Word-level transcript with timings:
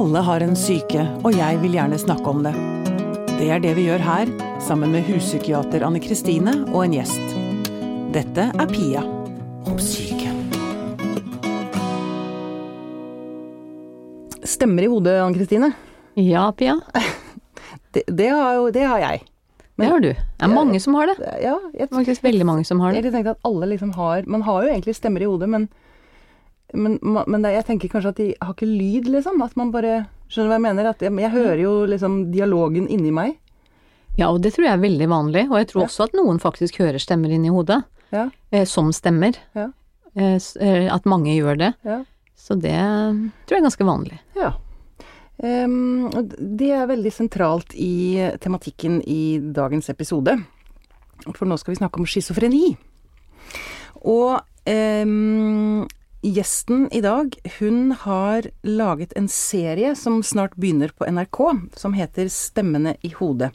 Alle 0.00 0.20
har 0.24 0.40
en 0.40 0.54
syke, 0.56 1.02
og 1.20 1.34
jeg 1.36 1.58
vil 1.60 1.74
gjerne 1.76 1.96
snakke 2.00 2.30
om 2.30 2.38
det. 2.40 2.54
Det 3.34 3.50
er 3.52 3.60
det 3.60 3.74
vi 3.76 3.82
gjør 3.84 4.00
her, 4.00 4.30
sammen 4.64 4.94
med 4.94 5.04
huspsykiater 5.04 5.82
Anne 5.84 6.00
Kristine 6.00 6.54
og 6.70 6.86
en 6.86 6.94
gjest. 6.96 7.34
Dette 8.14 8.46
er 8.48 8.70
Pia 8.70 9.02
om 9.68 9.76
syke. 9.76 10.32
Stemmer 14.40 14.88
i 14.88 14.88
hodet, 14.88 15.18
Anne 15.20 15.36
Kristine. 15.36 15.68
Ja, 16.16 16.46
Pia. 16.56 16.78
Det, 17.92 18.06
det, 18.06 18.30
har, 18.30 18.54
jo, 18.54 18.70
det 18.72 18.86
har 18.86 19.00
jeg. 19.02 19.22
det 19.82 19.86
har 19.90 20.00
du. 20.00 20.12
Det 20.14 20.46
er 20.46 20.52
mange 20.54 20.80
som 20.80 20.94
har 20.94 21.10
det. 21.10 21.16
Ja, 21.42 21.56
jeg, 21.74 21.90
Faktisk 21.92 22.24
veldig 22.24 22.46
mange 22.46 22.64
som 22.64 22.80
har 22.80 22.94
det. 22.94 23.02
jeg 23.02 23.12
tenkte 23.12 23.32
at 23.34 23.48
alle 23.48 23.66
liksom 23.72 23.90
har 23.98 24.22
Man 24.30 24.44
har 24.46 24.62
jo 24.62 24.70
egentlig 24.70 24.94
stemmer 24.94 25.24
i 25.24 25.26
hodet, 25.26 25.48
men, 25.50 25.66
men, 26.74 26.98
men 27.02 27.42
det, 27.42 27.52
jeg 27.56 27.66
tenker 27.66 27.88
kanskje 27.92 28.12
at 28.14 28.16
de 28.20 28.26
har 28.40 28.54
ikke 28.54 28.68
lyd, 28.68 29.08
liksom. 29.10 29.40
At 29.42 29.56
man 29.56 29.70
bare 29.74 30.06
Skjønner 30.30 30.46
du 30.46 30.50
hva 30.52 30.58
jeg 30.60 30.62
mener? 30.62 30.86
At 30.92 31.00
jeg, 31.02 31.10
jeg 31.18 31.30
hører 31.34 31.58
jo 31.58 31.70
liksom 31.90 32.18
dialogen 32.30 32.84
inni 32.86 33.10
meg. 33.10 33.32
Ja, 34.18 34.28
og 34.30 34.38
det 34.44 34.52
tror 34.54 34.68
jeg 34.68 34.76
er 34.76 34.82
veldig 34.84 35.08
vanlig. 35.10 35.42
Og 35.50 35.56
jeg 35.58 35.66
tror 35.72 35.82
Ja. 35.82 35.86
også 35.88 36.04
at 36.06 36.14
noen 36.14 36.38
faktisk 36.38 36.78
hører 36.78 37.02
stemmer 37.02 37.32
inni 37.34 37.50
hodet. 37.50 37.80
Ja, 38.12 38.28
Eh, 38.52 38.64
som 38.66 38.92
stemmer. 38.94 39.34
Ja. 39.54 39.68
Eh, 40.14 40.38
eh, 40.60 40.86
at 40.94 41.04
mange 41.06 41.34
gjør 41.34 41.58
det. 41.58 41.74
ja. 41.84 42.04
Så 42.40 42.54
det 42.56 42.72
tror 42.72 43.52
jeg 43.56 43.58
er 43.60 43.66
ganske 43.68 43.84
vanlig. 43.84 44.18
Ja. 44.38 44.52
Um, 45.42 46.08
det 46.56 46.70
er 46.72 46.86
veldig 46.88 47.12
sentralt 47.12 47.74
i 47.74 48.16
tematikken 48.40 49.02
i 49.06 49.38
dagens 49.52 49.90
episode. 49.92 50.38
For 51.34 51.44
nå 51.44 51.58
skal 51.60 51.74
vi 51.74 51.78
snakke 51.82 52.00
om 52.00 52.06
schizofreni. 52.08 52.76
Og 54.08 54.40
ehm, 54.64 55.86
gjesten 56.22 56.88
i 56.92 57.00
dag, 57.00 57.34
hun 57.58 57.92
har 57.92 58.42
laget 58.62 59.12
en 59.16 59.28
serie 59.28 59.94
som 59.96 60.22
snart 60.22 60.54
begynner 60.60 60.92
på 60.98 61.06
NRK, 61.08 61.40
som 61.80 61.94
heter 61.96 62.28
Stemmene 62.32 62.96
i 63.06 63.12
hodet. 63.16 63.50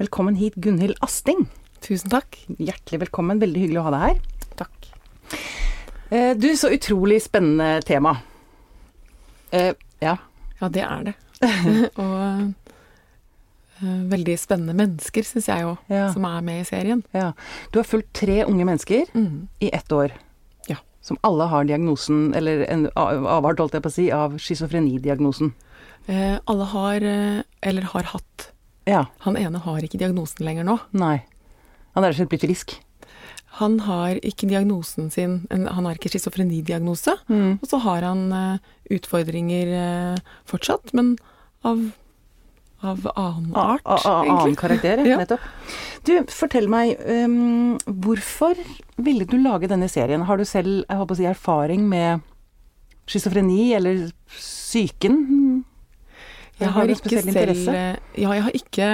Velkommen 0.00 0.36
hit, 0.36 0.54
Gunhild 0.60 0.98
Asting. 1.00 1.46
Tusen 1.80 2.12
takk. 2.12 2.36
Hjertelig 2.60 3.00
velkommen. 3.06 3.40
Veldig 3.40 3.62
hyggelig 3.64 3.80
å 3.80 3.86
ha 3.88 3.92
deg 3.94 4.04
her. 4.04 4.20
Takk. 4.60 4.90
Eh, 6.12 6.32
du, 6.36 6.50
så 6.60 6.68
utrolig 6.76 7.22
spennende 7.24 7.80
tema. 7.88 8.18
Eh, 9.50 9.72
ja. 10.04 10.18
Ja, 10.60 10.68
det 10.68 10.84
er 10.84 11.06
det. 11.08 11.14
og 12.04 12.16
eh, 13.80 14.00
veldig 14.12 14.34
spennende 14.42 14.76
mennesker, 14.76 15.24
syns 15.24 15.48
jeg 15.48 15.64
òg, 15.70 15.78
Ja. 15.88 16.10
som 16.12 16.26
er 16.28 16.44
med 16.44 16.60
i 16.60 16.68
serien. 16.68 17.00
Ja. 17.16 17.30
Du 17.72 17.80
har 17.80 17.88
fulgt 17.88 18.12
tre 18.20 18.42
unge 18.44 18.66
mennesker 18.68 19.08
Mm. 19.16 19.46
i 19.64 19.70
ett 19.72 19.88
år. 19.96 20.12
Som 21.10 21.18
alle 21.26 21.48
har 21.50 21.64
diagnosen, 21.66 22.28
eller 22.38 22.62
en 22.70 22.84
av- 22.94 23.24
avart, 23.26 23.58
holdt 23.58 23.74
jeg 23.74 23.82
på 23.82 23.90
å 23.90 23.96
si, 23.96 24.04
av 24.14 24.36
schizofrenidiagnosen. 24.38 25.50
Eh, 26.06 26.38
alle 26.46 26.64
har, 26.70 27.02
eh, 27.02 27.42
eller 27.66 27.82
har 27.82 28.02
hatt 28.14 28.50
Ja. 28.86 29.04
Han 29.26 29.36
ene 29.36 29.58
har 29.58 29.80
ikke 29.82 29.98
diagnosen 29.98 30.46
lenger 30.46 30.64
nå. 30.64 30.78
Nei. 30.92 31.22
Han 31.94 32.04
er 32.04 32.10
rett 32.12 32.20
og 32.20 32.28
slett 32.28 32.30
blitt 32.30 32.46
frisk. 32.46 32.78
Han 33.58 33.80
har 33.80 34.14
ikke 34.22 34.48
diagnosen 34.48 35.10
sin 35.10 35.46
Han 35.50 35.84
har 35.84 35.94
ikke 35.98 36.10
schizofrenidiagnose. 36.14 37.16
Mm. 37.28 37.58
Og 37.60 37.68
så 37.68 37.80
har 37.82 38.02
han 38.02 38.32
eh, 38.32 38.58
utfordringer 38.90 39.66
eh, 40.14 40.18
fortsatt, 40.46 40.94
men 40.94 41.16
av, 41.64 41.92
av 42.82 43.06
annen 43.16 43.54
art, 43.54 43.82
A- 43.84 43.96
a- 43.96 44.20
Annen 44.20 44.36
egentlig. 44.36 44.58
karakter, 44.58 45.02
Ja. 45.06 45.16
nettopp. 45.18 45.40
Du, 46.04 46.14
fortell 46.32 46.68
meg, 46.68 46.96
um, 47.06 47.76
hvorfor 47.86 48.56
ville 48.96 49.24
du 49.28 49.36
lage 49.42 49.68
denne 49.68 49.88
serien? 49.88 50.22
Har 50.24 50.36
du 50.38 50.44
selv 50.44 50.84
jeg 50.88 50.96
håper 50.96 51.14
å 51.14 51.16
si, 51.16 51.24
erfaring 51.28 51.88
med 51.88 52.20
schizofreni 53.06 53.74
eller 53.76 54.10
psyken? 54.28 55.64
Jeg 56.60 56.68
har 56.76 56.90
ikke 56.92 57.22
selv 57.22 57.68
eh, 57.72 57.96
Ja, 58.20 58.32
jeg 58.36 58.42
har 58.44 58.52
ikke 58.56 58.88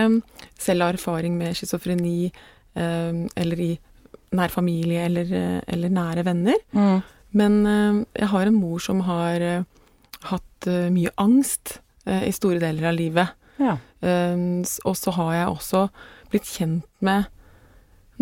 selv 0.59 0.83
erfaring 0.87 1.37
med 1.39 1.55
schizofreni 1.59 2.31
um, 2.77 3.25
eller 3.37 3.60
i 3.60 3.78
nær 4.37 4.49
familie 4.50 5.05
eller, 5.06 5.25
eh, 5.34 5.60
eller 5.75 5.89
nære 5.91 6.25
venner. 6.27 6.59
Mm. 6.75 7.03
Men 7.33 7.56
eh, 7.66 8.05
jeg 8.22 8.28
har 8.28 8.47
en 8.47 8.55
mor 8.60 8.78
som 8.83 9.00
har 9.06 9.41
uh, 9.43 9.65
hatt 10.31 10.66
uh, 10.71 10.87
mye 10.94 11.10
angst 11.19 11.78
uh, 12.06 12.22
i 12.27 12.33
store 12.34 12.59
deler 12.62 12.89
av 12.91 12.94
livet. 12.99 13.34
Ja. 13.59 13.78
Eh, 14.03 14.37
og 14.84 14.97
så 14.97 15.15
har 15.17 15.33
jeg 15.34 15.49
også 15.55 15.89
blitt 16.31 16.44
kjent 16.50 16.87
med 17.00 17.27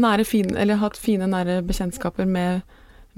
nære, 0.01 0.25
fine, 0.27 0.57
eller 0.59 0.81
hatt 0.81 0.99
fine, 0.99 1.27
nære 1.31 1.61
bekjentskaper 1.67 2.27
med 2.27 2.63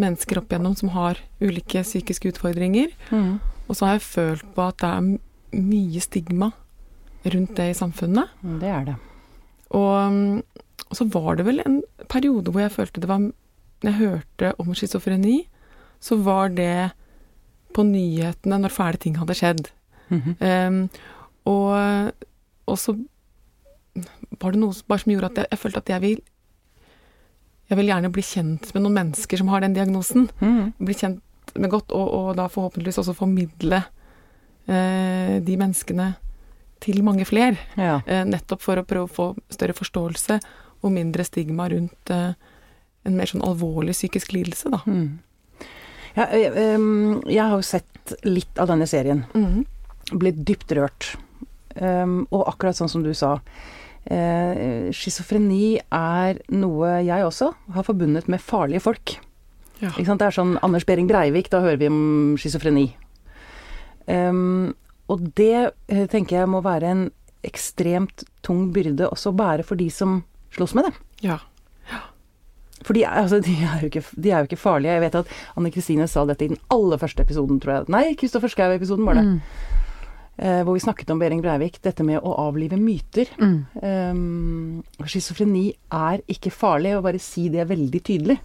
mennesker 0.01 0.43
opp 0.43 0.53
igjennom 0.53 0.77
som 0.77 0.93
har 0.93 1.21
ulike 1.41 1.81
psykiske 1.83 2.35
utfordringer. 2.35 2.93
Mm. 3.11 3.39
Og 3.67 3.77
så 3.77 3.87
har 3.89 3.97
jeg 3.97 4.07
følt 4.07 4.47
på 4.55 4.67
at 4.69 4.79
det 4.83 4.91
er 4.93 5.63
mye 5.63 6.03
stigma 6.05 6.51
rundt 7.27 7.57
det 7.57 7.71
i 7.73 7.79
samfunnet. 7.79 8.29
Mm, 8.43 8.59
Det 8.61 8.69
er 8.69 8.85
det. 8.91 8.97
Og, 9.75 10.13
mm, 10.13 10.43
og 10.91 10.95
så 10.95 11.09
var 11.11 11.37
det 11.37 11.47
vel 11.49 11.63
en 11.65 11.81
periode 12.13 12.53
hvor 12.53 12.63
jeg 12.63 12.71
følte 12.77 13.01
det 13.03 13.09
var 13.11 13.19
Når 13.83 13.91
jeg 13.91 13.99
hørte 13.99 14.53
om 14.61 14.75
schizofreni, 14.75 15.49
så 16.01 16.17
var 16.17 16.49
det 16.49 16.93
på 17.75 17.83
nyhetene 17.85 18.57
når 18.63 18.73
fæle 18.73 18.97
ting 18.97 19.19
hadde 19.19 19.35
skjedd. 19.37 19.67
Mhm. 20.09 20.37
Ehm, 20.41 20.79
og, 21.47 22.27
og 22.67 22.79
så 22.81 22.95
var 24.41 24.53
det 24.53 24.61
noe 24.61 24.75
som- 24.77 24.87
bare 24.91 24.99
som 25.03 25.13
gjorde 25.13 25.31
at 25.33 25.37
jeg, 25.43 25.49
jeg 25.55 25.59
følte 25.63 25.79
at 25.85 25.93
jeg 25.95 26.01
vil 26.03 26.19
Jeg 27.69 27.79
vil 27.81 27.89
gjerne 27.91 28.13
bli 28.15 28.23
kjent 28.23 28.69
med 28.75 28.83
noen 28.85 28.95
mennesker 28.95 29.37
som 29.41 29.49
har 29.51 29.61
den 29.65 29.73
diagnosen. 29.75 30.29
Mm. 30.39 30.69
Bli 30.79 30.95
kjent 30.95 31.23
med 31.59 31.71
godt, 31.73 31.91
og, 31.91 32.13
og 32.15 32.29
da 32.39 32.45
forhåpentligvis 32.47 33.01
også 33.03 33.15
formidle 33.19 33.81
eh, 34.71 35.41
de 35.43 35.57
menneskene 35.59 36.13
til 36.85 37.03
mange 37.03 37.25
flere. 37.27 37.57
Ja. 37.75 37.97
Eh, 38.07 38.23
nettopp 38.29 38.63
for 38.63 38.79
å 38.79 38.85
prøve 38.87 39.09
å 39.09 39.13
få 39.17 39.27
større 39.51 39.75
forståelse 39.75 40.39
og 40.85 40.93
mindre 40.95 41.25
stigma 41.27 41.67
rundt 41.73 42.13
eh, 42.15 42.35
en 43.07 43.17
mer 43.19 43.27
sånn 43.27 43.43
alvorlig 43.43 43.97
psykisk 43.99 44.31
lidelse, 44.37 44.71
da. 44.71 44.81
Mm. 44.87 45.19
Ja, 46.17 46.29
jeg, 46.39 46.55
em, 46.57 46.87
jeg 47.27 47.43
har 47.43 47.57
jo 47.59 47.67
sett 47.67 48.15
litt 48.25 48.59
av 48.63 48.71
denne 48.71 48.87
serien. 48.87 49.25
Blitt 50.15 50.39
dypt 50.47 50.71
rørt. 50.79 51.17
Em, 51.77 52.23
og 52.33 52.47
akkurat 52.49 52.77
sånn 52.79 52.89
som 52.89 53.03
du 53.05 53.13
sa. 53.17 53.37
Eh, 54.07 54.89
Schizofreni 54.95 55.77
er 55.93 56.39
noe 56.55 56.93
jeg 57.05 57.25
også 57.27 57.51
har 57.75 57.87
forbundet 57.87 58.29
med 58.31 58.41
farlige 58.41 58.81
folk. 58.85 59.17
Ja. 59.83 59.91
Det 59.97 60.09
er 60.25 60.33
sånn 60.33 60.55
Anders 60.65 60.87
Behring 60.89 61.09
Breivik, 61.11 61.51
da 61.53 61.61
hører 61.61 61.77
vi 61.83 61.89
om 61.91 62.37
schizofreni. 62.41 62.87
Um, 64.07 64.71
og 65.11 65.25
det 65.37 65.73
eh, 65.91 66.07
tenker 66.09 66.39
jeg 66.41 66.49
må 66.51 66.63
være 66.65 66.93
en 66.95 67.03
ekstremt 67.47 68.25
tung 68.47 68.71
byrde 68.75 69.09
også 69.11 69.33
å 69.33 69.37
bære 69.39 69.67
for 69.67 69.79
de 69.79 69.89
som 69.93 70.21
slåss 70.55 70.75
med 70.79 70.89
det. 70.89 70.95
Ja. 71.27 71.41
For 72.87 72.95
de, 72.95 73.03
er- 73.05 73.25
altså, 73.25 73.41
de, 73.43 73.53
er 73.67 73.85
ikke, 73.89 74.03
de 74.15 74.31
er 74.31 74.45
jo 74.45 74.49
ikke 74.51 74.61
farlige. 74.63 74.95
Jeg 74.97 75.05
vet 75.05 75.19
at 75.21 75.31
Anne 75.59 75.73
Kristine 75.75 76.07
sa 76.11 76.23
dette 76.29 76.47
i 76.47 76.53
den 76.55 76.61
aller 76.73 77.01
første 77.03 77.25
episoden, 77.27 77.59
tror 77.63 77.81
jeg. 77.81 77.89
Nei, 77.93 78.05
Kristoffer 78.19 78.53
Schou-episoden 78.53 79.07
var 79.09 79.19
det. 79.19 79.25
Mm. 79.27 79.86
Eh, 80.37 80.61
hvor 80.67 80.77
vi 80.77 80.83
snakket 80.85 81.09
om 81.15 81.21
Behring 81.21 81.41
Breivik. 81.41 81.79
Dette 81.81 82.05
med 82.05 82.21
å 82.21 82.35
avlive 82.43 82.77
myter. 82.77 83.31
Mm. 83.41 83.55
Um, 83.81 85.07
Schizofreni 85.09 85.71
er 85.97 86.21
ikke 86.29 86.53
farlig, 86.53 86.93
og 86.99 87.07
bare 87.07 87.21
si 87.23 87.47
det 87.53 87.65
veldig 87.71 88.03
tydelig. 88.05 88.37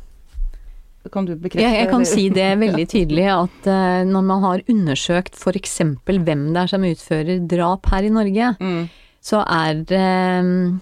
Kan 1.11 1.25
du 1.25 1.33
bekrefte 1.35 1.65
Ja, 1.65 1.71
jeg 1.81 1.89
kan 1.89 2.05
si 2.05 2.27
det 2.29 2.45
veldig 2.61 2.85
tydelig 2.87 3.25
at 3.33 3.67
eh, 3.67 4.03
når 4.07 4.23
man 4.23 4.43
har 4.45 4.61
undersøkt 4.69 5.35
f.eks. 5.35 5.79
hvem 6.05 6.43
det 6.53 6.61
er 6.61 6.69
som 6.71 6.85
utfører 6.85 7.41
drap 7.49 7.89
her 7.91 8.05
i 8.07 8.13
Norge, 8.13 8.51
Mm. 8.61 8.85
så 9.21 9.41
er 9.43 9.81
det 9.89 10.05
mm, 10.45 10.79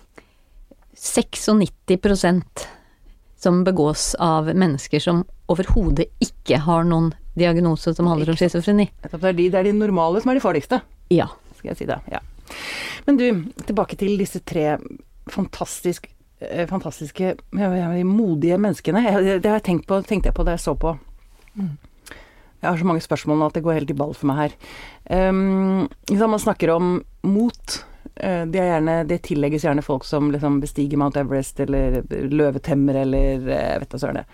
96% 0.99 2.67
som 3.39 3.63
begås 3.63 4.11
av 4.19 4.51
mennesker 4.53 4.99
som 4.99 5.23
overhodet 5.49 6.09
ikke 6.21 6.59
har 6.67 6.83
noen 6.83 7.13
diagnose 7.39 7.93
som 7.95 8.07
handler 8.11 8.33
om 8.33 8.37
schizofreni. 8.39 8.89
Det 9.01 9.13
er, 9.15 9.33
de, 9.33 9.47
det 9.49 9.59
er 9.61 9.69
de 9.69 9.75
normale 9.77 10.19
som 10.21 10.31
er 10.33 10.39
de 10.39 10.43
farligste, 10.43 10.81
Ja. 11.09 11.29
skal 11.57 11.73
jeg 11.73 11.77
si 11.81 11.89
det. 11.89 11.99
Ja. 12.11 12.21
Men 13.05 13.17
du, 13.19 13.27
tilbake 13.67 13.97
til 13.99 14.17
disse 14.19 14.39
tre 14.47 14.77
fantastisk, 15.29 16.07
eh, 16.41 16.65
fantastiske, 16.69 17.35
modige 17.51 18.57
menneskene. 18.57 19.03
Det 19.41 19.45
har 19.45 19.59
jeg 19.59 19.67
tenkt 19.67 19.87
på, 19.89 20.01
tenkte 20.07 20.31
jeg 20.31 20.37
på 20.37 20.45
da 20.47 20.55
jeg 20.55 20.63
så 20.63 20.75
på. 20.79 20.95
Jeg 22.59 22.67
har 22.67 22.79
så 22.79 22.87
mange 22.87 23.03
spørsmål 23.03 23.39
nå 23.39 23.47
at 23.47 23.55
det 23.55 23.63
går 23.63 23.77
helt 23.77 23.91
i 23.93 23.97
ball 23.99 24.15
for 24.17 24.27
meg 24.31 24.39
her. 24.41 24.55
Um, 25.31 25.87
man 26.11 26.39
snakker 26.39 26.73
om 26.73 26.97
mot. 27.23 27.83
Eh, 28.15 28.45
Det, 28.45 28.59
er 28.59 28.73
gjerne, 28.73 29.07
det 29.07 29.21
tillegges 29.23 29.63
gjerne 29.63 29.83
folk 29.85 30.03
som 30.03 30.31
liksom 30.31 30.59
bestiger 30.59 30.99
Mount 30.99 31.17
Everest 31.17 31.59
eller 31.59 32.01
løvetemmer 32.09 33.03
eller 33.05 33.47
jeg 33.47 33.79
vet 33.79 33.89
da 33.89 33.99
søren. 34.01 34.25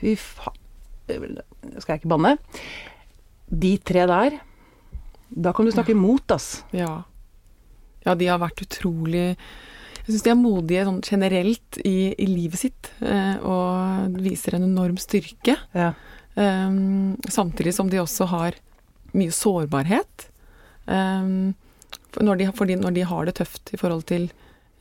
Fy 0.00 0.14
faen 0.16 1.38
Skal 1.80 1.94
jeg 1.94 2.02
ikke 2.02 2.12
banne? 2.12 2.36
De 3.48 3.78
tre 3.80 4.04
der, 4.10 4.36
da 5.30 5.52
kan 5.52 5.66
du 5.66 5.72
snakke 5.72 5.92
imot, 5.92 6.30
ass. 6.34 6.64
Ja. 6.72 7.02
ja, 8.04 8.14
de 8.14 8.26
har 8.30 8.40
vært 8.40 8.62
utrolig 8.64 9.26
Jeg 9.34 10.14
syns 10.14 10.24
de 10.24 10.30
er 10.32 10.38
modige 10.40 10.84
sånn 10.88 11.02
generelt 11.04 11.78
i, 11.84 12.14
i 12.16 12.26
livet 12.30 12.62
sitt, 12.62 12.88
eh, 13.04 13.36
og 13.44 14.16
viser 14.24 14.56
en 14.56 14.64
enorm 14.64 14.96
styrke. 14.96 15.58
Ja. 15.76 15.90
Um, 16.38 17.18
samtidig 17.28 17.74
som 17.76 17.90
de 17.92 18.00
også 18.00 18.24
har 18.30 18.56
mye 19.12 19.34
sårbarhet. 19.34 20.28
Um, 20.86 21.52
når, 22.22 22.40
de, 22.40 22.46
fordi 22.56 22.78
når 22.80 22.94
de 22.96 23.04
har 23.10 23.28
det 23.28 23.36
tøft 23.36 23.74
i 23.74 23.80
forhold 23.80 24.06
til 24.08 24.30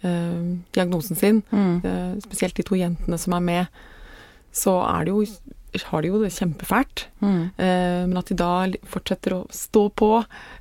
uh, 0.06 0.56
diagnosen 0.78 1.20
sin, 1.20 1.44
Mm. 1.52 1.82
uh, 1.84 2.16
spesielt 2.24 2.56
de 2.56 2.64
to 2.64 2.80
jentene 2.80 3.18
som 3.20 3.36
er 3.36 3.44
med, 3.44 3.82
så 4.56 4.78
er 4.88 5.06
det 5.10 5.12
jo, 5.12 5.26
har 5.90 6.02
de 6.02 6.08
jo 6.10 6.20
det 6.24 6.32
kjempefælt. 6.34 7.06
Mm. 7.22 7.42
Eh, 7.58 8.08
men 8.08 8.18
at 8.18 8.30
de 8.32 8.36
da 8.40 8.52
fortsetter 8.90 9.36
å 9.36 9.40
stå 9.54 9.84
på, 9.94 10.12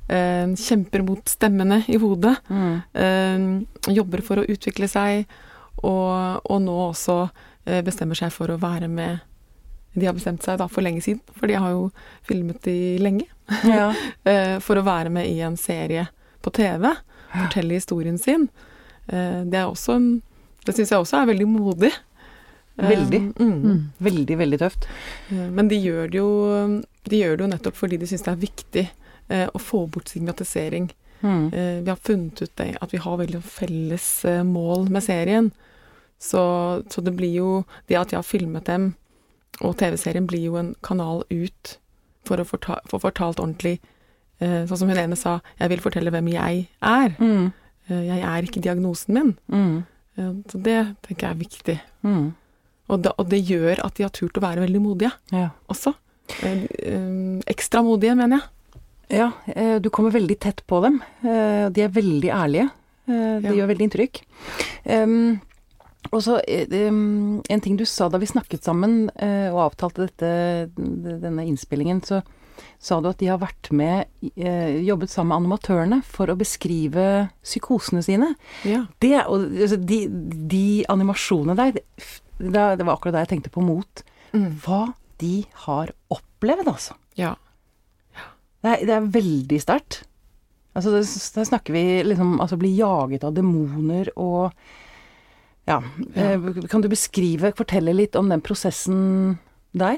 eh, 0.09 0.47
kjemper 0.59 1.03
mot 1.07 1.23
stemmene 1.25 1.83
i 1.87 1.97
hodet, 1.97 2.37
Mm. 2.49 2.81
eh, 2.93 3.93
jobber 3.93 4.21
for 4.21 4.37
å 4.37 4.45
utvikle 4.47 4.87
seg, 4.89 5.25
og, 5.83 6.41
og 6.49 6.61
nå 6.61 6.75
også 6.91 7.29
eh, 7.65 7.81
bestemmer 7.81 8.15
seg 8.15 8.31
for 8.31 8.47
å 8.49 8.57
være 8.59 8.87
med 8.89 9.19
De 9.97 10.05
har 10.05 10.13
bestemt 10.13 10.43
seg 10.45 10.59
da 10.59 10.67
for 10.69 10.81
lenge 10.85 11.01
siden, 11.01 11.21
for 11.33 11.47
de 11.47 11.55
har 11.57 11.71
jo 11.71 11.87
filmet 12.27 12.61
de 12.61 12.97
lenge. 13.01 13.25
Ja. 13.65 13.87
eh, 14.29 14.59
for 14.61 14.77
å 14.77 14.83
være 14.85 15.09
med 15.09 15.25
i 15.25 15.39
en 15.41 15.57
serie 15.57 16.07
på 16.45 16.51
TV, 16.53 16.91
fortelle 17.33 17.73
historien 17.79 18.19
sin. 18.21 18.47
Eh, 19.07 19.41
det 19.49 19.57
er 19.57 19.65
også 19.71 19.95
en 19.95 20.21
Det 20.67 20.75
syns 20.75 20.89
jeg 20.91 20.99
også 20.99 21.21
er 21.21 21.29
veldig 21.31 21.47
modig. 21.47 21.93
Veldig. 22.77 23.19
mm. 23.39 23.53
Mm. 23.63 23.79
Veldig, 23.97 24.37
veldig 24.37 24.59
tøft. 24.61 24.87
Men 25.29 25.67
de 25.67 25.79
gjør 25.81 26.11
det 26.13 26.19
jo, 26.19 26.29
de 27.09 27.21
gjør 27.21 27.37
det 27.37 27.45
jo 27.45 27.51
nettopp 27.55 27.79
fordi 27.79 27.97
de 27.97 28.09
syns 28.09 28.25
det 28.27 28.33
er 28.33 28.43
viktig 28.43 28.83
eh, 29.33 29.47
å 29.49 29.61
få 29.61 29.85
bort 29.91 30.11
stigmatisering. 30.11 30.91
Mm. 31.21 31.47
Eh, 31.49 31.79
vi 31.81 31.89
har 31.89 31.97
funnet 31.97 32.41
ut 32.41 32.53
det, 32.61 32.75
at 32.81 32.93
vi 32.93 33.01
har 33.01 33.17
veldig 33.17 33.41
felles 33.41 34.07
eh, 34.25 34.43
mål 34.45 34.91
med 34.93 35.03
serien. 35.03 35.51
Så, 36.19 36.41
så 36.89 37.01
det 37.05 37.11
blir 37.13 37.29
jo 37.29 37.49
Det 37.85 37.93
at 37.93 38.09
jeg 38.09 38.17
har 38.17 38.25
filmet 38.25 38.65
dem, 38.65 38.95
og 39.61 39.75
TV-serien 39.77 40.25
blir 40.25 40.47
jo 40.47 40.55
en 40.57 40.71
kanal 40.81 41.21
ut 41.29 41.77
for 42.25 42.41
å 42.41 42.45
forta, 42.45 42.79
få 42.89 42.99
fortalt 43.01 43.39
ordentlig 43.39 43.79
Sånn 44.37 44.77
som 44.77 44.89
hun 44.91 44.99
ene 45.01 45.15
sa, 45.17 45.39
jeg 45.57 45.71
vil 45.71 45.79
fortelle 45.81 46.11
hvem 46.13 46.27
jeg 46.29 46.67
er. 46.85 47.15
Mm. 47.17 47.47
Jeg 47.89 48.19
er 48.21 48.45
ikke 48.45 48.61
diagnosen 48.61 49.15
min. 49.15 49.31
Mm. 49.49 50.43
Så 50.45 50.59
det 50.61 50.75
tenker 51.07 51.25
jeg 51.25 51.31
er 51.31 51.39
viktig. 51.39 51.75
Mm. 52.05 52.27
Og, 52.89 53.01
da, 53.03 53.11
og 53.19 53.27
det 53.29 53.41
gjør 53.45 53.81
at 53.85 53.95
de 53.99 54.03
har 54.05 54.11
turt 54.15 54.37
å 54.39 54.43
være 54.43 54.63
veldig 54.65 54.81
modige 54.81 55.11
Ja. 55.33 55.49
også. 55.69 55.93
Eh, 56.43 56.63
eh, 56.79 57.41
ekstra 57.47 57.81
modige, 57.83 58.15
mener 58.15 58.37
jeg. 58.39 58.47
Ja, 59.19 59.31
eh, 59.55 59.79
du 59.79 59.89
kommer 59.89 60.11
veldig 60.11 60.39
tett 60.39 60.63
på 60.67 60.81
dem. 60.83 61.01
eh, 61.23 61.69
De 61.69 61.81
er 61.83 61.89
veldig 61.89 62.29
ærlige. 62.31 62.69
Eh, 63.07 63.39
Det 63.41 63.43
Ja. 63.43 63.51
gjør 63.55 63.67
veldig 63.73 63.87
inntrykk. 63.89 64.21
Um, 64.85 65.41
og 66.11 66.21
så 66.23 66.39
um, 66.89 67.41
en 67.49 67.59
ting 67.61 67.75
du 67.77 67.83
sa 67.85 68.07
da 68.09 68.17
vi 68.17 68.25
snakket 68.27 68.63
sammen 68.63 69.09
uh, 69.21 69.51
og 69.53 69.71
avtalte 69.73 70.07
dette, 70.07 70.69
denne 70.77 71.43
innspillingen, 71.47 72.01
så 72.01 72.21
sa 72.79 72.99
du 73.01 73.09
at 73.09 73.17
de 73.19 73.27
har 73.27 73.39
vært 73.39 73.71
med, 73.71 74.05
uh, 74.37 74.83
jobbet 74.85 75.09
sammen 75.09 75.27
med 75.33 75.59
animatørene 75.59 76.03
for 76.03 76.27
å 76.27 76.37
beskrive 76.37 77.29
psykosene 77.43 78.03
sine. 78.03 78.35
Ja. 78.63 78.85
Det, 78.99 79.25
og, 79.27 79.51
altså, 79.51 79.77
de, 79.83 80.07
de 80.47 80.85
animasjonene 80.87 81.55
der, 81.55 81.81
det, 82.37 82.63
det 82.79 82.85
var 82.85 82.95
akkurat 82.95 83.17
da 83.17 83.25
jeg 83.25 83.33
tenkte 83.35 83.53
på 83.53 83.63
mot. 83.65 84.03
Mm. 84.33 84.49
Hva 84.63 84.81
de 85.21 85.45
har 85.65 85.91
opplevd, 86.13 86.69
altså. 86.69 86.97
ja. 87.17 87.35
Det 88.65 88.71
er, 88.73 88.83
det 88.89 88.93
er 88.95 89.09
veldig 89.13 89.57
sterkt. 89.61 90.01
Altså, 90.77 90.91
da 90.93 91.01
der 91.01 91.45
snakker 91.45 91.73
vi 91.73 91.83
liksom 92.05 92.35
Altså 92.41 92.57
bli 92.59 92.71
jaget 92.77 93.23
av 93.25 93.33
demoner 93.37 94.11
og 94.15 94.51
Ja. 95.67 95.81
Ja. 96.13 96.23
Eh, 96.33 96.67
kan 96.69 96.81
du 96.81 96.87
beskrive, 96.87 97.51
fortelle 97.57 97.93
litt 97.93 98.15
om 98.15 98.29
den 98.29 98.41
prosessen 98.41 99.37
der? 99.75 99.97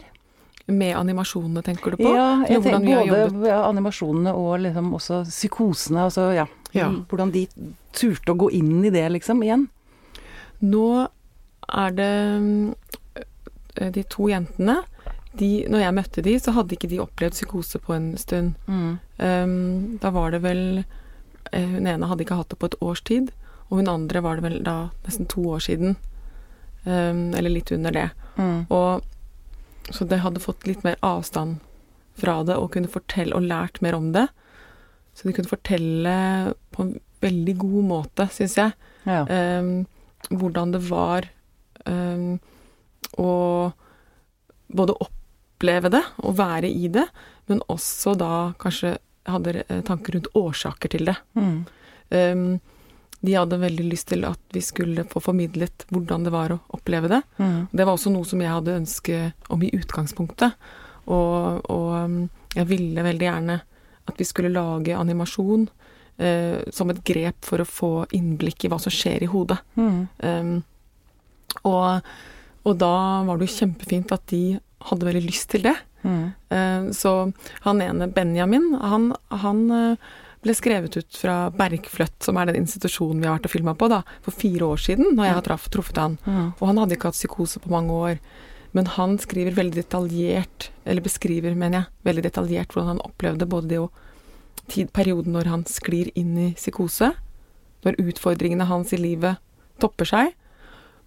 Med 0.66 0.96
animasjonene, 0.98 1.62
tenker 1.66 1.94
du 1.94 2.00
på? 2.02 2.10
Ja, 2.14 2.44
jeg 2.50 2.64
tenker 2.66 3.06
både 3.10 3.48
ja, 3.48 3.60
animasjonene 3.68 4.34
og 4.34 4.60
liksom 4.64 4.92
også 4.98 5.24
psykosene. 5.30 6.08
Altså, 6.08 6.32
ja. 6.34 6.48
Ja. 6.74 6.90
Hvordan 7.10 7.32
de 7.34 7.46
turte 7.94 8.34
å 8.34 8.38
gå 8.38 8.50
inn 8.58 8.84
i 8.86 8.92
det, 8.94 9.06
liksom, 9.14 9.44
igjen. 9.46 9.68
Nå 10.66 11.08
er 11.74 11.92
det 11.98 12.14
øh, 13.82 13.92
de 13.96 14.04
to 14.04 14.28
jentene 14.30 14.80
de, 15.40 15.66
Når 15.70 15.80
jeg 15.84 15.94
møtte 15.94 16.22
de, 16.26 16.34
så 16.42 16.52
hadde 16.56 16.74
ikke 16.76 16.90
de 16.90 17.00
opplevd 17.00 17.36
psykose 17.38 17.80
på 17.80 17.94
en 17.94 18.08
stund. 18.18 18.56
Um, 18.68 20.00
da 20.02 20.10
var 20.12 20.32
det 20.34 20.42
vel 20.42 20.84
eh, 21.54 21.68
Hun 21.70 21.86
ene 21.88 22.08
hadde 22.10 22.26
ikke 22.26 22.36
hatt 22.40 22.50
det 22.50 22.58
på 22.60 22.66
et 22.72 22.76
års 22.82 23.02
tid, 23.06 23.30
og 23.70 23.78
hun 23.78 23.88
andre 23.92 24.24
var 24.26 24.36
det 24.40 24.44
vel 24.48 24.58
da 24.66 24.90
nesten 25.06 25.30
to 25.30 25.44
år 25.54 25.62
siden. 25.64 25.96
Um, 26.84 27.30
eller 27.38 27.50
litt 27.54 27.72
under 27.72 27.94
det. 27.94 28.08
Mm. 28.42 28.66
Og 28.74 29.06
så 29.94 30.06
de 30.10 30.18
hadde 30.24 30.42
fått 30.42 30.66
litt 30.68 30.84
mer 30.84 30.98
avstand 31.06 31.60
fra 32.20 32.40
det 32.44 32.58
og 32.58 32.72
kunne 32.74 32.90
fortelle 32.92 33.36
og 33.38 33.46
lært 33.46 33.80
mer 33.86 33.96
om 33.96 34.10
det. 34.18 34.26
Så 35.14 35.28
de 35.30 35.34
kunne 35.38 35.50
fortelle 35.52 36.18
på 36.74 36.84
en 36.88 36.96
veldig 37.22 37.56
god 37.62 37.84
måte, 37.94 38.28
syns 38.34 38.58
jeg, 38.58 38.74
Ja. 39.06 39.24
um, 39.62 39.86
hvordan 40.30 40.74
det 40.74 40.82
var 40.90 41.30
um, 41.86 42.40
å 43.20 43.34
både 44.70 44.96
oppleve 45.02 45.92
det 45.94 46.04
og 46.24 46.36
være 46.40 46.70
i 46.70 46.90
det, 46.94 47.06
men 47.50 47.62
også 47.68 48.16
da 48.20 48.34
kanskje 48.62 48.98
hadde 49.30 49.64
eh, 49.68 49.82
tanker 49.86 50.16
rundt 50.16 50.30
årsaker 50.38 50.92
til 50.94 51.10
det. 51.10 51.16
Mm. 51.38 51.58
Um, 52.10 52.60
de 53.20 53.36
hadde 53.36 53.60
veldig 53.60 53.86
lyst 53.90 54.08
til 54.14 54.24
at 54.26 54.40
vi 54.56 54.62
skulle 54.64 55.04
få 55.10 55.20
formidlet 55.22 55.84
hvordan 55.92 56.24
det 56.24 56.32
var 56.34 56.54
å 56.56 56.62
oppleve 56.78 57.10
det. 57.12 57.20
Mm. 57.38 57.68
Det 57.72 57.86
var 57.86 57.98
også 57.98 58.14
noe 58.14 58.28
som 58.28 58.42
jeg 58.42 58.54
hadde 58.54 58.78
ønske 58.80 59.20
om 59.52 59.66
i 59.66 59.74
utgangspunktet. 59.76 60.56
Og, 61.10 61.66
og 61.68 61.90
um, 61.98 62.22
jeg 62.56 62.70
ville 62.70 63.06
veldig 63.06 63.28
gjerne 63.28 63.60
at 64.10 64.18
vi 64.18 64.26
skulle 64.26 64.54
lage 64.54 64.96
animasjon 64.96 65.68
uh, 65.68 66.58
som 66.74 66.94
et 66.94 67.04
grep 67.06 67.44
for 67.46 67.62
å 67.62 67.68
få 67.68 67.94
innblikk 68.16 68.66
i 68.66 68.72
hva 68.72 68.80
som 68.82 68.94
skjer 68.94 69.28
i 69.28 69.32
hodet. 69.34 69.60
Mm. 69.76 70.00
Um, 70.24 70.56
og, 71.68 72.08
og 72.68 72.80
da 72.80 72.96
var 73.28 73.40
det 73.40 73.50
jo 73.50 73.58
kjempefint 73.60 74.14
at 74.16 74.26
de 74.32 74.44
hadde 74.90 75.08
veldig 75.10 75.26
lyst 75.26 75.50
til 75.52 75.66
det. 75.68 75.76
Mm. 76.04 76.32
Eh, 76.56 76.90
så 76.96 77.14
han 77.66 77.82
ene, 77.84 78.08
Benjamin, 78.16 78.72
han, 78.80 79.12
han 79.44 79.64
eh, 79.76 80.12
ble 80.44 80.56
skrevet 80.56 80.96
ut 80.96 81.20
fra 81.20 81.38
Bergfløtt, 81.52 82.18
som 82.24 82.40
er 82.40 82.50
den 82.50 82.62
institusjonen 82.62 83.20
vi 83.20 83.28
har 83.28 83.38
vært 83.38 83.50
og 83.50 83.56
filma 83.56 83.76
på, 83.76 83.90
da, 83.92 84.04
for 84.26 84.36
fire 84.36 84.72
år 84.72 84.84
siden, 84.86 85.12
når 85.18 85.28
jeg 85.28 85.38
har 85.38 85.48
traff, 85.50 85.68
truffet 85.74 86.00
han. 86.00 86.20
Mm. 86.24 86.46
Og 86.56 86.68
han 86.70 86.80
hadde 86.80 86.96
ikke 86.96 87.12
hatt 87.12 87.20
psykose 87.20 87.64
på 87.64 87.74
mange 87.74 87.96
år. 87.96 88.22
Men 88.78 88.86
han 88.96 89.18
skriver 89.20 89.58
veldig 89.58 89.82
detaljert, 89.82 90.70
eller 90.86 91.04
beskriver, 91.04 91.58
mener 91.58 91.82
jeg, 91.82 91.94
veldig 92.08 92.28
detaljert 92.28 92.76
hvordan 92.76 92.94
han 92.94 93.04
opplevde 93.04 93.50
både 93.50 93.72
det 93.72 93.82
og 93.82 94.06
tid, 94.70 94.92
perioden 94.94 95.34
når 95.34 95.50
han 95.50 95.66
sklir 95.68 96.12
inn 96.20 96.36
i 96.38 96.52
psykose, 96.54 97.12
når 97.84 97.98
utfordringene 98.04 98.68
hans 98.70 98.94
i 98.94 99.00
livet 99.02 99.42
topper 99.82 100.08
seg, 100.08 100.36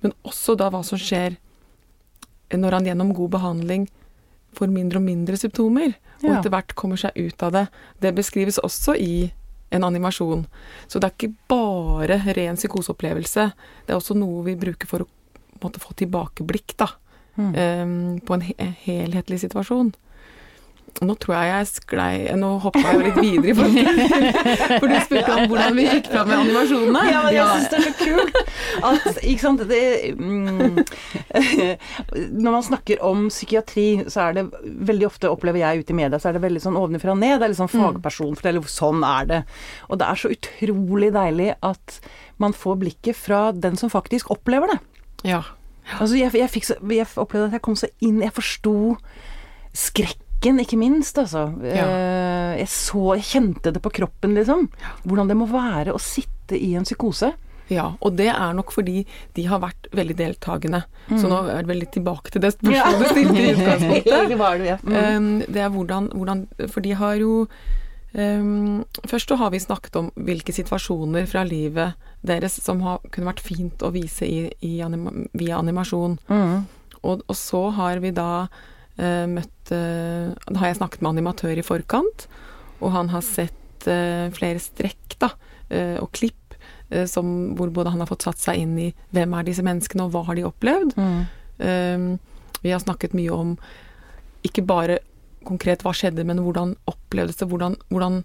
men 0.02 0.12
også 0.24 0.56
da 0.58 0.70
hva 0.70 0.82
som 0.84 0.98
skjer 0.98 1.36
når 2.52 2.72
han 2.76 2.84
gjennom 2.84 3.12
god 3.16 3.30
behandling 3.32 3.86
får 4.52 4.68
mindre 4.68 4.98
og 5.00 5.06
mindre 5.06 5.36
symptomer, 5.40 5.94
og 6.22 6.28
Ja. 6.28 6.38
etter 6.38 6.50
hvert 6.52 6.74
kommer 6.76 6.96
seg 7.00 7.12
ut 7.16 7.42
av 7.42 7.52
det. 7.52 7.68
Det 8.00 8.14
beskrives 8.14 8.58
også 8.58 8.94
i 9.00 9.32
en 9.72 9.82
animasjon. 9.84 10.46
Så 10.86 11.00
det 11.00 11.04
er 11.08 11.14
ikke 11.16 11.34
bare 11.48 12.18
ren 12.36 12.56
psykoseopplevelse. 12.56 13.52
Det 13.86 13.94
er 13.94 13.96
også 13.96 14.14
noe 14.14 14.44
vi 14.44 14.54
bruker 14.54 14.86
for 14.86 15.00
å 15.00 15.06
måtte, 15.62 15.80
få 15.80 15.94
tilbakeblikk 15.96 16.76
da, 16.76 16.88
Mm. 17.38 17.54
Um, 17.56 18.20
på 18.20 18.34
en 18.34 18.42
helhetlig 18.84 19.40
situasjon. 19.40 19.94
Nå 21.02 21.14
tror 21.18 21.34
jeg 21.34 21.50
jeg 21.50 21.68
sklei 21.70 22.14
Nå 22.38 22.50
hoppa 22.62 22.82
jeg 22.84 23.00
litt 23.00 23.18
videre 23.18 23.50
i 23.50 23.54
forhold 23.56 24.80
For 24.82 24.86
du 24.90 24.96
spurte 25.06 25.36
om 25.36 25.46
hvordan 25.50 25.78
vi 25.78 25.86
gikk 25.88 26.10
fram 26.12 26.28
med 26.28 26.42
animasjonene. 26.42 27.04
Ja, 27.08 27.22
men 27.24 27.36
jeg 27.36 27.46
syns 27.52 27.70
det 27.72 27.78
er 27.78 27.86
så 27.86 27.94
kult 27.98 28.38
at 28.90 29.22
Ikke 29.22 29.42
sant 29.42 29.64
det, 29.70 29.82
mm, 30.18 30.82
Når 32.44 32.50
man 32.50 32.66
snakker 32.66 33.02
om 33.06 33.26
psykiatri, 33.32 33.86
så 34.12 34.28
er 34.28 34.36
det 34.36 34.44
veldig 34.92 35.08
ofte, 35.08 35.30
opplever 35.32 35.62
jeg 35.62 35.82
ute 35.82 35.94
i 35.94 35.98
media, 36.02 36.20
så 36.20 36.30
er 36.30 36.36
det 36.36 36.44
veldig 36.44 36.62
sånn 36.64 36.78
ovenfra 36.78 37.14
og 37.14 37.20
ned. 37.20 37.38
Det 37.38 37.46
er 37.46 37.52
litt 37.52 37.60
sånn 37.60 37.72
fagperson 37.72 38.36
forteller 38.38 38.68
sånn 38.72 39.04
er 39.06 39.28
det. 39.28 39.40
Og 39.88 40.00
det 40.00 40.08
er 40.08 40.20
så 40.20 40.32
utrolig 40.32 41.12
deilig 41.14 41.50
at 41.64 41.98
man 42.42 42.56
får 42.56 42.78
blikket 42.82 43.18
fra 43.18 43.44
den 43.54 43.78
som 43.80 43.92
faktisk 43.92 44.32
opplever 44.34 44.74
det. 44.74 44.78
Ja. 45.28 45.42
Altså, 45.98 46.16
jeg, 46.16 46.32
jeg, 46.38 46.50
fikk 46.50 46.68
så, 46.68 46.78
jeg 46.90 47.08
opplevde 47.20 47.50
at 47.50 47.56
jeg 47.58 47.64
kom 47.64 47.74
så 47.78 47.88
inn 48.04 48.20
Jeg 48.22 48.34
forsto 48.36 48.94
skrekken, 50.42 50.60
ikke 50.60 50.78
minst, 50.78 51.18
altså. 51.18 51.52
Ja. 51.62 51.86
Eh, 51.86 52.58
Jeg 52.60 52.68
så 52.68 53.14
Jeg 53.16 53.24
kjente 53.24 53.72
det 53.72 53.82
på 53.82 53.90
kroppen, 53.92 54.34
liksom. 54.34 54.68
Hvordan 55.06 55.28
det 55.28 55.36
må 55.36 55.46
være 55.46 55.92
å 55.94 55.98
sitte 56.00 56.58
i 56.58 56.74
en 56.74 56.84
psykose. 56.84 57.32
Ja, 57.70 57.94
og 58.02 58.16
det 58.16 58.28
er 58.28 58.52
nok 58.52 58.70
fordi 58.74 59.06
de 59.34 59.44
har 59.48 59.60
vært 59.60 59.86
veldig 59.94 60.16
deltakende. 60.18 60.82
Så 61.08 61.28
nå 61.30 61.48
er 61.48 61.62
det 61.62 61.68
vel 61.70 61.78
litt 61.80 61.92
tilbake 61.92 62.30
til 62.30 62.42
det 62.42 62.52
Mm. 62.60 62.74
Spørsmålet 62.74 62.98
du 62.98 63.08
stilte 63.08 63.38
i 63.38 63.52
utgangspunktet. 63.52 64.28
Det. 64.62 64.78
Mm. 64.84 65.16
Um, 65.16 65.42
det 65.48 65.62
er 65.62 65.70
hvordan, 65.70 66.10
hvordan 66.12 66.48
For 66.68 66.80
de 66.80 66.92
har 66.92 67.14
jo 67.16 67.46
um, 68.14 68.84
Først 69.06 69.28
så 69.28 69.36
har 69.36 69.50
vi 69.50 69.58
snakket 69.58 69.96
om 69.96 70.10
hvilke 70.16 70.52
situasjoner 70.52 71.26
fra 71.26 71.44
livet 71.44 71.94
deres 72.22 72.60
som 72.62 72.80
har, 72.82 73.00
kunne 73.10 73.30
vært 73.32 73.40
fint 73.40 73.82
å 73.82 73.90
vise 73.90 74.26
i, 74.26 74.50
i 74.60 74.80
anima, 74.82 75.10
via 75.32 75.56
animasjon. 75.58 76.18
Mm. 76.28 76.66
Og, 77.02 77.22
og 77.26 77.36
så 77.36 77.70
har 77.70 77.98
vi 77.98 78.10
da 78.10 78.48
møtt 79.00 79.72
eh, 79.72 80.32
har 80.58 80.68
jeg 80.68 80.80
snakket 80.80 81.02
med 81.02 81.14
animatør 81.14 81.58
i 81.58 81.64
forkant, 81.66 82.26
og 82.82 82.92
han 82.96 83.12
har 83.12 83.24
sett 83.24 83.86
eh, 83.88 84.28
flere 84.34 84.60
strekk 84.62 85.16
da, 85.22 85.32
eh, 85.70 85.96
og 86.02 86.10
klipp 86.16 86.56
eh, 86.90 87.06
som, 87.10 87.54
hvor 87.58 87.72
både 87.74 87.94
han 87.94 88.02
har 88.02 88.10
fått 88.10 88.26
satt 88.26 88.42
seg 88.42 88.60
inn 88.62 88.74
i 88.78 88.90
hvem 89.14 89.38
er 89.38 89.48
disse 89.48 89.64
menneskene, 89.64 90.06
og 90.06 90.14
hva 90.14 90.26
har 90.28 90.38
de 90.38 90.46
opplevd. 90.48 90.96
Mm. 90.98 91.22
Eh, 91.58 92.04
vi 92.62 92.74
har 92.74 92.82
snakket 92.82 93.16
mye 93.18 93.32
om 93.34 93.56
ikke 94.46 94.64
bare 94.66 95.00
konkret 95.46 95.82
hva 95.82 95.94
skjedde, 95.96 96.24
men 96.26 96.42
hvordan 96.42 96.76
opplevdes 96.90 97.40
det, 97.40 97.48
hvordan, 97.50 97.76
hvordan, 97.90 98.22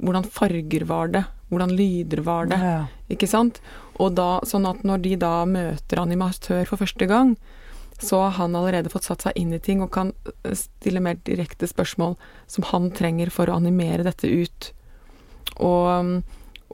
hvordan 0.00 0.28
farger 0.32 0.86
var 0.88 1.12
det, 1.12 1.26
hvordan 1.50 1.74
lyder 1.76 2.22
var 2.26 2.48
det. 2.50 2.58
Ja. 2.62 2.78
Ikke 3.12 3.28
sant? 3.30 3.60
Og 4.02 4.16
da, 4.16 4.40
sånn 4.48 4.66
at 4.68 4.82
når 4.86 5.04
de 5.04 5.14
da 5.20 5.34
møter 5.48 6.00
animatør 6.02 6.66
for 6.68 6.80
første 6.80 7.08
gang, 7.08 7.36
så 8.02 8.20
har 8.22 8.30
han 8.30 8.54
allerede 8.56 8.90
fått 8.92 9.04
satt 9.04 9.22
seg 9.22 9.32
inn 9.36 9.52
i 9.52 9.58
ting 9.58 9.82
og 9.82 9.90
kan 9.92 10.12
eh, 10.44 10.52
stille 10.54 11.00
mer 11.00 11.14
direkte 11.24 11.66
spørsmål 11.66 12.16
som 12.46 12.64
han 12.72 12.90
trenger 12.90 13.30
for 13.30 13.46
å 13.46 13.56
animere 13.56 14.04
dette 14.04 14.28
ut. 14.28 14.72
Og, 15.56 16.22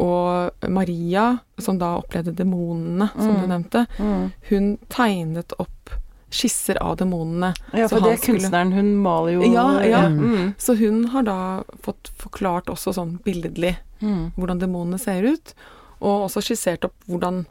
og 0.03 0.69
Maria, 0.73 1.39
som 1.59 1.79
da 1.79 1.95
opplevde 2.01 2.35
demonene, 2.35 3.11
som 3.15 3.35
du 3.37 3.47
Mm. 3.47 3.49
nevnte, 3.53 3.87
Mm. 3.99 4.33
hun 4.51 4.79
tegnet 4.89 5.53
opp 5.59 5.91
skisser 6.33 6.79
av 6.81 6.97
demonene. 6.97 7.55
Ja, 7.75 7.89
for 7.89 8.01
det 8.01 8.13
er 8.13 8.17
skulle- 8.17 8.39
kunstneren. 8.41 8.73
Hun 8.73 8.97
maler 9.03 9.33
jo 9.35 9.43
Ja, 9.53 9.81
ja. 9.85 10.09
Mm. 10.09 10.55
Så 10.57 10.75
hun 10.79 11.05
har 11.09 11.23
da 11.23 11.63
fått 11.83 12.11
forklart 12.17 12.65
også 12.73 12.95
sånn 12.95 13.19
billedlig 13.23 13.77
Mm. 14.01 14.33
hvordan 14.37 14.59
demonene 14.59 14.99
ser 14.99 15.23
ut, 15.23 15.53
og 16.01 16.29
også 16.31 16.41
skissert 16.43 16.85
opp 16.85 16.95
hvordan, 17.07 17.45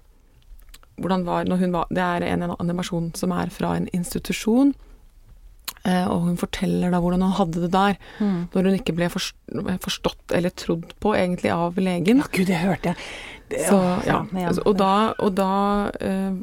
hvordan 1.00 1.26
var 1.26 1.46
når 1.46 1.58
hun 1.60 1.72
var 1.72 1.86
Det 1.90 1.98
er 2.04 2.24
en 2.34 2.44
animasjon 2.60 3.12
som 3.16 3.32
er 3.32 3.50
fra 3.50 3.76
en 3.78 3.88
institusjon, 3.94 4.74
eh, 5.86 6.06
og 6.08 6.22
hun 6.28 6.38
forteller 6.38 6.92
da 6.92 7.00
hvordan 7.02 7.22
hun 7.26 7.32
hadde 7.40 7.62
det 7.62 7.72
der, 7.72 7.98
Mm. 8.20 8.48
når 8.54 8.64
hun 8.70 8.80
ikke 8.80 8.96
ble 8.96 9.10
forstått 9.10 10.32
eller 10.36 10.50
trodd 10.50 10.94
på 11.00 11.16
egentlig 11.16 11.52
av 11.52 11.76
legen. 11.76 12.18
Ja, 12.18 12.28
gud, 12.32 12.48
det 12.48 12.58
hørte 12.62 12.84
jeg. 12.94 12.96
Det, 13.50 13.66
Så, 13.68 13.80
ja. 14.06 14.26
Ja. 14.34 14.52
Og 14.66 14.78
da, 14.78 15.14
og 15.20 15.36
da 15.36 15.92
eh, 16.00 16.36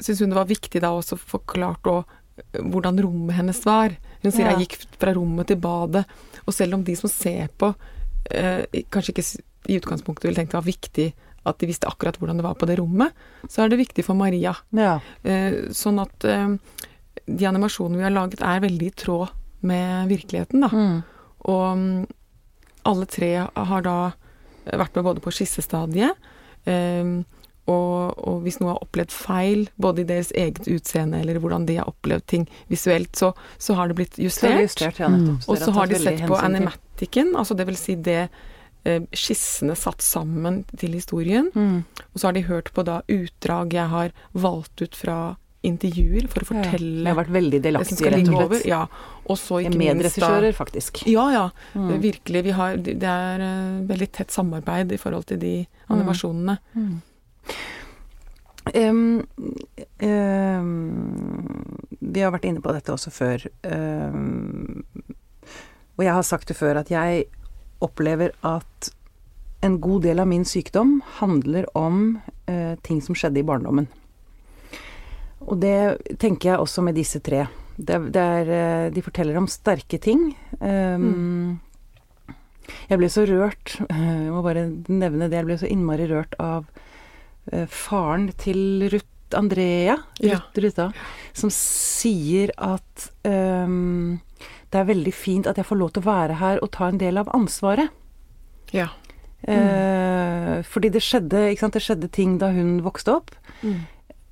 syns 0.00 0.20
hun 0.20 0.30
det 0.30 0.36
var 0.38 0.46
viktig 0.50 0.80
da 0.80 0.90
også 0.94 1.16
forklart 1.18 1.86
og, 1.86 2.04
eh, 2.38 2.60
hvordan 2.60 3.00
rommet 3.02 3.34
hennes 3.34 3.64
var. 3.64 3.96
Hun 4.22 4.30
sier 4.32 4.50
Ja. 4.50 4.56
jeg 4.58 4.68
gikk 4.68 4.86
fra 5.00 5.12
rommet 5.14 5.46
til 5.48 5.56
badet, 5.56 6.04
og 6.46 6.54
selv 6.54 6.74
om 6.74 6.84
de 6.84 6.94
som 6.96 7.08
ser 7.10 7.48
på 7.58 7.74
eh, 8.30 8.64
kanskje 8.90 9.12
ikke 9.14 9.42
i 9.68 9.78
utgangspunktet 9.78 10.28
ville 10.28 10.38
tenkt 10.38 10.54
det 10.54 10.60
var 10.60 10.68
viktig 10.68 11.12
at 11.48 11.58
de 11.58 11.68
visste 11.70 11.90
akkurat 11.90 12.18
hvordan 12.20 12.38
det 12.38 12.46
var 12.46 12.54
på 12.58 12.68
det 12.70 12.78
rommet, 12.78 13.14
så 13.50 13.64
er 13.64 13.72
det 13.72 13.80
viktig 13.80 14.04
for 14.06 14.18
Maria. 14.18 14.54
Ja. 14.76 14.98
Eh, 15.26 15.72
sånn 15.74 15.98
at 16.02 16.26
eh, 16.28 16.54
de 17.26 17.48
animasjonene 17.48 17.98
vi 17.98 18.06
har 18.06 18.14
laget 18.14 18.44
er 18.46 18.62
veldig 18.62 18.90
i 18.90 18.96
tråd 19.02 19.32
med 19.66 20.10
virkeligheten, 20.10 20.62
da. 20.62 20.70
Mm. 20.70 20.96
Og 21.50 21.66
mm, 21.78 22.02
alle 22.90 23.08
tre 23.10 23.32
har 23.42 23.86
da 23.86 23.96
vært 24.62 24.94
med 24.98 25.06
både 25.08 25.22
på 25.24 25.34
skissestadiet, 25.34 26.30
eh, 26.70 27.16
og, 27.70 28.18
og 28.18 28.40
hvis 28.42 28.58
noe 28.58 28.72
har 28.72 28.82
opplevd 28.82 29.12
feil, 29.14 29.66
både 29.82 30.02
i 30.02 30.06
deres 30.08 30.32
eget 30.34 30.66
utseende 30.70 31.20
eller 31.22 31.38
hvordan 31.42 31.66
de 31.68 31.76
har 31.78 31.90
opplevd 31.90 32.24
ting 32.32 32.46
visuelt, 32.70 33.14
så, 33.18 33.30
så 33.58 33.76
har 33.78 33.90
det 33.90 33.98
blitt 34.00 34.18
Så 34.18 34.48
er 34.48 34.56
det 34.58 34.64
justert. 34.66 34.88
justert, 34.90 35.02
ja, 35.04 35.10
mm. 35.10 35.36
Og 35.46 35.60
så 35.60 35.74
har 35.74 35.90
de 35.90 36.00
sett 36.02 36.24
på 36.26 36.38
animaticen, 36.38 37.36
altså 37.38 37.54
det 37.58 37.68
vil 37.70 37.78
si 37.78 37.94
det 37.94 38.24
skissene 39.14 39.76
satt 39.78 40.02
sammen 40.02 40.62
til 40.76 40.96
historien. 40.98 41.50
Mm. 41.54 41.84
Og 42.12 42.18
så 42.18 42.28
har 42.28 42.36
de 42.36 42.42
hørt 42.48 42.72
på 42.74 42.84
da 42.86 43.00
utdrag 43.06 43.76
jeg 43.76 43.88
har 43.92 44.12
valgt 44.34 44.82
ut 44.82 44.98
fra 44.98 45.18
intervjuer 45.62 46.26
for 46.30 46.42
å 46.42 46.46
Ja, 46.46 46.50
fortelle 46.50 47.04
Jeg 47.04 47.12
har 47.12 47.18
vært 47.20 47.34
veldig 47.36 47.58
det 47.60 47.68
delaktig, 47.68 47.98
rett 48.10 48.28
og 48.28 48.40
over. 48.40 48.56
slett. 48.56 48.66
Ja. 48.66 48.86
Og 49.30 49.38
så 49.38 49.60
ikke 49.62 49.78
minst 49.78 49.94
medregissører, 49.94 50.52
faktisk. 50.58 51.04
Ja, 51.06 51.26
ja. 51.30 51.44
Mm. 51.74 51.92
Virkelig. 52.02 52.44
Vi 52.48 52.50
har, 52.58 52.76
det 52.82 52.98
er 53.02 53.44
eh, 53.46 53.86
veldig 53.86 54.10
tett 54.12 54.34
samarbeid 54.34 54.92
i 54.92 54.98
forhold 54.98 55.28
til 55.30 55.38
de 55.42 55.54
animasjonene. 55.88 56.58
Mm. 56.74 57.00
Um, 58.74 59.26
um, 60.02 61.86
vi 62.00 62.22
har 62.22 62.30
vært 62.34 62.46
inne 62.48 62.62
på 62.62 62.74
dette 62.74 62.94
også 62.94 63.10
før. 63.14 63.46
Um, 63.62 64.84
og 65.98 66.04
jeg 66.06 66.14
har 66.14 66.26
sagt 66.26 66.48
det 66.50 66.56
før 66.58 66.82
at 66.82 66.90
jeg 66.90 67.26
opplever 67.84 68.32
at 68.46 68.92
en 69.62 69.76
god 69.82 70.02
del 70.06 70.18
av 70.22 70.26
min 70.30 70.44
sykdom 70.48 70.96
handler 71.20 71.68
om 71.78 72.18
eh, 72.50 72.74
ting 72.82 73.02
som 73.04 73.14
skjedde 73.14 73.42
i 73.42 73.46
barndommen. 73.46 73.86
Og 75.42 75.58
det 75.62 75.98
tenker 76.22 76.52
jeg 76.52 76.62
også 76.62 76.82
med 76.86 76.98
disse 76.98 77.20
tre. 77.22 77.44
Det, 77.76 77.98
det 78.14 78.22
er, 78.22 78.50
eh, 78.54 78.88
de 78.94 79.02
forteller 79.02 79.38
om 79.38 79.48
sterke 79.50 79.98
ting. 80.02 80.32
Um, 80.60 81.60
Jeg 82.88 82.98
ble 83.00 83.08
så 83.10 83.24
rørt, 83.26 83.74
eh, 83.90 84.26
jeg 84.26 84.32
må 84.32 84.42
bare 84.44 84.66
nevne 84.86 85.26
det, 85.28 85.38
jeg 85.40 85.46
ble 85.48 85.56
så 85.58 85.70
innmari 85.70 86.06
rørt 86.10 86.34
av 86.40 86.66
eh, 87.50 87.66
faren 87.66 88.28
til 88.38 88.86
Ruth 88.92 89.34
Andrea, 89.38 89.96
Ja. 90.22 90.38
Ruth 90.38 90.60
Ruta, 90.62 90.86
som 91.34 91.50
sier 91.54 92.52
at 92.62 93.08
ehm, 93.26 94.20
det 94.72 94.80
er 94.80 94.88
veldig 94.88 95.12
fint 95.14 95.48
at 95.48 95.58
jeg 95.60 95.68
får 95.68 95.80
lov 95.80 95.92
til 95.92 96.02
å 96.04 96.08
være 96.08 96.40
her 96.40 96.60
og 96.64 96.72
ta 96.74 96.88
en 96.88 97.00
del 97.00 97.20
av 97.20 97.30
ansvaret. 97.36 97.92
Ja. 98.72 98.88
Eh, 99.42 100.60
fordi 100.64 100.92
det 100.94 101.02
skjedde, 101.04 101.48
ikke 101.50 101.66
sant, 101.66 101.76
det 101.76 101.84
skjedde 101.84 102.12
ting 102.14 102.38
da 102.40 102.52
hun 102.54 102.78
vokste 102.84 103.18
opp 103.18 103.34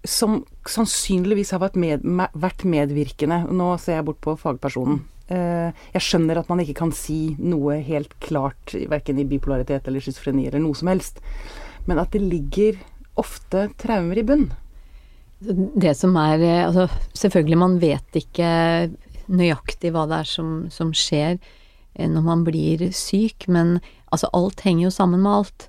som 0.07 0.41
sannsynligvis 0.69 1.53
har 1.55 1.61
vært, 1.63 1.77
med, 1.77 2.05
vært 2.33 2.65
medvirkende. 2.65 3.43
Nå 3.53 3.73
ser 3.83 3.99
jeg 3.99 4.07
bort 4.09 4.21
på 4.25 4.37
fagpersonen. 4.41 5.03
Eh, 5.31 5.77
jeg 5.95 6.07
skjønner 6.07 6.41
at 6.41 6.49
man 6.51 6.63
ikke 6.63 6.79
kan 6.81 6.95
si 6.97 7.37
noe 7.39 7.79
helt 7.87 8.17
klart, 8.25 8.75
verken 8.91 9.21
i 9.21 9.29
bipolaritet 9.29 9.87
eller 9.87 10.03
schizofreni 10.03 10.49
eller 10.49 10.63
noe 10.65 10.79
som 10.79 10.91
helst, 10.91 11.21
men 11.87 12.01
at 12.03 12.11
det 12.15 12.25
ligger 12.25 12.81
ofte 13.21 13.69
traumer 13.81 14.19
i 14.19 14.27
bunn. 14.27 14.49
Det 15.41 15.95
som 15.97 16.17
er 16.21 16.43
eh, 16.45 16.65
Altså, 16.67 16.89
selvfølgelig, 17.17 17.61
man 17.61 17.79
vet 17.81 18.19
ikke 18.21 18.49
nøyaktig 19.31 19.95
hva 19.95 20.07
det 20.11 20.23
er 20.23 20.29
som, 20.29 20.53
som 20.73 20.93
skjer 20.97 21.39
eh, 21.39 22.09
når 22.11 22.27
man 22.27 22.45
blir 22.47 22.87
syk, 22.97 23.49
men 23.49 23.79
altså, 24.11 24.31
alt 24.37 24.63
henger 24.67 24.89
jo 24.89 24.93
sammen 24.95 25.25
med 25.25 25.39
alt. 25.41 25.69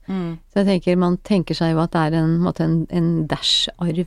Så 0.52 0.62
jeg 0.62 0.70
tenker, 0.70 1.02
man 1.02 1.18
tenker 1.28 1.58
seg 1.58 1.76
jo 1.76 1.82
at 1.84 1.96
det 1.96 2.06
er 2.10 2.20
en, 2.22 2.38
en, 2.52 2.78
en, 2.90 3.10
dash-arv 3.30 4.06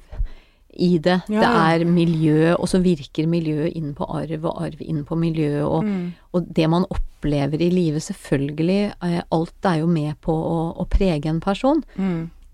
i 0.74 0.92
det. 0.98 1.20
Ja, 1.30 1.40
Det 1.40 1.50
er 1.54 1.86
miljø, 1.86 2.54
og 2.56 2.66
så 2.70 2.80
virker 2.82 3.30
miljøet 3.30 3.76
inn 3.78 3.92
på 3.94 4.08
arv, 4.10 4.38
og 4.42 4.62
arv 4.66 4.80
inn 4.82 5.04
på 5.06 5.18
miljø, 5.18 5.62
og, 5.62 5.86
og 6.34 6.48
det 6.56 6.66
man 6.70 6.86
opplever 6.90 7.62
i 7.62 7.70
livet, 7.70 8.02
selvfølgelig, 8.02 8.80
eh, 9.06 9.20
alt 9.30 9.70
er 9.70 9.84
jo 9.84 9.90
med 9.90 10.18
på 10.24 10.34
å, 10.34 10.72
å 10.82 10.88
prege 10.90 11.30
en 11.30 11.42
person. 11.44 11.84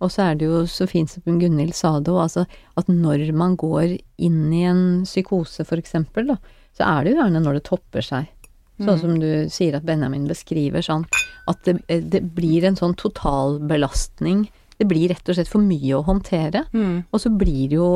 Og 0.00 0.08
så 0.12 0.30
er 0.30 0.38
det 0.40 0.48
jo 0.48 0.62
så 0.68 0.86
fint 0.88 1.12
som 1.12 1.40
Gunhild 1.40 1.74
sa 1.76 1.98
det 2.00 2.12
òg, 2.12 2.22
altså 2.24 2.46
at 2.80 2.88
når 2.88 3.26
man 3.36 3.56
går 3.60 3.98
inn 4.20 4.46
i 4.56 4.64
en 4.68 5.02
psykose 5.04 5.66
for 5.68 5.80
eksempel, 5.80 6.32
da, 6.32 6.38
så 6.76 6.86
er 6.86 7.04
det 7.04 7.12
jo 7.12 7.20
gjerne 7.22 7.42
når 7.44 7.58
det 7.58 7.64
topper 7.68 8.02
seg. 8.02 8.28
Sånn 8.80 8.98
som 9.02 9.18
du 9.20 9.48
sier 9.52 9.74
at 9.76 9.84
Benjamin 9.84 10.24
beskriver, 10.26 10.80
sånn 10.80 11.02
at 11.50 11.58
det, 11.66 11.74
det 12.08 12.22
blir 12.32 12.64
en 12.64 12.76
sånn 12.78 12.94
totalbelastning. 12.96 14.46
Det 14.80 14.86
blir 14.88 15.10
rett 15.12 15.28
og 15.28 15.36
slett 15.36 15.50
for 15.50 15.60
mye 15.60 15.92
å 15.98 16.04
håndtere. 16.06 16.62
Og 17.12 17.20
så 17.20 17.28
blir 17.28 17.74
jo 17.76 17.88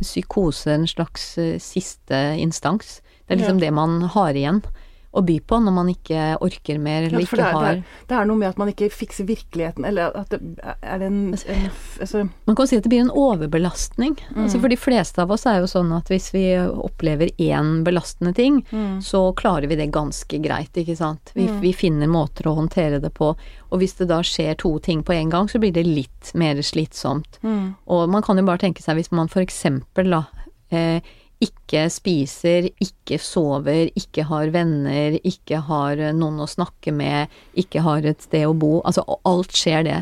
psykose 0.00 0.72
en 0.72 0.86
slags 0.88 1.36
eh, 1.38 1.58
siste 1.60 2.22
instans. 2.40 3.02
Det 3.26 3.34
er 3.36 3.42
liksom 3.42 3.60
det 3.60 3.72
man 3.76 4.00
har 4.14 4.32
igjen 4.32 4.62
å 5.12 5.20
by 5.28 5.34
på 5.44 5.58
når 5.60 5.74
man 5.76 5.88
ikke 5.92 6.20
orker 6.40 6.78
mer, 6.80 7.02
eller 7.06 7.20
Ja, 7.20 7.24
ikke 7.26 7.36
det, 7.36 7.44
er, 7.44 7.52
det, 7.52 7.58
har 7.60 7.66
er, 7.68 7.82
det 8.08 8.16
er 8.16 8.28
noe 8.30 8.40
med 8.40 8.48
at 8.48 8.60
man 8.60 8.70
ikke 8.72 8.88
fikser 8.92 9.26
virkeligheten, 9.28 9.84
eller 9.84 10.14
at 10.16 10.30
det 10.32 10.38
er 10.64 11.02
det 11.02 11.08
en, 11.10 11.18
en 11.36 11.66
altså, 12.00 12.22
Man 12.48 12.56
kan 12.56 12.70
si 12.70 12.78
at 12.80 12.86
det 12.86 12.92
blir 12.94 13.04
en 13.04 13.12
overbelastning. 13.12 14.16
Mm. 14.32 14.42
Altså 14.46 14.60
for 14.62 14.72
de 14.72 14.78
fleste 14.80 15.20
av 15.22 15.34
oss 15.36 15.44
er 15.50 15.60
jo 15.60 15.68
sånn 15.70 15.92
at 15.96 16.08
hvis 16.12 16.30
vi 16.32 16.44
opplever 16.62 17.32
én 17.38 17.82
belastende 17.84 18.34
ting, 18.36 18.62
Mm. 18.72 19.02
så 19.04 19.32
klarer 19.36 19.66
vi 19.68 19.76
det 19.76 19.90
ganske 19.92 20.38
greit, 20.40 20.72
ikke 20.78 20.96
sant. 20.96 21.32
Vi, 21.34 21.44
vi 21.60 21.72
finner 21.76 22.08
måter 22.08 22.46
å 22.48 22.54
håndtere 22.56 23.00
det 23.02 23.10
på. 23.14 23.32
Og 23.70 23.80
hvis 23.82 23.94
det 23.98 24.06
da 24.08 24.20
skjer 24.24 24.54
to 24.60 24.78
ting 24.80 25.02
på 25.04 25.12
en 25.12 25.28
gang, 25.32 25.48
så 25.48 25.60
blir 25.60 25.72
det 25.74 25.84
litt 25.84 26.30
mer 26.38 26.56
slitsomt. 26.64 27.36
Mm. 27.42 27.74
Og 27.92 28.08
man 28.08 28.22
kan 28.24 28.38
jo 28.40 28.46
bare 28.48 28.62
tenke 28.64 28.82
seg 28.84 28.96
hvis 28.96 29.12
man 29.12 29.28
for 29.32 29.42
eksempel 29.44 30.08
da 30.14 30.22
eh, 30.72 31.02
ikke 31.42 31.86
spiser, 31.90 32.68
ikke 32.82 33.18
sover, 33.22 33.90
ikke 33.98 34.26
har 34.28 34.52
venner, 34.54 35.18
ikke 35.26 35.62
har 35.66 35.98
eh, 35.98 36.14
noen 36.14 36.42
å 36.44 36.48
snakke 36.50 36.94
med, 36.94 37.32
ikke 37.58 37.82
har 37.84 38.06
et 38.06 38.22
sted 38.22 38.46
å 38.46 38.54
bo. 38.54 38.76
Altså 38.86 39.04
alt 39.28 39.54
skjer 39.56 39.86
det 39.88 40.00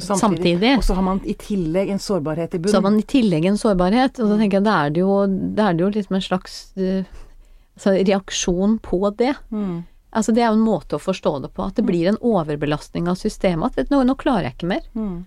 Samtidig. 0.00 0.76
Og 0.78 0.84
så 0.86 0.94
har 0.94 1.02
man 1.04 1.18
i 1.28 1.34
tillegg 1.34 1.90
en 1.92 1.98
sårbarhet 2.00 2.54
i 2.54 2.58
bunnen. 2.58 2.72
Så 2.72 2.78
har 2.78 2.84
man 2.86 2.98
i 3.00 3.04
tillegg 3.04 3.44
en 3.50 3.58
sårbarhet, 3.58 4.20
og 4.22 4.30
da 4.30 4.36
tenker 4.38 4.60
jeg 4.60 4.66
da 4.68 4.76
er 4.86 4.92
det 4.94 5.02
jo, 5.02 5.16
er 5.26 5.74
det 5.76 5.82
jo 5.82 5.88
liksom 5.96 6.16
en 6.16 6.24
slags 6.24 6.54
eh, 6.78 7.08
altså 7.74 7.96
reaksjon 7.98 8.78
på 8.86 9.00
det. 9.18 9.34
Mm. 9.50 9.82
Altså 10.10 10.34
det 10.34 10.44
er 10.44 10.50
jo 10.50 10.58
en 10.58 10.66
måte 10.66 10.96
å 10.96 11.02
forstå 11.02 11.34
det 11.44 11.52
på, 11.56 11.66
at 11.66 11.76
det 11.78 11.86
blir 11.86 12.08
en 12.10 12.20
overbelastning 12.22 13.10
av 13.10 13.18
systemet. 13.20 13.78
At 13.78 13.92
nå, 13.92 14.02
nå 14.06 14.16
klarer 14.20 14.48
jeg 14.48 14.58
ikke 14.58 14.72
mer. 14.72 14.86
Mm. 14.94 15.18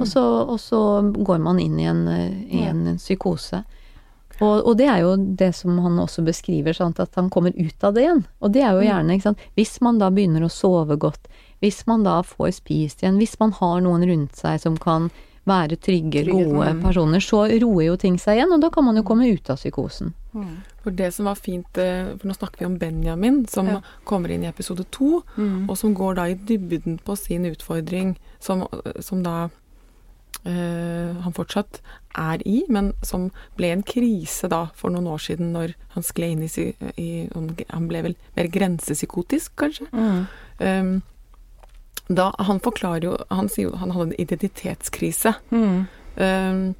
Og, 0.00 0.06
så, 0.10 0.22
og 0.22 0.58
så 0.62 0.80
går 1.14 1.42
man 1.42 1.60
inn 1.62 1.78
i 1.78 1.86
en, 1.86 2.06
eh, 2.10 2.38
i 2.58 2.62
en 2.66 2.96
psykose. 2.98 3.62
Og, 4.40 4.66
og 4.66 4.76
det 4.76 4.88
er 4.92 5.00
jo 5.00 5.14
det 5.16 5.54
som 5.56 5.78
han 5.84 5.98
også 6.02 6.24
beskriver, 6.26 6.76
sant, 6.76 7.00
at 7.00 7.14
han 7.16 7.30
kommer 7.32 7.54
ut 7.56 7.84
av 7.84 7.94
det 7.96 8.04
igjen. 8.04 8.24
Og 8.40 8.52
det 8.52 8.62
er 8.62 8.76
jo 8.76 8.84
gjerne, 8.84 9.14
ikke 9.16 9.30
sant, 9.30 9.46
hvis 9.56 9.80
man 9.80 9.98
da 10.02 10.10
begynner 10.12 10.44
å 10.44 10.52
sove 10.52 10.98
godt, 11.00 11.30
hvis 11.64 11.86
man 11.88 12.04
da 12.04 12.18
får 12.26 12.58
spist 12.58 13.02
igjen, 13.02 13.16
hvis 13.16 13.38
man 13.40 13.54
har 13.56 13.80
noen 13.80 14.04
rundt 14.04 14.36
seg 14.36 14.60
som 14.60 14.76
kan 14.76 15.08
være 15.46 15.76
trygge, 15.78 16.24
Trygghet, 16.26 16.48
gode 16.50 16.72
mm. 16.74 16.80
personer, 16.82 17.22
så 17.22 17.44
roer 17.62 17.84
jo 17.86 17.96
ting 18.02 18.16
seg 18.18 18.40
igjen, 18.40 18.52
og 18.56 18.64
da 18.64 18.70
kan 18.74 18.84
man 18.84 18.98
jo 18.98 19.04
komme 19.06 19.28
ut 19.30 19.50
av 19.52 19.60
psykosen. 19.60 20.12
For 20.82 20.90
det 20.90 21.12
som 21.14 21.28
var 21.30 21.38
fint, 21.38 21.78
eh, 21.78 22.10
for 22.18 22.28
nå 22.28 22.34
snakker 22.34 22.64
vi 22.64 22.66
om 22.66 22.74
Benjamin, 22.78 23.44
som 23.48 23.70
Ja. 23.70 23.80
kommer 24.04 24.30
inn 24.34 24.42
i 24.42 24.48
episode 24.50 24.84
to, 24.90 25.22
Mm. 25.36 25.70
og 25.70 25.78
som 25.78 25.94
går 25.94 26.16
da 26.16 26.24
i 26.26 26.34
dybden 26.34 26.98
på 26.98 27.16
sin 27.16 27.46
utfordring, 27.46 28.16
som, 28.40 28.66
som 29.00 29.22
da 29.22 29.48
han 30.46 31.34
fortsatt 31.34 31.80
er 32.16 32.42
i, 32.46 32.60
men 32.72 32.92
som 33.02 33.30
ble 33.58 33.72
en 33.74 33.82
krise 33.82 34.48
da 34.52 34.66
for 34.78 34.94
noen 34.94 35.08
år 35.10 35.18
siden 35.24 35.52
når 35.56 35.74
han 35.96 36.06
skled 36.06 36.36
inn 36.36 36.44
i, 36.46 36.66
i 37.02 37.08
Han 37.72 37.88
ble 37.90 38.02
vel 38.06 38.16
mer 38.36 38.48
grensepsykotisk, 38.52 39.56
kanskje. 39.58 39.88
Mm. 39.92 40.26
Um, 40.60 40.92
da, 42.08 42.30
han 42.38 42.60
forklarer 42.62 43.08
jo 43.08 43.16
Han 43.34 43.48
sier 43.50 43.68
jo 43.70 43.76
han 43.80 43.90
hadde 43.90 44.12
en 44.12 44.20
identitetskrise 44.22 45.34
Mm. 45.50 45.86
um, 46.16 46.74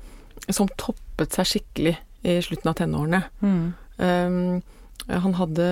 som 0.48 0.68
toppet 0.78 1.34
seg 1.34 1.48
skikkelig 1.50 1.96
i 2.22 2.36
slutten 2.44 2.70
av 2.70 2.76
tenårene. 2.78 3.22
Mm. 3.42 3.74
Um, 3.98 4.62
han 5.10 5.34
hadde 5.34 5.66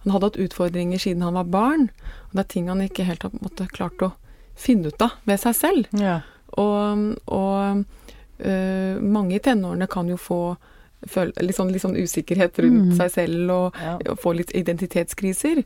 han 0.00 0.14
hadde 0.14 0.30
hatt 0.30 0.40
utfordringer 0.40 0.98
siden 0.98 1.22
han 1.22 1.36
var 1.36 1.44
barn, 1.52 1.90
og 2.30 2.32
det 2.32 2.42
er 2.44 2.50
ting 2.54 2.68
han 2.70 2.80
ikke 2.80 3.04
helt 3.04 3.22
har 3.26 3.72
klart 3.74 4.02
å 4.02 4.14
finne 4.56 4.88
ut 4.88 5.02
av 5.04 5.18
ved 5.28 5.42
seg 5.42 5.56
selv. 5.58 5.90
Ja. 5.92 6.20
Og, 6.58 7.16
og 7.28 7.84
uh, 8.46 9.00
mange 9.02 9.36
i 9.36 9.38
tenårene 9.44 9.86
kan 9.90 10.08
jo 10.08 10.16
få 10.16 10.40
føle, 11.08 11.32
litt, 11.40 11.56
sånn, 11.56 11.70
litt 11.72 11.80
sånn 11.80 11.96
usikkerhet 11.96 12.58
rundt 12.60 12.90
Mm. 12.90 12.96
seg 12.98 13.10
selv 13.14 13.50
og, 13.54 13.76
Ja. 13.80 13.94
og 14.12 14.18
få 14.20 14.34
litt 14.36 14.50
identitetskriser. 14.52 15.62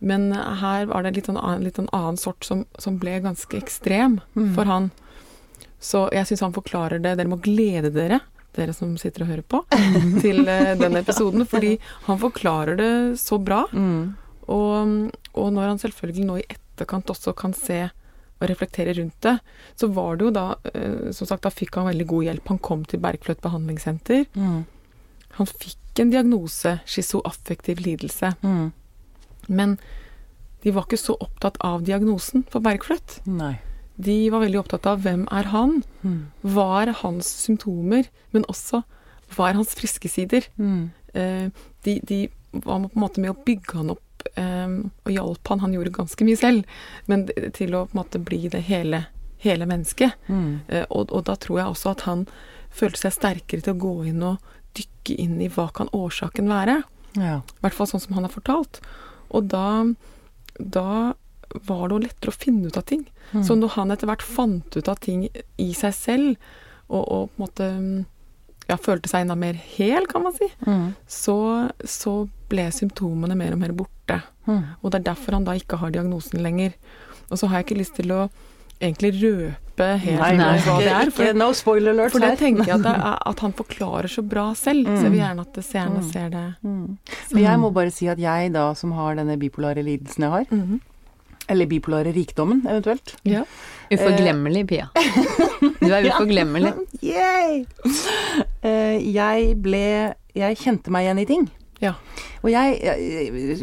Men 0.00 0.32
her 0.32 0.86
var 0.86 1.02
det 1.02 1.14
litt 1.16 1.26
sånn 1.26 1.36
annen, 1.36 1.64
litt 1.64 1.76
sånn 1.76 1.90
annen 1.92 2.16
sort 2.16 2.42
som, 2.44 2.64
som 2.78 2.96
ble 2.98 3.18
ganske 3.20 3.52
ekstrem 3.58 4.20
Mm. 4.34 4.54
for 4.54 4.64
han. 4.64 4.90
Så 5.80 6.08
jeg 6.12 6.24
syns 6.26 6.40
han 6.40 6.52
forklarer 6.56 7.02
det. 7.02 7.16
Dere 7.18 7.28
må 7.28 7.36
glede 7.40 7.92
dere, 7.92 8.20
dere 8.56 8.72
som 8.72 8.96
sitter 8.96 9.22
og 9.22 9.28
hører 9.28 9.44
på, 9.46 9.60
til 10.22 10.48
eh, 10.48 10.74
den 10.74 10.96
episoden. 10.96 11.44
Fordi 11.46 11.78
han 12.08 12.18
forklarer 12.18 12.76
det 12.76 13.18
så 13.20 13.38
bra. 13.38 13.66
Mm. 13.72 14.16
Og, 14.48 15.12
og 15.34 15.52
når 15.52 15.68
han 15.68 15.78
selvfølgelig 15.78 16.24
nå 16.24 16.38
i 16.40 16.46
etterkant 16.48 17.12
også 17.12 17.36
kan 17.36 17.52
se 17.52 17.90
og 18.38 18.48
reflektere 18.50 18.94
rundt 18.98 19.18
det, 19.26 19.36
så 19.78 19.88
var 19.94 20.18
det 20.18 20.28
jo 20.28 20.32
da 20.34 20.46
eh, 20.72 21.10
Som 21.14 21.26
sagt, 21.26 21.44
da 21.46 21.50
fikk 21.52 21.78
han 21.78 21.88
veldig 21.90 22.06
god 22.06 22.26
hjelp. 22.28 22.50
Han 22.52 22.60
kom 22.62 22.84
til 22.88 23.02
Bergfløt 23.02 23.40
behandlingssenter. 23.44 24.26
Mm. 24.38 24.64
Han 25.38 25.48
fikk 25.50 26.02
en 26.02 26.12
diagnose, 26.14 26.78
schizoaffektiv 26.86 27.82
lidelse. 27.82 28.34
Mm. 28.42 28.70
Men 29.48 29.78
de 30.62 30.74
var 30.74 30.86
ikke 30.86 31.00
så 31.00 31.16
opptatt 31.22 31.58
av 31.64 31.82
diagnosen 31.86 32.44
for 32.50 32.62
Bergfløt. 32.62 33.20
Nei. 33.26 33.56
De 33.98 34.16
var 34.30 34.44
veldig 34.44 34.60
opptatt 34.60 34.86
av 34.86 35.02
hvem 35.02 35.24
er 35.34 35.50
han? 35.50 35.80
Mm. 36.06 36.20
Hva 36.46 36.68
er 36.84 36.94
hans 37.00 37.30
symptomer? 37.42 38.06
Men 38.34 38.46
også 38.50 38.84
hva 39.34 39.50
er 39.50 39.58
hans 39.58 39.74
friske 39.76 40.10
sider? 40.10 40.46
Mm. 40.56 40.90
Eh, 41.18 41.48
de, 41.84 41.98
de 42.06 42.20
var 42.52 42.86
på 42.86 42.94
en 42.94 43.02
måte 43.02 43.22
med 43.22 43.34
å 43.34 43.40
bygge 43.46 43.80
han 43.80 43.92
opp 43.94 44.04
eh, 44.38 44.74
og 45.04 45.12
hjalp 45.14 45.50
han. 45.52 45.62
Han 45.66 45.74
gjorde 45.76 45.94
ganske 45.98 46.26
mye 46.28 46.38
selv, 46.40 46.78
men 47.10 47.26
til 47.56 47.74
å 47.74 47.84
på 47.88 47.96
en 47.96 48.00
måte 48.02 48.20
bli 48.22 48.44
det 48.52 48.62
hele, 48.68 49.04
hele 49.44 49.66
mennesket. 49.70 50.14
Mm. 50.30 50.60
Eh, 50.68 50.86
og, 50.88 51.10
og 51.12 51.26
da 51.28 51.36
tror 51.40 51.60
jeg 51.62 51.72
også 51.74 51.92
at 51.96 52.06
han 52.08 52.26
følte 52.78 53.02
seg 53.06 53.16
sterkere 53.16 53.64
til 53.64 53.74
å 53.76 53.82
gå 53.82 53.94
inn 54.10 54.22
og 54.22 54.42
dykke 54.78 55.14
inn 55.24 55.38
i 55.42 55.48
hva 55.50 55.68
kan 55.74 55.88
årsaken 55.96 56.50
være. 56.52 56.80
Ja. 57.18 57.38
I 57.42 57.62
hvert 57.64 57.74
fall 57.74 57.88
sånn 57.90 58.02
som 58.04 58.14
han 58.18 58.26
har 58.28 58.34
fortalt. 58.34 58.78
Og 59.34 59.48
da, 59.50 59.64
da 60.60 61.14
var 61.64 61.88
det 61.88 61.94
jo 61.96 62.02
lettere 62.04 62.32
å 62.32 62.36
finne 62.36 62.68
ut 62.68 62.76
av 62.78 62.84
ting. 62.88 63.06
Mm. 63.32 63.42
Så 63.48 63.56
når 63.56 63.72
han 63.78 63.90
etter 63.94 64.08
hvert 64.10 64.22
fant 64.24 64.76
ut 64.76 64.88
av 64.92 65.00
ting 65.04 65.26
i 65.56 65.70
seg 65.76 65.94
selv, 65.96 66.48
og, 66.88 67.02
og 67.02 67.32
på 67.32 67.40
en 67.40 67.44
måte 67.44 67.68
ja, 68.68 68.76
følte 68.76 69.08
seg 69.10 69.24
enda 69.24 69.36
mer 69.40 69.56
hel, 69.76 70.06
kan 70.08 70.24
man 70.28 70.34
si, 70.36 70.48
Mm. 70.68 70.90
så, 71.08 71.36
så 71.88 72.14
ble 72.52 72.68
symptomene 72.72 73.36
mer 73.36 73.56
og 73.56 73.62
mer 73.64 73.72
borte. 73.76 73.94
Mm. 74.48 74.62
Og 74.82 74.90
det 74.90 75.00
er 75.02 75.06
derfor 75.12 75.36
han 75.38 75.44
da 75.46 75.52
ikke 75.60 75.76
har 75.78 75.90
diagnosen 75.94 76.40
lenger. 76.42 76.72
Og 77.30 77.38
så 77.38 77.46
har 77.50 77.60
jeg 77.60 77.68
ikke 77.68 77.80
lyst 77.82 77.94
til 78.00 78.12
å 78.16 78.28
egentlig 78.80 79.10
røpe 79.20 79.86
helt 80.02 80.20
Nei, 80.22 80.30
nei, 80.38 80.58
hva 80.64 80.76
det 80.80 80.88
er. 80.90 81.08
ikke, 81.10 81.14
For, 81.18 81.32
no 81.38 81.48
spoiler 81.54 81.90
alert 81.92 82.12
for 82.14 82.22
det 82.24 82.28
her. 82.32 82.36
tenker 82.40 82.64
jeg 82.66 82.74
at, 82.78 82.82
det 82.86 82.92
er, 83.10 83.16
at 83.30 83.40
han 83.44 83.52
forklarer 83.58 84.08
så 84.10 84.22
bra 84.26 84.46
selv. 84.58 84.86
Så 84.88 85.02
jeg 85.06 85.12
vil 85.14 85.20
gjerne 85.20 85.44
at 85.46 85.58
seerne 85.66 86.00
Mm. 86.02 86.10
ser 86.12 86.28
det. 86.34 86.44
Mm. 86.62 86.98
Men 87.32 87.42
jeg 87.44 87.58
må 87.62 87.70
bare 87.74 87.90
si 87.94 88.08
at 88.08 88.18
jeg 88.22 88.52
da, 88.54 88.72
som 88.74 88.92
har 88.98 89.14
denne 89.20 89.36
bipolare 89.38 89.82
lidelsen 89.84 90.22
jeg 90.26 90.30
har, 90.30 90.44
-hmm. 90.50 90.80
eller 91.48 91.66
bipolare 91.66 92.12
rikdommen 92.14 92.62
eventuelt 92.66 93.14
Ja. 93.24 93.42
Uforglemmelig, 93.92 94.66
Pia. 94.68 94.88
Du 95.80 95.92
er 95.92 96.02
uforglemmelig. 96.10 96.72
Yay! 97.02 97.64
Eh, 98.62 99.14
jeg 99.14 99.54
ble 99.62 100.14
Jeg 100.34 100.56
kjente 100.58 100.90
meg 100.90 101.04
igjen 101.06 101.18
i 101.18 101.24
ting. 101.24 101.50
Ja. 101.78 101.92
Og 102.42 102.50
jeg, 102.50 102.78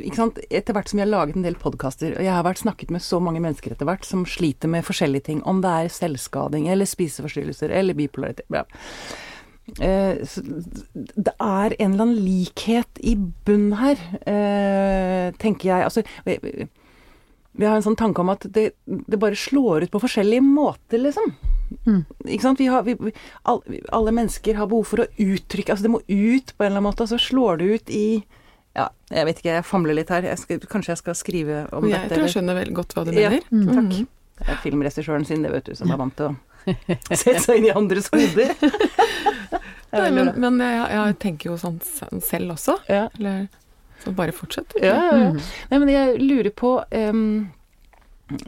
ikke 0.07 0.15
sant, 0.15 0.39
Etter 0.47 0.75
hvert 0.75 0.87
som 0.91 1.01
jeg 1.01 1.07
har 1.07 1.11
laget 1.11 1.35
en 1.35 1.43
del 1.43 1.57
podkaster, 1.59 2.15
og 2.15 2.23
jeg 2.23 2.31
har 2.31 2.45
vært 2.47 2.61
snakket 2.63 2.93
med 2.95 3.03
så 3.03 3.19
mange 3.23 3.41
mennesker 3.43 3.75
etter 3.75 3.87
hvert 3.89 4.07
som 4.07 4.23
sliter 4.29 4.71
med 4.71 4.87
forskjellige 4.87 5.27
ting, 5.29 5.41
om 5.43 5.59
det 5.63 5.71
er 5.71 5.91
selvskading 5.91 6.69
eller 6.71 6.87
spiseforstyrrelser 6.87 7.73
eller 7.75 7.97
bipolaritet 7.97 8.47
ja. 8.55 8.63
Eh, 9.81 10.21
Det 10.21 11.33
er 11.41 11.75
en 11.79 11.91
eller 11.91 12.05
annen 12.05 12.21
likhet 12.21 13.01
i 13.01 13.15
bunn 13.17 13.73
her, 13.81 13.99
eh, 14.29 15.33
tenker 15.41 15.71
jeg. 15.71 15.83
Altså, 15.83 16.03
vi 17.55 17.65
har 17.65 17.75
en 17.75 17.85
sånn 17.85 17.97
tanke 17.99 18.21
om 18.21 18.29
at 18.29 18.45
det, 18.53 18.73
det 18.85 19.19
bare 19.19 19.35
slår 19.39 19.87
ut 19.87 19.91
på 19.91 20.03
forskjellige 20.03 20.43
måter, 20.45 21.01
liksom. 21.01 21.33
Mm. 21.87 22.01
Vi 22.59 22.67
har, 22.69 22.83
vi, 22.85 22.95
alle 23.91 24.11
mennesker 24.13 24.55
har 24.59 24.67
behov 24.69 24.85
for 24.85 25.01
å 25.01 25.07
uttrykke 25.17 25.73
Altså, 25.73 25.83
det 25.87 25.91
må 25.95 26.01
ut 26.05 26.51
på 26.55 26.63
en 26.63 26.67
eller 26.67 26.77
annen 26.77 26.87
måte, 26.89 27.03
og 27.05 27.09
så 27.09 27.17
slår 27.21 27.57
det 27.61 27.69
ut 27.75 27.89
i 27.89 28.03
Ja, 28.75 28.89
jeg 29.09 29.25
vet 29.29 29.39
ikke, 29.39 29.53
jeg 29.55 29.65
famler 29.65 29.95
litt 29.97 30.09
her. 30.11 30.25
Jeg 30.27 30.37
skal, 30.41 30.59
kanskje 30.59 30.91
jeg 30.93 31.01
skal 31.01 31.15
skrive 31.15 31.61
om 31.73 31.85
jeg 31.89 31.95
dette? 31.95 32.13
tror 32.17 32.25
jeg 32.27 32.33
skjønner 32.35 32.57
veldig 32.59 32.75
godt 32.81 32.93
hva 32.97 33.05
du 33.07 33.11
Ja. 33.15 33.29
mener. 33.29 33.47
Mm. 33.51 33.69
Takk. 33.75 34.07
Det 34.35 34.49
er 34.51 34.57
filmregissøren 34.65 35.25
sin, 35.25 35.41
det, 35.47 35.51
vet 35.53 35.69
du, 35.69 35.75
som 35.79 35.91
er 35.95 35.97
vant 36.01 36.15
til 36.19 36.33
å 36.33 36.35
sette 37.15 37.39
seg 37.45 37.61
inn 37.61 37.69
i 37.69 37.75
andres 37.75 38.09
hoder. 38.11 38.51
Er 39.95 40.09
Nei, 40.09 40.09
men, 40.11 40.33
men 40.43 40.57
jeg, 40.59 40.87
jeg 40.91 41.15
tenker 41.23 41.49
jo 41.51 41.57
sånn 41.61 41.77
selv 42.25 42.55
også. 42.57 42.73
ja. 42.91 43.05
Eller 43.15 43.45
så 44.03 44.11
bare 44.11 44.33
fortsett. 44.35 44.73
Ja, 44.83 44.91
ja, 44.91 45.11
ja. 45.21 45.29
Mm. 45.31 45.37
Nei, 45.71 45.77
men 45.79 45.91
jeg 45.93 46.17
lurer 46.19 46.51
på 46.51 46.71
um, 46.83 47.21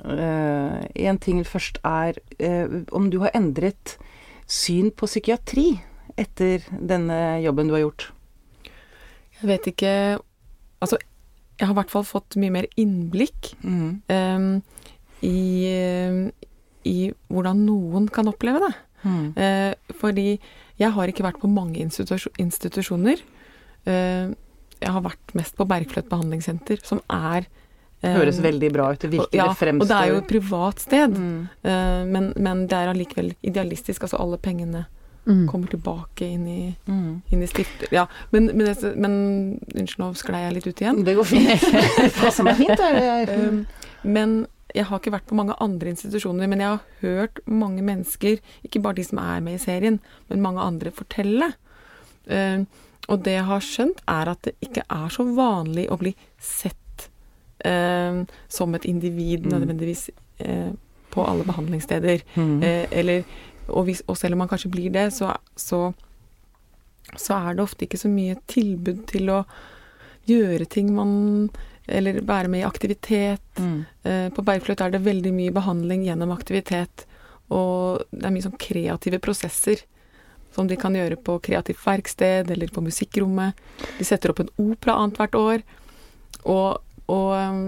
En 0.08 1.18
ting 1.22 1.44
først 1.46 1.78
er 1.86 2.18
eh, 2.40 2.66
om 2.96 3.10
du 3.13 3.20
har 3.22 3.32
endret 3.38 3.98
syn 4.50 4.90
på 4.96 5.06
psykiatri 5.10 5.80
etter 6.18 6.63
denne 6.72 7.38
jobben 7.44 7.68
du 7.70 7.76
har 7.76 7.84
gjort. 7.86 8.08
Jeg 9.38 9.50
vet 9.52 9.68
ikke 9.74 9.92
Altså, 10.82 10.98
jeg 11.60 11.66
har 11.68 11.74
i 11.74 11.78
hvert 11.80 11.90
fall 11.94 12.04
fått 12.06 12.36
mye 12.38 12.54
mer 12.54 12.66
innblikk 12.78 13.52
Mm. 13.66 14.02
em, 14.13 14.62
i, 15.26 15.70
i 16.86 16.98
hvordan 17.34 17.63
noen 17.66 18.06
kan 18.13 18.28
oppleve 18.30 18.60
det. 18.62 18.74
Mm. 19.04 19.32
Eh, 19.38 19.74
fordi 19.98 20.40
jeg 20.78 20.92
har 20.94 21.08
ikke 21.10 21.26
vært 21.26 21.40
på 21.42 21.50
mange 21.50 21.80
institusjo- 21.82 22.30
institusjoner. 22.38 23.24
Eh, 23.90 24.30
jeg 24.82 24.94
har 24.94 25.02
vært 25.02 25.34
mest 25.34 25.56
på 25.58 25.66
Bergfløt 25.66 26.10
behandlingssenter, 26.12 26.78
som 26.86 27.02
er 27.10 27.48
Høres 28.04 28.38
veldig 28.44 28.70
bra 28.76 28.92
ut. 28.94 29.00
Det 29.02 29.10
virker 29.10 29.40
ja, 29.40 29.48
det 29.50 29.58
fremstår 29.58 29.84
Og 29.84 29.90
det 29.90 29.98
er 29.98 30.12
jo 30.12 30.20
et 30.22 30.28
privat 30.30 30.84
sted, 30.84 31.16
mm. 31.18 31.40
eh, 31.64 32.04
men, 32.06 32.30
men 32.38 32.68
det 32.70 32.78
er 32.78 32.92
allikevel 32.92 33.34
idealistisk. 33.42 34.06
Altså 34.06 34.20
alle 34.22 34.38
pengene 34.38 34.86
Mm. 35.28 35.48
kommer 35.52 35.68
tilbake 35.68 36.24
inn 36.24 36.48
i, 36.48 36.76
Mm. 36.88 37.22
inn 37.30 37.42
i 37.44 37.48
stifter... 37.48 37.88
Ja, 37.92 38.06
men, 38.32 38.46
men, 38.46 38.76
men 38.96 39.16
Unnskyld, 39.76 40.00
nå 40.00 40.14
sklei 40.16 40.46
jeg 40.46 40.54
litt 40.56 40.68
ut 40.68 40.82
igjen. 40.82 41.02
Det 41.04 41.16
går 41.18 41.28
fint. 41.28 41.66
Det 42.22 42.32
som 42.32 42.48
er 42.48 42.56
fint, 42.56 42.80
er 42.80 43.34
Um, 43.36 43.66
men 44.04 44.48
jeg 44.74 44.86
har 44.88 45.02
ikke 45.02 45.12
vært 45.12 45.28
på 45.28 45.36
mange 45.36 45.58
andre 45.60 45.92
institusjoner, 45.92 46.48
men 46.48 46.64
jeg 46.64 46.70
har 46.70 46.80
hørt 47.02 47.42
mange 47.46 47.84
mennesker, 47.84 48.40
ikke 48.64 48.80
bare 48.80 49.02
de 49.02 49.04
som 49.04 49.20
er 49.20 49.44
med 49.44 49.60
i 49.60 49.64
serien, 49.66 50.00
men 50.30 50.42
mange 50.42 50.64
andre 50.64 50.96
fortelle. 50.96 51.52
Uh, 52.32 52.64
og 53.10 53.24
det 53.28 53.36
jeg 53.36 53.48
har 53.52 53.68
skjønt, 53.68 54.00
er 54.08 54.32
at 54.32 54.48
det 54.48 54.56
ikke 54.64 54.88
er 54.88 55.12
så 55.12 55.28
vanlig 55.28 55.90
å 55.92 56.00
bli 56.00 56.16
sett 56.40 56.80
um, 57.65 58.26
som 58.48 58.76
et 58.76 58.86
individ 58.86 59.46
Mm. 59.46 59.52
nødvendigvis 59.54 60.10
eh, 60.39 60.72
på 61.10 61.24
alle 61.26 61.43
behandlingssteder. 61.43 62.22
Mm. 62.36 62.63
Eh, 62.63 62.86
eller, 62.91 63.24
og, 63.67 63.86
hvis, 63.86 64.04
og 64.08 64.17
selv 64.17 64.34
om 64.34 64.38
man 64.43 64.48
kanskje 64.50 64.72
blir 64.72 64.91
det, 64.91 65.13
så, 65.13 65.34
så, 65.56 65.93
så 67.15 67.34
er 67.34 67.56
det 67.56 67.63
ofte 67.63 67.86
ikke 67.86 67.98
så 67.98 68.10
mye 68.12 68.36
tilbud 68.48 69.06
til 69.08 69.30
å 69.30 69.43
gjøre 70.28 70.65
ting 70.65 70.93
man 70.96 71.50
Eller 71.88 72.20
være 72.20 72.50
med 72.52 72.60
i 72.60 72.67
aktivitet. 72.67 73.60
Mm. 73.60 73.86
Eh, 74.04 74.30
på 74.36 74.43
Bergfløt 74.43 74.82
er 74.82 74.91
det 74.91 75.00
veldig 75.06 75.32
mye 75.32 75.54
behandling 75.56 76.02
gjennom 76.04 76.34
aktivitet. 76.36 77.06
Og 77.48 78.02
det 78.12 78.26
er 78.28 78.34
mye 78.36 78.43
sånn 78.43 78.58
kreative 78.60 79.22
prosesser 79.24 79.86
som 80.52 80.67
de 80.67 80.76
kan 80.76 80.91
gjøre 80.98 81.15
på 81.15 81.38
kreativt 81.39 81.80
verksted 81.86 82.52
eller 82.52 82.67
på 82.67 82.84
musikkrommet. 82.84 83.56
De 84.00 84.04
setter 84.04 84.34
opp 84.34 84.41
en 84.43 84.52
opera 84.58 84.98
annethvert 85.00 85.36
år. 85.39 85.63
Og, 86.43 86.82
og 87.08 87.30
um, 87.34 87.62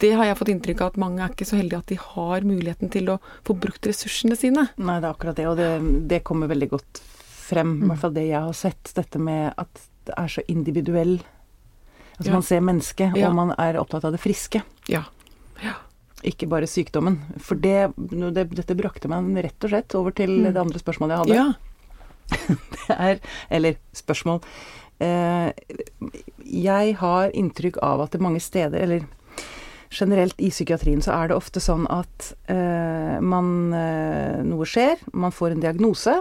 det 0.00 0.12
har 0.16 0.24
jeg 0.30 0.36
fått 0.38 0.48
inntrykk 0.54 0.80
av 0.80 0.86
at 0.94 0.96
mange 1.02 1.20
er 1.24 1.32
ikke 1.34 1.44
så 1.48 1.58
heldige 1.58 1.78
at 1.82 1.90
de 1.92 1.96
har 2.00 2.40
muligheten 2.48 2.88
til 2.90 3.10
å 3.12 3.18
få 3.44 3.52
brukt 3.60 3.84
ressursene 3.90 4.36
sine. 4.38 4.68
Nei, 4.80 4.96
det 5.02 5.08
er 5.10 5.12
akkurat 5.12 5.36
det, 5.36 5.44
og 5.50 5.58
det, 5.60 5.68
det 6.08 6.22
kommer 6.24 6.48
veldig 6.48 6.68
godt 6.72 7.02
frem. 7.50 7.74
I 7.82 7.90
hvert 7.90 8.00
fall 8.06 8.14
det 8.16 8.24
jeg 8.30 8.40
har 8.46 8.56
sett. 8.56 8.92
Dette 8.96 9.20
med 9.20 9.52
at 9.60 9.82
det 10.08 10.14
er 10.16 10.32
så 10.32 10.44
individuell 10.48 11.18
Altså 12.20 12.28
Ja. 12.28 12.34
man 12.36 12.42
ser 12.44 12.60
mennesket, 12.60 13.14
Ja. 13.16 13.28
og 13.30 13.34
man 13.34 13.54
er 13.56 13.78
opptatt 13.80 14.04
av 14.04 14.12
det 14.12 14.20
friske. 14.20 14.60
Ja. 14.92 15.04
ja. 15.64 15.72
Ikke 16.22 16.44
bare 16.48 16.66
sykdommen. 16.68 17.14
For 17.40 17.56
det, 17.56 17.94
det, 17.96 18.44
dette 18.52 18.76
brakte 18.76 19.08
meg 19.08 19.38
rett 19.46 19.64
og 19.64 19.70
slett 19.72 19.94
over 19.96 20.12
til 20.12 20.28
Mm. 20.28 20.52
det 20.52 20.60
andre 20.60 20.78
spørsmålet 20.82 21.16
jeg 21.16 21.20
hadde. 21.24 21.34
ja. 21.40 21.52
Det 22.76 22.96
er 22.98 23.20
Eller 23.50 23.76
spørsmål. 23.96 24.42
Eh, 25.00 25.50
jeg 26.44 26.94
har 27.00 27.32
inntrykk 27.36 27.80
av 27.84 28.04
at 28.04 28.12
det 28.14 28.22
mange 28.22 28.42
steder, 28.42 28.78
eller 28.84 29.06
generelt 29.90 30.38
i 30.38 30.50
psykiatrien, 30.52 31.02
så 31.02 31.14
er 31.16 31.30
det 31.30 31.38
ofte 31.38 31.62
sånn 31.62 31.86
at 31.90 32.32
eh, 32.52 33.16
man 33.18 33.72
eh, 33.74 34.42
Noe 34.46 34.68
skjer, 34.68 35.00
man 35.12 35.34
får 35.34 35.56
en 35.56 35.64
diagnose, 35.64 36.20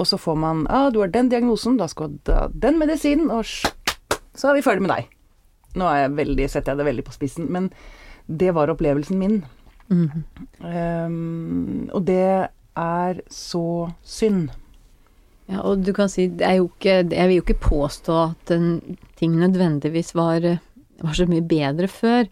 og 0.00 0.06
så 0.08 0.16
får 0.20 0.36
man 0.40 0.66
ah, 0.70 0.88
'Du 0.90 1.00
har 1.00 1.10
den 1.12 1.28
diagnosen, 1.28 1.76
da 1.76 1.88
skal 1.90 2.14
du 2.24 2.32
ha 2.32 2.48
den 2.52 2.78
medisinen', 2.78 3.32
og 3.32 3.44
så 3.44 4.50
er 4.50 4.54
vi 4.54 4.64
ferdig 4.64 4.86
med 4.86 4.94
deg. 4.94 5.10
Nå 5.76 5.86
er 5.86 6.04
jeg 6.04 6.16
veldig, 6.18 6.46
setter 6.50 6.72
jeg 6.72 6.80
det 6.80 6.88
veldig 6.88 7.04
på 7.06 7.16
spissen, 7.16 7.50
men 7.50 7.70
det 8.26 8.54
var 8.54 8.70
opplevelsen 8.70 9.18
min. 9.18 9.44
Mm. 9.90 10.22
Um, 10.62 11.90
og 11.92 12.06
det 12.06 12.48
er 12.76 13.20
så 13.30 13.90
synd. 14.06 14.50
Ja, 15.50 15.60
og 15.66 15.84
du 15.84 15.92
kan 15.96 16.10
si, 16.12 16.28
er 16.38 16.60
ikke 16.60 17.00
Jeg 17.10 17.28
vil 17.28 17.38
jo 17.40 17.44
ikke 17.44 17.60
påstå 17.66 18.16
at 18.22 18.52
ting 19.18 19.36
nødvendigvis 19.36 20.14
var, 20.14 20.44
var 21.02 21.16
så 21.16 21.26
mye 21.26 21.42
bedre 21.42 21.88
før, 21.90 22.28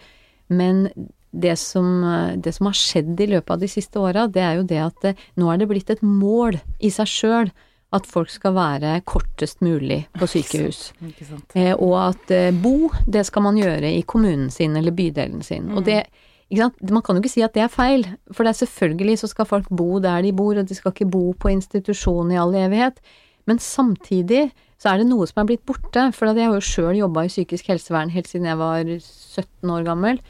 men 0.49 0.87
det 1.33 1.59
som, 1.61 2.05
det 2.41 2.55
som 2.57 2.71
har 2.71 2.77
skjedd 2.79 3.19
i 3.21 3.29
løpet 3.35 3.51
av 3.53 3.61
de 3.61 3.69
siste 3.69 4.01
åra, 4.01 4.29
det 4.33 4.43
er 4.43 4.61
jo 4.61 4.69
det 4.71 4.79
at 4.81 5.03
det, 5.03 5.17
nå 5.37 5.51
er 5.53 5.61
det 5.61 5.69
blitt 5.69 5.91
et 5.93 6.05
mål 6.05 6.57
i 6.81 6.91
seg 6.95 7.11
sjøl 7.11 7.51
at 7.97 8.09
folk 8.09 8.31
skal 8.33 8.53
være 8.57 8.99
kortest 9.09 9.63
mulig 9.65 10.03
på 10.19 10.29
sykehus. 10.29 10.91
Eh, 11.57 11.73
og 11.73 11.95
at 12.03 12.33
eh, 12.35 12.51
bo, 12.53 12.91
det 13.09 13.25
skal 13.29 13.47
man 13.47 13.61
gjøre 13.61 13.93
i 13.97 14.03
kommunen 14.09 14.51
sin 14.53 14.77
eller 14.77 14.93
bydelen 14.97 15.45
sin. 15.45 15.71
Og 15.73 15.87
det? 15.89 16.03
Man 16.51 17.03
kan 17.05 17.17
jo 17.17 17.21
ikke 17.21 17.31
si 17.33 17.43
at 17.45 17.53
det 17.53 17.63
er 17.67 17.69
feil, 17.73 18.07
for 18.33 18.45
det 18.47 18.55
er 18.55 18.67
selvfølgelig 18.67 19.19
så 19.21 19.29
skal 19.29 19.45
folk 19.45 19.69
bo 19.69 19.99
der 20.01 20.23
de 20.25 20.33
bor, 20.33 20.57
og 20.57 20.69
de 20.69 20.75
skal 20.75 20.95
ikke 20.95 21.11
bo 21.11 21.33
på 21.37 21.51
institusjon 21.53 22.33
i 22.33 22.39
all 22.41 22.55
evighet. 22.57 23.03
Men 23.47 23.59
samtidig 23.61 24.51
så 24.81 24.93
er 24.93 25.03
det 25.03 25.09
noe 25.11 25.27
som 25.29 25.43
er 25.43 25.49
blitt 25.51 25.67
borte, 25.69 26.07
for 26.15 26.31
jeg 26.31 26.47
har 26.49 26.55
jo 26.57 26.65
sjøl 26.65 26.97
jobba 27.01 27.27
i 27.27 27.33
psykisk 27.33 27.69
helsevern 27.69 28.13
helt 28.15 28.31
siden 28.31 28.47
jeg 28.49 28.61
var 28.61 28.85
17 28.87 29.75
år 29.75 29.85
gammel. 29.85 30.21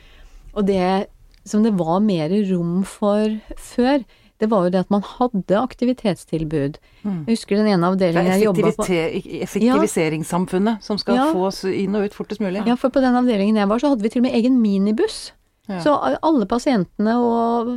Og 0.56 0.66
det 0.66 1.06
som 1.46 1.62
det 1.62 1.74
var 1.78 2.00
mer 2.04 2.32
rom 2.50 2.82
for 2.88 3.38
før, 3.56 4.02
det 4.38 4.48
var 4.50 4.66
jo 4.66 4.70
det 4.74 4.80
at 4.84 4.90
man 4.94 5.02
hadde 5.02 5.58
aktivitetstilbud. 5.58 6.78
Jeg 7.04 7.24
husker 7.26 7.58
den 7.58 7.70
ene 7.72 7.88
avdelingen 7.90 8.32
jeg 8.34 8.46
jobba 8.46 8.70
på. 8.76 8.86
Effektiviseringssamfunnet 8.86 9.42
effektiviseringssamfunnet 9.46 10.82
som 10.84 10.98
skal 10.98 11.16
Ja. 11.16 11.32
få 11.32 11.46
oss 11.48 11.64
inn 11.64 11.94
og 11.94 12.04
ut 12.06 12.14
fortest 12.14 12.40
mulig. 12.40 12.66
Ja, 12.66 12.74
for 12.76 12.90
på 12.90 13.00
den 13.02 13.14
avdelingen 13.14 13.56
jeg 13.56 13.68
var, 13.68 13.78
så 13.78 13.90
hadde 13.90 14.02
vi 14.02 14.08
til 14.08 14.22
og 14.22 14.30
med 14.30 14.34
egen 14.34 14.60
minibuss. 14.62 15.32
Ja. 15.68 15.80
Så 15.84 15.94
alle 16.00 16.48
pasientene 16.48 17.14
og, 17.20 17.72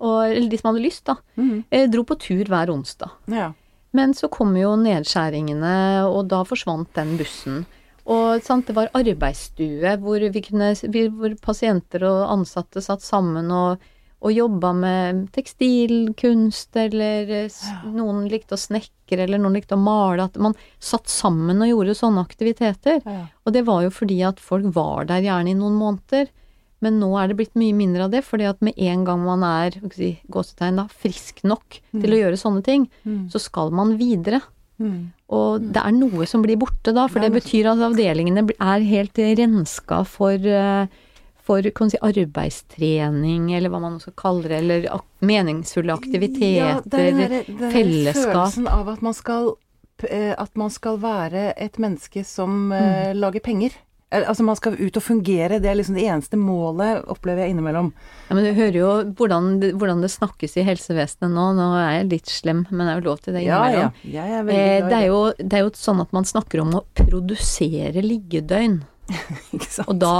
og 0.00 0.18
eller 0.24 0.48
de 0.50 0.60
som 0.60 0.70
hadde 0.72 0.84
lyst, 0.84 1.04
da, 1.08 1.18
eh, 1.70 1.88
dro 1.92 2.04
på 2.08 2.18
tur 2.20 2.44
hver 2.48 2.72
onsdag. 2.74 3.16
ja. 3.32 3.52
Men 3.96 4.12
så 4.14 4.28
kom 4.28 4.52
jo 4.58 4.74
nedskjæringene, 4.76 6.04
og 6.12 6.26
da 6.28 6.42
forsvant 6.44 6.90
den 6.98 7.14
bussen. 7.16 7.62
Og 8.08 8.40
sant, 8.44 8.68
det 8.68 8.76
var 8.76 8.92
arbeidsstue 8.96 9.94
hvor, 10.00 10.24
vi 10.32 10.42
kunne, 10.44 10.72
hvor 11.16 11.36
pasienter 11.44 12.04
og 12.08 12.22
ansatte 12.32 12.82
satt 12.84 13.04
sammen 13.04 13.50
og, 13.52 13.84
og 14.24 14.32
jobba 14.32 14.72
med 14.76 15.26
tekstilkunst, 15.34 16.76
eller 16.84 17.34
ja. 17.34 17.50
noen 17.92 18.24
likte 18.32 18.56
å 18.56 18.60
snekre, 18.60 19.22
eller 19.26 19.40
noen 19.40 19.58
likte 19.58 19.76
å 19.76 19.82
male. 19.82 20.24
At 20.24 20.40
man 20.40 20.56
satt 20.80 21.12
sammen 21.12 21.60
og 21.64 21.72
gjorde 21.72 21.98
sånne 22.00 22.24
aktiviteter. 22.24 23.02
Ja. 23.04 23.26
Og 23.44 23.56
det 23.56 23.66
var 23.68 23.84
jo 23.84 23.92
fordi 23.92 24.22
at 24.28 24.40
folk 24.40 24.72
var 24.76 25.08
der 25.10 25.24
gjerne 25.28 25.52
i 25.52 25.58
noen 25.58 25.76
måneder. 25.80 26.32
Men 26.80 27.00
nå 27.00 27.08
er 27.18 27.28
det 27.28 27.36
blitt 27.40 27.54
mye 27.58 27.74
mindre 27.74 28.04
av 28.04 28.10
det, 28.12 28.20
fordi 28.24 28.44
at 28.48 28.60
med 28.62 28.74
en 28.78 29.04
gang 29.04 29.24
man 29.24 29.42
er 29.42 29.70
skal 29.80 29.90
si, 29.90 30.10
gåsetegn 30.30 30.76
da, 30.76 30.84
frisk 30.88 31.42
nok 31.42 31.80
til 31.90 32.12
å 32.14 32.20
gjøre 32.20 32.38
sånne 32.38 32.62
ting, 32.62 32.88
så 33.32 33.40
skal 33.42 33.70
man 33.74 33.96
videre. 33.98 34.40
Mm. 34.78 35.10
Og 35.34 35.60
det 35.74 35.82
er 35.82 35.90
noe 35.96 36.24
som 36.30 36.40
blir 36.44 36.56
borte 36.56 36.94
da, 36.94 37.08
for 37.10 37.18
det 37.20 37.32
betyr 37.34 37.66
at 37.72 37.82
avdelingene 37.82 38.46
er 38.62 38.80
helt 38.86 39.18
renska 39.18 40.04
for, 40.06 40.32
eh, 40.38 40.86
for 41.42 41.62
si, 41.90 41.98
arbeidstrening, 41.98 43.50
eller 43.56 43.70
hva 43.72 43.80
man 43.82 43.98
også 43.98 44.12
kaller 44.14 44.48
det, 44.52 44.58
eller 44.62 44.86
meningsfulle 45.20 45.94
aktiviteter, 45.94 46.56
Ja, 46.58 46.80
det 46.84 47.00
er 47.00 47.12
derre- 47.18 47.72
fellesskap. 47.72 48.52
Følelsen 48.54 48.68
av 48.70 48.88
at 48.88 49.02
man 49.02 49.14
skal 49.14 49.56
eh, 50.08 50.34
at 50.38 50.54
man 50.56 50.70
skal 50.70 50.96
være 50.98 51.54
et 51.56 51.72
menneske 51.76 52.24
som 52.24 52.68
Mm. 52.70 52.72
eh, 52.72 53.12
lager 53.14 53.40
penger. 53.40 53.70
Eh, 54.10 54.22
Altså 54.28 54.42
man 54.44 54.56
skal 54.56 54.72
ut 54.80 54.96
og 54.96 55.02
fungere, 55.04 55.58
det 55.60 55.68
er 55.68 55.76
liksom 55.76 55.94
det 55.98 56.06
eneste 56.08 56.38
målet, 56.40 57.02
opplever 57.12 57.44
jeg 57.44 57.52
innimellom. 57.54 57.90
Ja, 58.28 58.34
men 58.38 58.44
du 58.46 58.52
hører 58.56 58.78
jo 58.80 58.90
hvordan 59.18 59.50
hvordan 59.76 60.00
det 60.04 60.10
snakkes 60.14 60.56
i 60.56 60.64
helsevesenet 60.64 61.30
nå. 61.34 61.48
Nå 61.58 61.66
er 61.76 61.90
jeg 61.98 62.10
litt 62.14 62.32
slem, 62.32 62.62
men 62.70 62.86
det 62.86 62.94
er 62.94 63.00
jo 63.02 63.08
lov 63.10 63.18
til 63.24 63.34
det 63.36 63.42
Ja, 63.44 63.58
innimellom. 63.66 63.92
ja. 64.04 64.12
Jeg 64.22 64.38
er 64.38 64.52
Eh, 64.54 64.88
det, 64.88 64.96
er 65.02 65.06
jo, 65.10 65.20
det 65.36 65.52
er 65.60 65.66
jo 65.66 65.72
sånn 65.76 66.00
at 66.00 66.12
man 66.16 66.24
snakker 66.24 66.62
om 66.64 66.72
å 66.80 66.84
produsere 66.96 68.00
liggedøgn. 68.04 68.80
Og 69.88 69.94
da, 69.96 70.14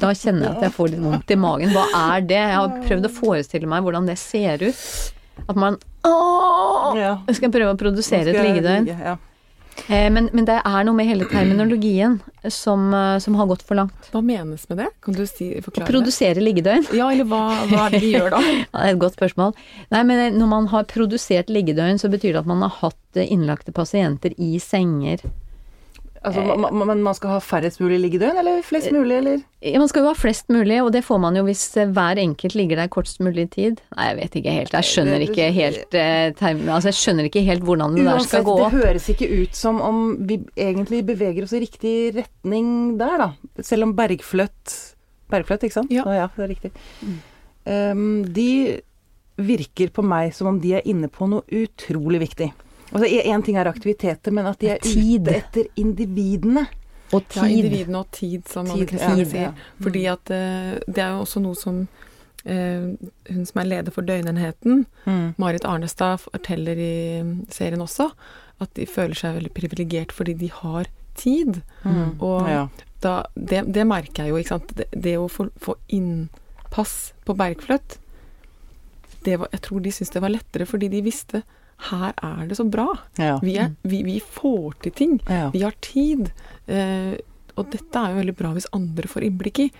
da 0.00 0.12
kjenner 0.16 0.46
jeg 0.46 0.56
at 0.56 0.62
jeg 0.68 0.72
får 0.76 0.92
litt 0.94 1.02
vondt 1.04 1.32
i 1.32 1.36
magen. 1.40 1.72
Hva 1.76 1.86
er 2.16 2.22
det? 2.24 2.38
Jeg 2.40 2.56
har 2.56 2.76
prøvd 2.86 3.08
å 3.08 3.12
forestille 3.12 3.68
meg 3.68 3.84
hvordan 3.84 4.08
det 4.08 4.16
ser 4.20 4.62
ut. 4.64 4.84
At 5.48 5.56
man 5.56 5.76
Ååå! 6.04 6.94
Ja. 6.96 7.10
Skal 7.36 7.52
prøve 7.52 7.74
å 7.74 7.78
produsere 7.80 8.32
et 8.32 8.38
liggedøgn. 8.40 8.86
ligge, 8.88 8.96
Ja. 9.04 9.16
Eh, 9.88 10.08
men, 10.12 10.28
men 10.32 10.46
det 10.46 10.58
er 10.60 10.84
noe 10.86 10.94
med 10.96 11.08
hele 11.08 11.26
terminologien 11.30 12.18
som, 12.52 12.88
eh, 12.94 13.18
som 13.22 13.34
har 13.38 13.48
gått 13.50 13.62
for 13.66 13.78
langt. 13.78 14.10
Hva 14.12 14.22
menes 14.24 14.66
med 14.70 14.82
det? 14.82 14.88
Kan 15.04 15.16
du 15.16 15.24
si, 15.26 15.50
Å 15.58 15.64
forklare 15.64 15.86
det? 15.86 15.90
produsere 15.92 16.44
liggedøgn? 16.44 16.88
Ja, 16.96 17.10
eller 17.10 17.28
hva, 17.30 17.42
hva 17.70 17.86
er 17.86 17.96
det 17.96 18.02
de 18.04 18.12
gjør 18.14 18.30
da? 18.36 18.40
Det 18.70 18.84
er 18.84 18.94
et 18.94 19.02
godt 19.02 19.16
spørsmål. 19.18 19.54
Nei, 19.94 20.02
men 20.06 20.38
når 20.38 20.50
man 20.52 20.66
har 20.72 20.88
produsert 20.90 21.50
liggedøgn, 21.52 21.98
så 22.02 22.10
betyr 22.12 22.34
det 22.36 22.42
at 22.44 22.50
man 22.50 22.62
har 22.66 22.74
hatt 22.80 23.18
eh, 23.18 23.30
innlagte 23.30 23.74
pasienter 23.76 24.36
i 24.38 24.56
senger. 24.62 25.24
Altså, 26.20 26.42
man, 26.44 26.60
man, 26.60 26.84
men 26.90 27.00
man 27.00 27.16
skal 27.16 27.32
ha 27.32 27.38
færrest 27.40 27.80
mulig 27.80 27.96
liggedøgn, 28.02 28.36
eller 28.42 28.58
flest 28.64 28.90
mulig, 28.92 29.14
eller? 29.22 29.38
Ja, 29.64 29.78
man 29.80 29.88
skal 29.88 30.04
jo 30.04 30.10
ha 30.10 30.16
flest 30.18 30.50
mulig, 30.52 30.76
og 30.84 30.90
det 30.92 31.00
får 31.06 31.20
man 31.22 31.38
jo 31.38 31.46
hvis 31.46 31.62
eh, 31.80 31.88
hver 31.96 32.20
enkelt 32.20 32.56
ligger 32.58 32.82
der 32.82 32.90
kortest 32.92 33.22
mulig 33.24 33.46
tid. 33.54 33.80
Nei, 33.96 34.10
jeg 34.10 34.18
vet 34.18 34.36
ikke 34.42 34.56
helt. 34.58 34.76
Jeg 34.76 34.88
skjønner 34.90 35.24
ikke 35.24 35.48
helt 35.56 35.96
eh, 35.96 36.44
Altså, 36.44 36.90
jeg 36.90 36.98
skjønner 36.98 37.30
ikke 37.30 37.44
helt 37.48 37.64
hvordan 37.64 37.96
det 37.96 38.04
der 38.04 38.20
skal 38.20 38.44
Uansett, 38.44 38.52
opp. 38.52 38.60
det 38.60 38.84
høres 38.84 39.08
ikke 39.14 39.30
ut 39.32 39.56
som 39.56 39.80
om 39.80 40.04
vi 40.28 40.42
egentlig 40.60 41.02
beveger 41.08 41.48
oss 41.48 41.56
i 41.56 41.64
riktig 41.64 41.96
retning 42.20 42.70
der, 43.00 43.16
da. 43.24 43.64
Selv 43.64 43.88
om 43.88 43.96
Bergfløtt 43.96 44.76
Bergfløtt, 45.30 45.64
ikke 45.64 45.78
sant? 45.78 45.92
Ja. 45.94 46.04
Nå, 46.04 46.18
ja 46.18 46.28
det 46.36 46.44
er 46.44 46.50
riktig. 46.50 46.72
Um, 47.64 48.24
de 48.28 48.50
virker 49.40 49.92
på 49.94 50.04
meg 50.04 50.34
som 50.36 50.50
om 50.50 50.58
de 50.60 50.74
er 50.76 50.88
inne 50.90 51.08
på 51.12 51.28
noe 51.30 51.46
utrolig 51.48 52.20
viktig. 52.26 52.50
Altså, 52.92 53.06
en 53.30 53.42
ting 53.46 53.56
er 53.56 53.68
aktiviteter, 53.70 54.32
men 54.34 54.46
at 54.50 54.58
de 54.58 54.68
er 54.74 54.78
Tid. 54.82 55.20
ute 55.28 55.36
etter 55.36 55.66
individene. 55.78 56.66
Og 57.12 57.24
Ja, 57.34 57.42
individene 57.50 57.98
og 58.04 58.10
tid, 58.14 58.44
som 58.48 58.66
Anne 58.70 58.84
Tid, 58.84 58.88
Kristine 58.92 59.24
ja, 59.24 59.24
sier. 59.26 59.42
ja. 59.48 59.52
Fordi 59.82 60.04
at 60.06 60.30
eh, 60.30 60.78
det 60.86 60.98
er 61.02 61.10
jo 61.16 61.24
også 61.24 61.40
noe 61.42 61.54
som 61.58 61.80
eh, 62.44 62.84
hun 63.30 63.46
som 63.46 63.60
er 63.62 63.66
leder 63.66 63.90
for 63.94 64.02
døgnenheten, 64.06 64.84
Mm. 65.06 65.34
Marit 65.38 65.64
Arnestad, 65.66 66.20
forteller 66.22 66.78
i 66.78 66.92
mm, 67.22 67.32
serien 67.50 67.80
også, 67.82 68.10
at 68.60 68.74
de 68.74 68.86
føler 68.86 69.14
seg 69.18 69.34
veldig 69.40 69.52
privilegert 69.56 70.12
fordi 70.14 70.34
de 70.38 70.50
har 70.54 70.86
tid. 71.18 71.62
Mm. 71.84 72.20
Og 72.22 72.46
Ja. 72.48 72.68
da, 73.02 73.24
det, 73.34 73.64
det 73.72 73.86
merker 73.86 74.24
jeg 74.24 74.30
jo, 74.30 74.36
ikke 74.36 74.54
sant. 74.54 74.74
Det, 74.76 74.86
det 74.94 75.16
å 75.18 75.26
få, 75.28 75.48
få 75.58 75.74
innpass 75.88 77.12
på 77.26 77.34
Bergfløtt, 77.34 77.98
det 79.24 79.38
var, 79.40 79.48
jeg 79.52 79.60
tror 79.66 79.80
de 79.84 79.90
syntes 79.92 80.14
det 80.14 80.22
var 80.22 80.30
lettere 80.32 80.66
fordi 80.66 80.88
de 80.88 81.02
visste 81.04 81.42
her 81.88 82.12
er 82.22 82.48
det 82.48 82.58
så 82.58 82.66
bra. 82.68 82.88
Ja. 83.16 83.38
Vi, 83.42 83.56
er, 83.60 83.72
vi, 83.82 84.02
vi 84.06 84.18
får 84.20 84.76
til 84.84 84.96
ting. 84.96 85.14
Ja. 85.28 85.48
Vi 85.54 85.62
har 85.64 85.76
tid. 85.84 86.30
Eh, 86.66 87.16
og 87.56 87.70
dette 87.72 88.02
er 88.02 88.12
jo 88.12 88.20
veldig 88.20 88.36
bra 88.38 88.52
hvis 88.56 88.68
andre 88.76 89.08
får 89.10 89.26
innblikk 89.28 89.62
i. 89.66 89.70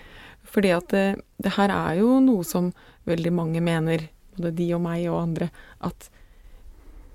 Fordi 0.51 0.73
at 0.75 0.89
det, 0.93 1.05
det 1.41 1.53
her 1.57 1.73
er 1.73 1.99
jo 2.01 2.17
noe 2.23 2.45
som 2.47 2.71
veldig 3.09 3.33
mange 3.35 3.61
mener, 3.63 4.09
både 4.37 4.53
de 4.57 4.71
og 4.75 4.83
meg 4.83 5.05
og 5.09 5.19
andre, 5.21 5.51
at 5.85 6.09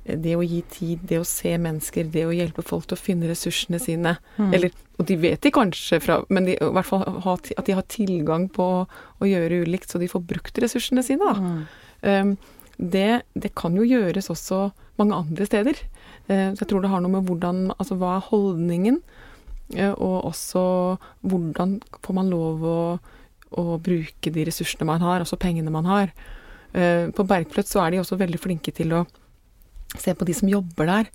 eh, 0.04 0.16
det 0.22 0.36
å 0.38 0.44
gi 0.46 0.62
tid, 0.72 1.04
det 1.10 1.20
å 1.20 1.28
se 1.28 1.56
mennesker, 1.58 2.10
det 2.14 2.26
å 2.28 2.34
hjelpe 2.34 2.64
folk 2.66 2.88
til 2.88 2.98
å 2.98 3.02
finne 3.02 3.30
ressursene 3.30 3.82
sine 3.82 4.16
Mm. 4.36 4.50
Eller, 4.52 4.74
og 5.00 5.06
de 5.08 5.16
vet 5.16 5.40
de 5.40 5.50
kanskje 5.52 5.96
fra 6.04 6.18
Men 6.28 6.44
de, 6.44 6.58
i 6.60 6.72
hvert 6.76 6.86
fall 6.86 7.02
at 7.32 7.66
de 7.66 7.72
har 7.72 7.86
tilgang 7.88 8.50
på 8.52 8.66
å 8.84 9.28
gjøre 9.28 9.62
ulikt, 9.64 9.90
så 9.90 10.00
de 10.00 10.08
får 10.12 10.22
brukt 10.28 10.60
ressursene 10.60 11.02
sine, 11.04 11.24
da. 11.24 11.40
Mm. 11.40 11.64
Um, 12.06 12.36
det, 12.76 13.22
det 13.34 13.54
kan 13.56 13.76
jo 13.76 13.86
gjøres 13.86 14.30
også 14.32 14.70
mange 15.00 15.16
andre 15.16 15.46
steder. 15.48 15.78
Eh, 16.28 16.52
så 16.52 16.62
jeg 16.62 16.70
tror 16.70 16.84
det 16.84 16.90
har 16.92 17.02
noe 17.04 17.12
med 17.12 17.28
hvordan 17.28 17.70
Altså 17.76 17.96
hva 18.00 18.16
er 18.16 18.28
holdningen? 18.28 19.00
Eh, 19.74 19.92
og 19.92 20.28
også 20.30 20.64
hvordan 21.26 21.78
får 22.04 22.16
man 22.16 22.32
lov 22.32 22.64
å, 22.64 22.80
å 23.56 23.78
bruke 23.82 24.32
de 24.32 24.46
ressursene 24.48 24.88
man 24.88 25.04
har, 25.04 25.22
altså 25.24 25.40
pengene 25.40 25.72
man 25.72 25.88
har. 25.88 26.12
Eh, 26.76 27.08
på 27.16 27.26
Bergpløtt 27.26 27.70
så 27.70 27.82
er 27.84 27.94
de 27.94 28.02
også 28.02 28.20
veldig 28.20 28.40
flinke 28.42 28.74
til 28.76 28.92
å 28.92 29.06
se 29.96 30.12
på 30.14 30.26
de 30.28 30.34
som 30.36 30.50
jobber 30.50 30.90
der. 30.90 31.12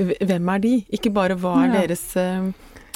Hvem 0.00 0.48
er 0.48 0.62
de? 0.62 0.76
Ikke 0.96 1.12
bare 1.14 1.36
hva 1.38 1.58
er 1.66 1.74
deres 1.76 2.06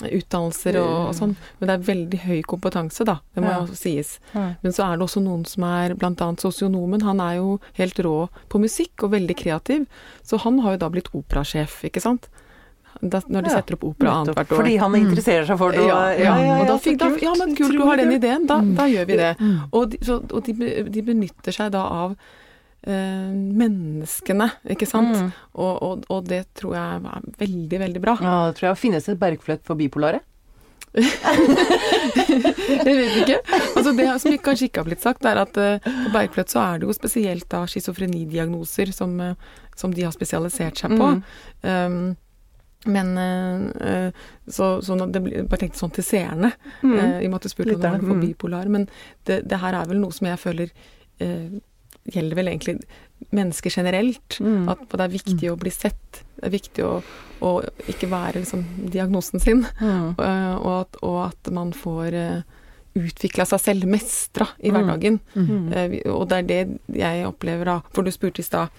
utdannelser 0.07 0.77
og, 0.81 1.09
og 1.09 1.15
sånn, 1.19 1.37
men 1.59 1.67
det 1.71 1.75
er 1.75 1.87
veldig 1.89 2.21
høy 2.27 2.43
kompetanse, 2.47 3.05
da. 3.05 3.19
Det 3.35 3.43
må 3.43 3.51
Ja. 3.51 3.61
jo 3.67 3.75
sies. 3.75 4.19
Ja. 4.35 4.55
Men 4.63 4.73
så 4.73 4.85
er 4.93 4.97
det 4.97 5.07
også 5.09 5.23
noen 5.23 5.45
som 5.47 5.65
er 5.65 5.95
bl.a. 5.95 6.13
sosionomen. 6.39 7.03
Han 7.03 7.21
er 7.21 7.37
jo 7.37 7.61
helt 7.75 7.99
rå 8.05 8.29
på 8.49 8.61
musikk 8.63 9.03
og 9.03 9.11
veldig 9.13 9.37
kreativ, 9.37 9.87
så 10.23 10.39
han 10.41 10.59
har 10.61 10.73
jo 10.77 10.79
da 10.85 10.89
blitt 10.91 11.11
operasjef, 11.15 11.83
ikke 11.91 12.01
sant. 12.01 12.29
Da, 13.01 13.21
når 13.31 13.45
de 13.45 13.51
Ja, 13.51 13.57
setter 13.61 13.75
opp 13.77 13.85
opera 13.85 14.11
annethvert 14.25 14.51
år. 14.51 14.57
Fordi 14.59 14.77
han 14.79 14.95
interesserer 14.99 15.47
seg 15.47 15.59
for 15.59 15.71
det. 15.71 15.81
og- 15.81 15.87
ja, 15.89 16.11
ja, 16.19 16.37
ja, 16.43 16.65
ja, 16.67 16.77
fikk 16.79 16.99
da, 16.99 17.11
ja, 17.23 17.33
men 17.39 17.55
kult, 17.55 17.71
du 17.73 17.85
har 17.87 17.97
den 17.97 18.11
ideen. 18.11 18.47
Da, 18.47 18.61
da 18.61 18.87
gjør 18.91 19.07
vi 19.07 19.17
det. 19.17 19.37
Mm. 19.39 19.61
Og, 19.73 19.91
de, 19.91 19.99
så, 20.03 20.17
og 20.33 20.43
de, 20.45 20.53
de 20.89 21.03
benytter 21.03 21.53
seg 21.55 21.71
da 21.71 21.83
av 21.87 22.17
menneskene, 22.87 24.47
ikke 24.71 24.87
sant. 24.89 25.17
Mm. 25.19 25.31
Og, 25.59 25.73
og, 25.83 26.05
og 26.15 26.29
det 26.31 26.45
tror 26.57 26.77
jeg 26.77 27.01
er 27.03 27.27
veldig, 27.41 27.81
veldig 27.83 28.03
bra. 28.05 28.15
Ja, 28.23 28.37
det 28.49 28.59
tror 28.61 28.69
jeg 28.71 28.81
finnes 28.81 29.09
et 29.11 29.19
bergfløtt 29.21 29.65
for 29.67 29.77
bipolare. 29.77 30.23
Jeg 30.99 32.95
vet 32.97 33.17
ikke. 33.23 33.39
Altså 33.77 33.93
det 33.97 34.07
som 34.23 34.39
kanskje 34.45 34.69
ikke 34.69 34.81
har 34.81 34.89
blitt 34.89 35.05
sagt, 35.05 35.27
er 35.29 35.41
at 35.43 35.59
uh, 35.61 35.83
på 35.85 36.13
Bergfløt 36.15 36.53
så 36.53 36.63
er 36.65 36.81
det 36.81 36.89
jo 36.89 36.95
spesielt 36.97 37.47
da 37.53 37.65
schizofrenidiagnoser 37.69 38.93
som, 38.97 39.19
uh, 39.21 39.35
som 39.79 39.93
de 39.95 40.07
har 40.07 40.15
spesialisert 40.17 40.81
seg 40.81 40.97
på. 40.97 41.11
Mm. 41.19 41.23
Um, 41.69 42.17
men 42.87 43.19
eh, 43.19 43.89
eh, 43.89 44.13
Så, 44.47 44.83
så 44.83 44.95
det 45.11 45.21
ble, 45.21 45.43
bare 45.51 45.59
tenkte 45.65 45.81
sånn 45.81 45.91
til 45.97 46.07
seerne, 46.07 46.53
Mm. 46.79 46.93
Uh, 46.95 47.19
i 47.19 47.27
og 47.27 47.33
med 47.33 47.41
at 47.41 47.43
du 47.43 47.51
spurte 47.51 47.75
om 47.75 47.81
det 47.83 47.91
var 47.91 47.99
mm. 48.07 48.21
bipolar. 48.23 48.69
Men 48.71 48.87
det, 49.27 49.43
det 49.51 49.59
her 49.59 49.75
er 49.75 49.89
vel 49.91 49.99
noe 49.99 50.15
som 50.15 50.29
jeg 50.31 50.39
føler 50.39 50.71
eh, 51.19 51.59
gjelder 52.09 52.39
vel 52.39 52.49
egentlig 52.53 52.77
mennesker 53.35 53.71
generelt. 53.75 54.39
Mm. 54.41 54.69
At 54.73 54.85
det 54.93 55.05
er 55.05 55.13
viktig 55.13 55.51
å 55.53 55.57
bli 55.61 55.73
sett. 55.75 56.23
Det 56.39 56.47
er 56.49 56.55
viktig 56.55 56.85
å, 56.87 56.93
å 57.45 57.51
ikke 57.91 58.09
være 58.13 58.43
liksom, 58.45 58.63
diagnosen 58.93 59.43
sin. 59.43 59.65
Mm. 59.81 60.15
Eh, 60.17 60.55
og, 60.57 60.73
at, 60.81 61.01
og 61.05 61.19
at 61.27 61.51
man 61.53 61.73
får 61.77 62.17
uh, 62.17 62.59
utvikla 62.99 63.45
seg 63.47 63.61
selv, 63.63 63.89
mestra 63.91 64.49
i 64.59 64.71
Mm. 64.73 64.77
hverdagen. 64.79 65.21
Mm. 65.35 65.73
Eh, 65.73 65.99
og 66.13 66.29
det 66.31 66.39
er 66.39 66.49
det 66.49 66.61
jeg 66.99 67.27
opplever 67.29 67.65
da. 67.69 67.77
For 67.95 68.03
du 68.07 68.11
spurte 68.15 68.41
i 68.43 68.47
stad 68.47 68.73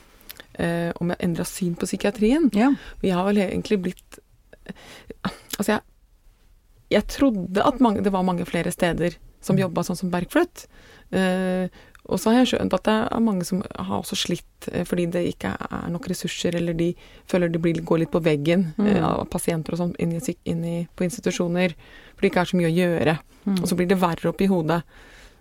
eh, 0.60 0.89
om 1.00 1.13
jeg 1.13 1.22
endra 1.24 1.46
syn 1.48 1.76
på 1.80 1.88
psykiatrien. 1.88 2.50
Ja. 2.58 2.74
Vi 3.04 3.13
har 3.15 3.26
vel 3.30 3.38
egentlig 3.46 3.80
blitt 3.86 4.20
Altså, 5.58 5.72
jeg, 5.72 5.82
jeg 6.94 7.06
trodde 7.10 7.63
at 7.65 7.80
mange, 7.82 8.04
det 8.06 8.12
var 8.13 8.22
mange 8.28 8.46
flere 8.46 8.70
steder 8.72 9.15
som 9.42 9.58
jobba 9.58 9.82
sånn 9.88 9.98
som 9.98 10.12
Bergfløtt. 10.13 10.68
Eh, 11.15 11.72
og 12.10 12.19
så 12.19 12.32
har 12.32 12.39
jeg 12.41 12.50
skjønt 12.54 12.74
at 12.74 12.84
det 12.88 12.93
er 13.13 13.22
mange 13.24 13.45
som 13.48 13.62
har 13.78 14.00
også 14.02 14.17
slitt 14.17 14.67
eh, 14.74 14.84
fordi 14.88 15.06
det 15.13 15.22
ikke 15.32 15.52
er 15.69 15.89
nok 15.93 16.08
ressurser, 16.12 16.56
eller 16.58 16.74
de 16.78 16.91
føler 17.30 17.52
de 17.54 17.62
blir, 17.62 17.82
går 17.86 18.04
litt 18.04 18.12
på 18.13 18.22
veggen 18.26 18.67
Mm. 18.78 18.88
eh, 18.91 19.04
av 19.06 19.26
pasienter 19.32 19.74
og 19.76 19.80
sånn 19.84 19.95
inn, 20.00 20.15
i, 20.17 20.36
inn 20.50 20.63
i, 20.65 20.78
på 20.95 21.06
institusjoner. 21.08 21.76
For 22.15 22.22
det 22.26 22.32
ikke 22.32 22.41
er 22.45 22.50
så 22.52 22.60
mye 22.60 22.69
å 22.72 22.76
gjøre. 22.76 23.17
Mm. 23.45 23.58
Og 23.62 23.67
så 23.69 23.78
blir 23.80 23.88
det 23.89 24.00
verre 24.02 24.30
oppi 24.32 24.48
hodet. 24.52 24.82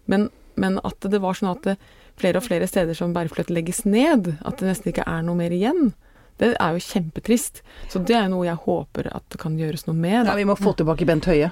Men, 0.06 0.28
men 0.56 0.78
at 0.84 1.00
det 1.00 1.20
var 1.22 1.34
sånn 1.38 1.50
at 1.54 1.62
det, 1.66 1.76
flere 2.18 2.40
og 2.40 2.46
flere 2.48 2.66
steder 2.66 2.94
som 2.98 3.12
Bergfløtt 3.14 3.50
legges 3.54 3.84
ned, 3.86 4.32
at 4.42 4.58
det 4.58 4.68
nesten 4.68 4.90
ikke 4.92 5.06
er 5.06 5.22
noe 5.26 5.38
mer 5.38 5.54
igjen, 5.54 5.92
det 6.38 6.52
er 6.58 6.74
jo 6.76 6.82
kjempetrist. 6.82 7.62
Så 7.90 7.98
det 8.06 8.14
er 8.18 8.28
noe 8.30 8.46
jeg 8.46 8.58
håper 8.64 9.08
at 9.14 9.24
det 9.30 9.40
kan 9.42 9.56
gjøres 9.58 9.86
noe 9.88 9.96
med. 9.98 10.26
Ja, 10.26 10.34
vi 10.38 10.46
må 10.46 10.54
få 10.58 10.74
tilbake 10.78 11.06
Bent 11.08 11.26
Høie 11.30 11.50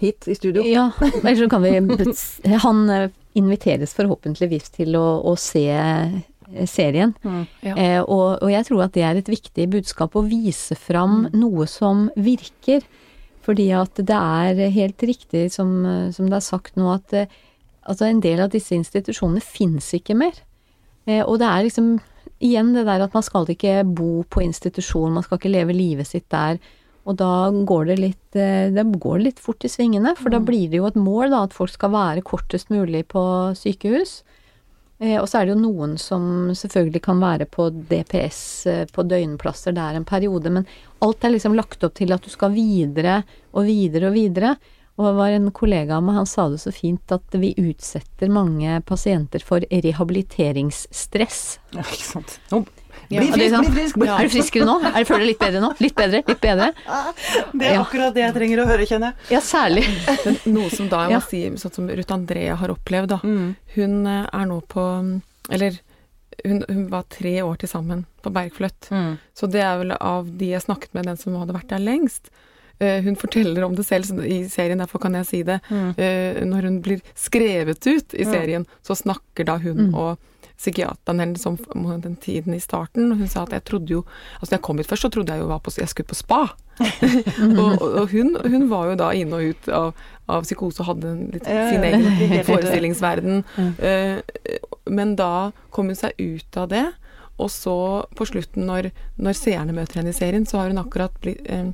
hit 0.00 0.28
i 0.28 0.34
studio. 0.34 0.62
Ja, 0.64 0.90
ellers 1.20 1.38
så 1.42 1.48
kan 1.52 1.62
vi 1.62 2.56
Han 2.64 2.78
eh, 2.90 3.10
inviteres 3.38 3.94
forhåpentligvis 3.96 4.72
til 4.74 4.96
å, 4.98 5.20
å 5.26 5.36
se 5.38 5.66
eh, 5.70 6.16
serien. 6.66 7.12
Mm. 7.22 7.44
Ja. 7.62 7.74
Eh, 7.74 8.00
og, 8.02 8.40
og 8.40 8.50
jeg 8.50 8.66
tror 8.68 8.86
at 8.86 8.96
det 8.96 9.04
er 9.06 9.20
et 9.20 9.30
viktig 9.30 9.68
budskap 9.76 10.16
å 10.18 10.26
vise 10.26 10.78
fram 10.78 11.28
noe 11.36 11.68
som 11.70 12.08
virker. 12.18 12.86
Fordi 13.46 13.70
at 13.72 13.96
det 14.06 14.16
er 14.16 14.74
helt 14.74 15.02
riktig 15.06 15.46
som, 15.54 15.72
som 16.12 16.28
det 16.28 16.36
er 16.38 16.44
sagt 16.44 16.76
nå, 16.78 16.90
at 16.92 17.14
eh, 17.16 17.38
altså 17.88 18.06
en 18.06 18.20
del 18.22 18.42
av 18.44 18.52
disse 18.52 18.76
institusjonene 18.76 19.42
fins 19.44 19.92
ikke 19.96 20.16
mer. 20.18 20.36
Eh, 21.08 21.22
og 21.24 21.40
det 21.40 21.48
er 21.48 21.66
liksom 21.66 21.94
igjen 22.40 22.74
det 22.76 22.86
der 22.88 23.04
at 23.04 23.16
man 23.16 23.24
skal 23.24 23.48
ikke 23.52 23.80
bo 23.84 24.22
på 24.28 24.44
institusjon, 24.44 25.12
man 25.16 25.24
skal 25.26 25.40
ikke 25.40 25.52
leve 25.52 25.76
livet 25.76 26.08
sitt 26.08 26.28
der. 26.32 26.60
Og 27.10 27.18
da 27.18 27.50
går 27.50 27.90
det 27.90 27.98
litt, 27.98 28.36
eh, 28.38 28.70
det 28.70 28.86
går 29.02 29.22
litt 29.24 29.40
fort 29.42 29.64
i 29.66 29.70
svingene, 29.72 30.14
for 30.18 30.30
da 30.30 30.38
blir 30.38 30.70
det 30.70 30.78
jo 30.78 30.86
et 30.86 30.98
mål 30.98 31.32
da, 31.32 31.44
at 31.44 31.56
folk 31.56 31.72
skal 31.74 31.90
være 31.94 32.26
kortest 32.26 32.70
mulig 32.70 33.06
på 33.10 33.22
sykehus. 33.58 34.20
Eh, 35.00 35.16
og 35.16 35.26
så 35.28 35.40
er 35.40 35.48
det 35.48 35.54
jo 35.54 35.62
noen 35.62 35.96
som 35.98 36.50
selvfølgelig 36.54 37.02
kan 37.02 37.22
være 37.22 37.48
på 37.50 37.70
DPS 37.72 38.42
eh, 38.68 38.82
på 38.92 39.06
døgnplasser 39.08 39.74
der 39.74 39.96
en 39.96 40.04
periode, 40.04 40.52
men 40.52 40.68
alt 41.00 41.24
er 41.24 41.32
liksom 41.34 41.56
lagt 41.56 41.82
opp 41.86 41.96
til 41.98 42.12
at 42.12 42.22
du 42.22 42.30
skal 42.30 42.52
videre 42.52 43.22
og 43.50 43.64
videre 43.66 44.12
og 44.12 44.18
videre. 44.18 44.54
Og 45.00 45.06
det 45.06 45.14
var 45.16 45.32
en 45.32 45.48
kollega 45.56 45.96
av 45.96 46.04
meg, 46.04 46.18
han 46.20 46.28
sa 46.28 46.44
det 46.52 46.60
så 46.60 46.72
fint 46.76 47.14
at 47.14 47.38
vi 47.40 47.54
utsetter 47.56 48.28
mange 48.28 48.82
pasienter 48.84 49.40
for 49.40 49.64
rehabiliteringsstress. 49.72 51.40
Ja, 51.72 51.86
ikke 51.86 52.04
sant. 52.04 52.36
Nå, 52.52 52.66
Ja, 53.10 53.20
bli 53.24 53.28
er 53.28 53.34
frisk, 53.34 53.54
sånn, 53.54 53.64
bli 53.66 53.74
frisk! 53.80 53.96
Er 54.06 54.22
du 54.28 54.32
friskere 54.34 54.66
nå? 54.68 54.74
Er 54.86 54.98
du 55.02 55.08
føler 55.08 55.24
du 55.24 55.28
litt 55.32 55.40
bedre 55.42 55.60
nå? 55.64 55.70
Litt 55.82 55.94
bedre? 55.98 56.20
Litt 56.28 56.40
bedre? 56.44 56.68
Det 57.58 57.66
er 57.66 57.74
Ja. 57.74 57.80
akkurat 57.82 58.14
det 58.14 58.22
jeg 58.22 58.34
trenger 58.36 58.62
å 58.62 58.66
høre, 58.70 58.86
kjenner 58.86 59.10
jeg. 59.12 59.30
Ja, 59.34 59.40
særlig. 59.42 59.84
Men 60.26 60.36
noe 60.54 60.70
som 60.70 60.88
da 60.92 61.00
jeg 61.08 61.16
må 61.18 61.22
si, 61.26 61.40
sånn 61.64 61.74
som 61.74 61.88
Ruth 61.90 62.14
Andrea 62.14 62.54
har 62.60 62.70
opplevd, 62.74 63.08
da. 63.16 63.18
Mm. 63.26 63.48
Hun 63.74 63.96
eh, 64.06 64.26
er 64.40 64.46
nå 64.52 64.60
på 64.70 64.84
Eller 65.50 65.80
hun, 66.44 66.62
hun 66.70 66.84
var 66.88 67.02
tre 67.10 67.34
år 67.42 67.58
til 67.60 67.68
sammen 67.68 68.04
på 68.22 68.30
Bergfløtt. 68.32 68.86
Mm. 68.94 69.18
Så 69.36 69.48
det 69.50 69.60
er 69.66 69.74
vel 69.82 69.90
av 69.98 70.30
de 70.40 70.52
jeg 70.54 70.62
snakket 70.62 70.94
med, 70.96 71.04
den 71.10 71.18
som 71.20 71.34
hadde 71.36 71.52
vært 71.56 71.68
der 71.74 71.82
lengst. 71.82 72.30
Eh, 72.80 73.02
hun 73.04 73.18
forteller 73.20 73.66
om 73.66 73.74
det 73.76 73.84
selv 73.84 74.22
i 74.24 74.38
serien, 74.48 74.78
derfor 74.80 75.02
kan 75.02 75.18
jeg 75.18 75.26
si 75.28 75.42
det. 75.44 75.58
Mm. 75.68 75.90
Eh, 76.00 76.38
når 76.48 76.68
hun 76.70 76.78
blir 76.86 77.02
skrevet 77.18 77.82
ut 77.90 78.14
i 78.14 78.24
serien, 78.24 78.64
så 78.86 78.96
snakker 78.96 79.44
da 79.50 79.58
hun 79.60 79.90
Mm. 79.90 79.94
og 79.98 80.16
psykiateren 80.60 81.22
eller 81.24 81.40
sånn 81.40 81.56
den 82.04 82.16
tiden 82.20 82.52
i 82.54 82.60
starten. 82.60 83.08
Og 83.14 83.22
hun 83.22 83.30
sa 83.32 83.46
at 83.46 83.54
jeg 83.56 83.64
trodde 83.64 83.94
jo 83.94 84.02
Altså, 84.38 84.50
da 84.52 84.56
jeg 84.58 84.64
kom 84.66 84.80
hit 84.80 84.90
først, 84.90 85.06
så 85.06 85.10
trodde 85.14 85.32
jeg 85.32 85.40
jo 85.40 85.48
var 85.48 85.62
på, 85.64 85.72
jeg 85.76 85.88
skulle 85.88 86.10
på 86.10 86.18
spa. 86.18 86.40
og 87.60 87.82
og, 87.82 88.08
hun, 88.12 88.34
hun 88.44 88.66
var 88.70 88.90
jo 88.90 88.96
da 89.00 89.10
inn 89.16 89.32
og 89.36 89.44
ut 89.52 89.68
av, 89.74 89.90
av 90.28 90.44
psykose 90.46 90.80
og 90.84 90.90
hadde 90.92 91.10
en 91.14 91.22
litt 91.34 91.44
sin 91.48 91.84
egen 91.88 92.44
forestillingsverden. 92.48 93.42
Eh, 93.80 94.20
men 94.90 95.14
da 95.18 95.50
kom 95.74 95.90
hun 95.92 95.98
seg 95.98 96.16
ut 96.20 96.60
av 96.60 96.68
det. 96.72 96.86
Og 97.40 97.48
så 97.52 97.76
på 98.16 98.26
slutten, 98.28 98.66
når, 98.68 98.90
når 99.16 99.38
seerne 99.38 99.72
møter 99.76 100.00
henne 100.02 100.12
i 100.12 100.16
serien, 100.16 100.44
så 100.48 100.60
har 100.60 100.72
hun 100.72 100.82
akkurat 100.82 101.14
blitt 101.24 101.40
eh, 101.48 101.70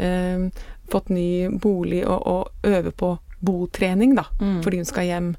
eh, 0.00 0.46
fått 0.92 1.12
ny 1.12 1.48
bolig 1.60 2.02
og, 2.08 2.24
og 2.24 2.68
øver 2.68 2.92
på 2.96 3.14
botrening, 3.44 4.14
da, 4.16 4.24
Mm. 4.40 4.62
fordi 4.64 4.78
hun 4.80 4.88
skal 4.88 5.04
hjem. 5.04 5.34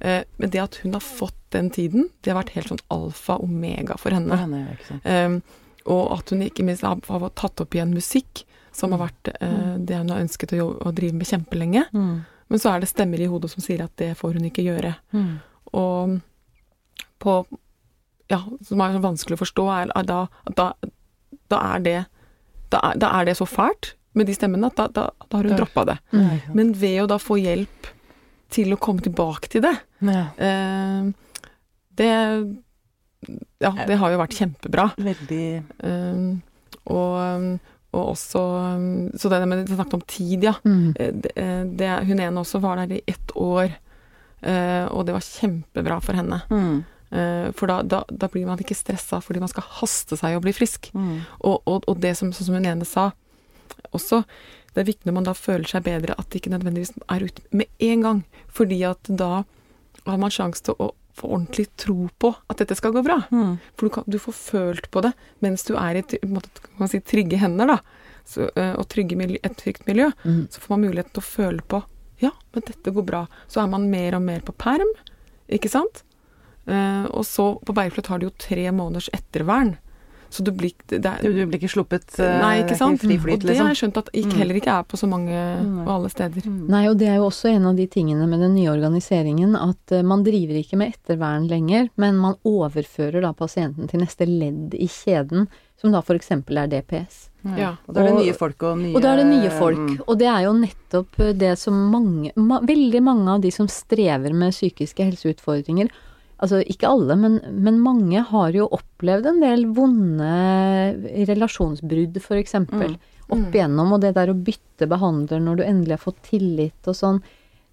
Eh, 0.00 0.22
men 0.36 0.50
det 0.50 0.62
at 0.62 0.80
hun 0.82 0.94
har 0.96 1.04
fått 1.04 1.36
den 1.54 1.70
tiden, 1.74 2.08
det 2.20 2.32
har 2.32 2.40
vært 2.42 2.54
helt 2.56 2.72
sånn 2.72 2.84
alfa 2.92 3.38
omega 3.42 3.96
for 4.00 4.14
henne. 4.14 4.36
For 4.36 4.44
henne. 4.44 5.00
Eh, 5.02 5.58
og 5.88 6.18
at 6.18 6.32
hun 6.32 6.44
ikke 6.44 6.66
minst 6.68 6.84
har, 6.84 7.00
har 7.08 7.30
tatt 7.38 7.62
opp 7.64 7.74
igjen 7.74 7.94
musikk, 7.96 8.44
som 8.76 8.92
har 8.94 9.06
vært 9.06 9.30
eh, 9.40 9.76
det 9.78 9.96
hun 10.02 10.12
har 10.12 10.24
ønsket 10.24 10.52
å, 10.54 10.60
jobbe, 10.60 10.82
å 10.84 10.94
drive 10.94 11.16
med 11.18 11.30
kjempelenge. 11.30 11.86
Mm. 11.96 12.18
Men 12.48 12.60
så 12.62 12.72
er 12.72 12.82
det 12.82 12.90
stemmer 12.90 13.20
i 13.20 13.28
hodet 13.28 13.50
som 13.52 13.64
sier 13.64 13.82
at 13.84 13.94
det 14.00 14.12
får 14.18 14.38
hun 14.38 14.48
ikke 14.48 14.66
gjøre. 14.66 14.94
Mm. 15.16 15.32
Og 15.78 16.18
på 17.18 17.40
Ja, 18.28 18.42
som 18.60 18.80
er 18.84 18.92
så 18.92 19.00
vanskelig 19.00 19.38
å 19.38 19.40
forstå, 19.40 19.62
er 19.72 19.90
er 19.96 20.04
da, 20.04 20.18
da, 20.56 20.66
da 21.48 21.60
er 21.74 21.84
det 21.84 21.98
da 22.68 22.80
er, 22.90 22.98
da 23.00 23.08
er 23.16 23.24
det 23.24 23.38
så 23.38 23.46
fælt 23.48 23.94
med 24.12 24.28
de 24.28 24.34
stemmene 24.36 24.68
at 24.68 24.92
da, 24.92 25.06
har 25.32 25.46
hun 25.46 25.56
droppa 25.56 25.84
det. 25.88 25.96
Mm. 26.12 26.28
Men 26.52 26.72
ved 26.76 26.98
å 27.02 27.06
da 27.08 27.16
få 27.22 27.38
hjelp 27.40 27.88
til 28.52 28.74
å 28.74 28.80
komme 28.80 29.04
tilbake 29.04 29.50
til 29.52 29.64
det 29.66 29.74
Ja, 30.04 30.24
Uh, 30.38 31.12
Det 31.98 32.10
Ja, 33.58 33.72
det 33.88 33.96
har 33.98 34.12
jo 34.12 34.20
vært 34.20 34.36
kjempebra. 34.38 34.92
veldig 35.02 35.46
uh, 35.82 36.36
og, 36.88 37.58
og 37.92 38.04
også 38.14 38.42
Så 39.18 39.28
det 39.32 39.40
med 39.48 39.66
det 39.66 39.74
snakket 39.74 39.98
om 39.98 40.04
tid, 40.06 40.44
ja. 40.46 40.54
Mm. 40.64 40.94
Eh, 40.96 41.12
det, 41.12 41.32
det, 41.80 41.88
hun 42.06 42.20
ene 42.20 42.40
også 42.40 42.60
var 42.62 42.78
der 42.78 42.94
i 42.96 43.02
ett 43.06 43.34
år, 43.34 43.74
uh, 44.46 44.86
og 44.94 45.04
det 45.06 45.16
var 45.16 45.26
kjempebra 45.26 45.98
for 46.04 46.14
henne. 46.14 46.42
mm. 46.48 46.78
For 47.56 47.64
da, 47.64 47.78
da, 47.82 48.02
da 48.12 48.28
blir 48.28 48.44
man 48.44 48.60
ikke 48.60 48.76
stressa 48.76 49.22
fordi 49.24 49.40
man 49.40 49.48
skal 49.48 49.64
haste 49.78 50.12
seg 50.20 50.34
å 50.36 50.42
bli 50.44 50.52
frisk. 50.52 50.90
Mm. 50.92 51.22
Og, 51.40 51.62
og, 51.64 51.86
og 51.88 52.02
det 52.02 52.10
som, 52.18 52.34
sånn 52.36 52.50
som 52.50 52.58
hun 52.58 52.66
ene 52.68 52.84
sa 52.84 53.06
også, 53.96 54.22
det 54.74 54.82
er 54.82 54.88
viktig 54.90 55.08
når 55.08 55.16
man 55.16 55.28
da 55.28 55.34
føler 55.34 55.68
seg 55.68 55.86
bedre 55.86 56.16
at 56.18 56.28
det 56.30 56.40
ikke 56.40 56.52
nødvendigvis 56.54 56.94
er 57.10 57.24
ute 57.24 57.44
med 57.56 57.66
en 57.82 58.04
gang. 58.06 58.24
Fordi 58.54 58.80
at 58.86 59.10
da 59.10 59.42
har 60.06 60.20
man 60.20 60.32
sjanse 60.32 60.68
til 60.68 60.78
å 60.78 60.92
få 61.18 61.30
ordentlig 61.34 61.66
tro 61.80 62.06
på 62.22 62.30
at 62.46 62.60
dette 62.60 62.76
skal 62.78 62.94
gå 62.94 63.02
bra. 63.02 63.18
Mm. 63.34 63.56
For 63.74 63.88
du, 63.88 63.94
kan, 63.96 64.06
du 64.06 64.18
får 64.22 64.36
følt 64.36 64.90
på 64.94 65.02
det 65.04 65.12
mens 65.44 65.66
du 65.66 65.74
er 65.78 65.98
i 65.98 66.20
måte, 66.30 66.52
si, 66.90 67.00
trygge 67.02 67.40
hender, 67.40 67.74
da. 67.74 67.78
Så, 68.28 68.50
eh, 68.60 68.74
og 68.76 68.86
trygge 68.92 69.16
miljø, 69.18 69.40
et 69.42 69.56
trygt 69.58 69.86
miljø. 69.88 70.10
Mm. 70.22 70.44
Så 70.52 70.62
får 70.62 70.74
man 70.74 70.84
muligheten 70.86 71.14
til 71.16 71.24
å 71.24 71.30
føle 71.30 71.64
på 71.64 71.82
Ja, 72.18 72.32
men 72.54 72.64
dette 72.66 72.90
går 72.90 73.04
bra. 73.06 73.26
Så 73.46 73.62
er 73.62 73.68
man 73.70 73.90
mer 73.90 74.16
og 74.18 74.24
mer 74.26 74.42
på 74.42 74.54
perm, 74.58 74.88
ikke 75.54 75.70
sant? 75.70 76.02
Eh, 76.66 77.04
og 77.14 77.22
så 77.26 77.52
på 77.64 77.74
Beirfløt 77.76 78.10
har 78.10 78.18
de 78.20 78.26
jo 78.28 78.34
tre 78.34 78.64
måneders 78.74 79.08
ettervern. 79.14 79.76
Så 80.30 80.44
du 80.44 80.50
blir 80.52 80.72
det 80.86 81.04
er, 81.06 81.22
Du, 81.22 81.32
du 81.32 81.46
blir 81.48 81.56
ikke 81.58 81.70
sluppet 81.72 82.18
eh, 82.20 82.34
Nei, 82.42 82.58
ikke 82.62 82.76
sant. 82.76 82.98
ikke 83.00 83.08
sant? 83.08 83.22
Fri 83.24 83.32
og 83.32 83.40
det 83.40 83.48
har 83.48 83.54
liksom. 83.54 83.68
jeg 83.72 83.78
skjønt 83.80 83.96
at 84.02 84.08
ikke, 84.12 84.32
Mm. 84.34 84.38
heller 84.42 84.54
ikke 84.60 84.72
er 84.78 84.82
på 84.84 84.98
så 85.00 85.08
mange 85.08 85.38
og 85.86 85.88
alle 85.94 86.10
steder. 86.12 86.42
Mm. 86.44 86.58
Nei, 86.68 86.82
og 86.90 86.98
det 87.00 87.08
er 87.08 87.16
jo 87.16 87.28
også 87.30 87.48
en 87.54 87.64
av 87.70 87.76
de 87.76 87.86
tingene 87.86 88.26
med 88.28 88.40
den 88.44 88.54
nye 88.54 88.68
organiseringen, 88.74 89.56
at 89.56 89.92
eh, 89.96 90.02
man 90.02 90.22
driver 90.26 90.58
ikke 90.60 90.76
med 90.76 90.92
ettervern 90.94 91.48
lenger, 91.48 91.88
men 91.96 92.16
man 92.20 92.36
overfører 92.44 93.22
da 93.24 93.32
pasienten 93.32 93.88
til 93.88 94.00
neste 94.04 94.26
ledd 94.28 94.74
i 94.76 94.86
kjeden, 94.86 95.48
som 95.80 95.92
da 95.92 96.00
f.eks. 96.02 96.30
er 96.32 96.66
DPS. 96.68 97.30
Ja. 97.56 97.76
Og 97.86 97.94
da 97.94 98.02
er 98.02 98.08
det 98.10 98.26
nye 98.26 98.34
folk 98.34 98.62
og 98.66 98.78
nye 98.82 98.94
Og 98.96 99.00
da 99.00 99.12
er 99.14 99.16
det 99.22 99.26
nye 99.30 99.50
folk, 99.54 99.78
Mm. 99.78 100.00
og 100.08 100.18
det 100.18 100.26
er 100.26 100.42
jo 100.44 100.52
nettopp 100.58 101.20
eh, 101.20 101.32
det 101.32 101.54
som 101.58 101.72
mange, 101.90 102.32
ma 102.36 102.60
veldig 102.60 103.00
mange 103.02 103.28
av 103.30 103.40
de 103.40 103.50
som 103.54 103.66
strever 103.70 104.34
med 104.34 104.52
psykiske 104.52 105.04
helseutfordringer, 105.08 105.88
altså 106.38 106.60
ikke 106.64 106.88
alle, 106.88 107.16
men, 107.18 107.40
men 107.62 107.80
mange 107.82 108.22
har 108.30 108.52
jo 108.54 108.68
opplevd 108.70 109.26
en 109.26 109.40
del 109.42 109.66
vonde 109.74 110.28
relasjonsbrudd, 111.28 112.18
eksempel, 112.38 112.96
Mm. 112.96 112.98
opp 113.28 113.38
Mm. 113.38 113.52
igjennom, 113.52 113.92
og 113.92 114.00
det 114.00 114.14
der 114.14 114.28
å 114.32 114.38
bytte 114.44 114.88
behandler 114.88 115.40
når 115.42 115.56
du 115.56 115.62
endelig 115.64 115.98
har 115.98 116.04
fått 116.12 116.22
tillit 116.22 116.88
og 116.88 116.94
sånn, 116.96 117.22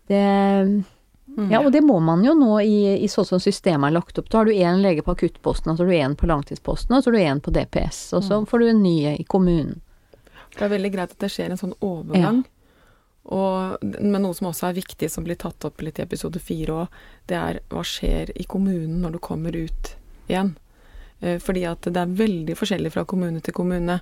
det 0.07 0.83
Mm. 1.35 1.49
Ja, 1.51 1.59
og 1.65 1.71
det 1.73 1.81
må 1.83 1.99
man 1.99 2.23
jo 2.23 2.33
nå 2.37 2.61
i, 2.63 3.03
i 3.03 3.07
sånn 3.07 3.25
som 3.25 3.39
systemet 3.39 3.89
er 3.89 3.95
lagt 3.97 4.17
opp. 4.19 4.29
Da 4.29 4.37
har 4.37 4.45
du 4.45 4.51
én 4.53 4.77
lege 4.79 5.01
på 5.03 5.11
akuttposten, 5.15 5.71
og 5.71 5.77
så 5.77 5.83
har 5.83 5.89
du 5.89 5.97
én 5.97 6.15
på 6.15 6.27
langtidsposten, 6.29 6.95
og 6.95 7.03
så 7.03 7.09
har 7.11 7.17
du 7.17 7.17
én 7.25 7.41
på 7.41 7.51
DPS, 7.51 8.13
og 8.13 8.23
så 8.23 8.37
får 8.47 8.59
du 8.61 8.67
en 8.69 8.83
ny 8.83 8.93
i 9.17 9.25
kommunen. 9.27 9.81
Det 10.55 10.61
er 10.61 10.69
veldig 10.69 10.91
greit 10.93 11.11
at 11.11 11.19
det 11.19 11.31
skjer 11.33 11.49
en 11.51 11.57
sånn 11.57 11.73
overgang. 11.81 12.45
Og, 13.25 13.81
men 13.81 14.21
noe 14.21 14.35
som 14.37 14.51
også 14.51 14.67
er 14.69 14.75
viktig, 14.77 15.07
som 15.09 15.23
blir 15.25 15.37
tatt 15.41 15.65
opp 15.65 15.81
litt 15.81 15.97
i 15.97 16.03
episode 16.05 16.37
fire 16.39 16.75
òg, 16.83 16.99
det 17.29 17.37
er 17.39 17.59
hva 17.71 17.81
skjer 17.85 18.29
i 18.37 18.43
kommunen 18.45 18.99
når 19.01 19.15
du 19.15 19.19
kommer 19.19 19.55
ut 19.57 19.95
igjen. 20.29 20.51
Eh, 21.21 21.39
Fordi 21.41 21.63
at 21.65 21.81
det 21.89 21.97
er 21.97 22.13
veldig 22.21 22.55
forskjellig 22.59 22.91
fra 22.93 23.05
kommune 23.09 23.41
til 23.41 23.53
kommune 23.57 23.99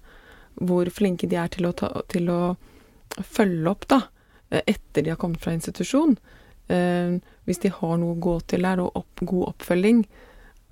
hvor 0.59 0.85
flinke 0.93 1.25
de 1.31 1.37
er 1.39 1.47
til 1.49 1.65
å, 1.65 1.71
ta, 1.73 1.87
til 2.11 2.27
å 2.29 2.41
følge 3.23 3.69
opp 3.71 3.87
da, 3.89 4.01
eh, 4.51 4.61
etter 4.75 5.01
de 5.07 5.13
har 5.13 5.17
kommet 5.21 5.41
fra 5.41 5.55
institusjon. 5.55 6.17
Eh, 6.67 7.15
Hvis 7.47 7.59
de 7.63 7.69
har 7.75 7.97
noe 7.99 8.15
å 8.15 8.19
gå 8.23 8.37
til 8.47 8.61
der, 8.63 8.79
og 8.79 8.95
opp, 8.95 9.19
god 9.23 9.53
oppfølging, 9.53 10.03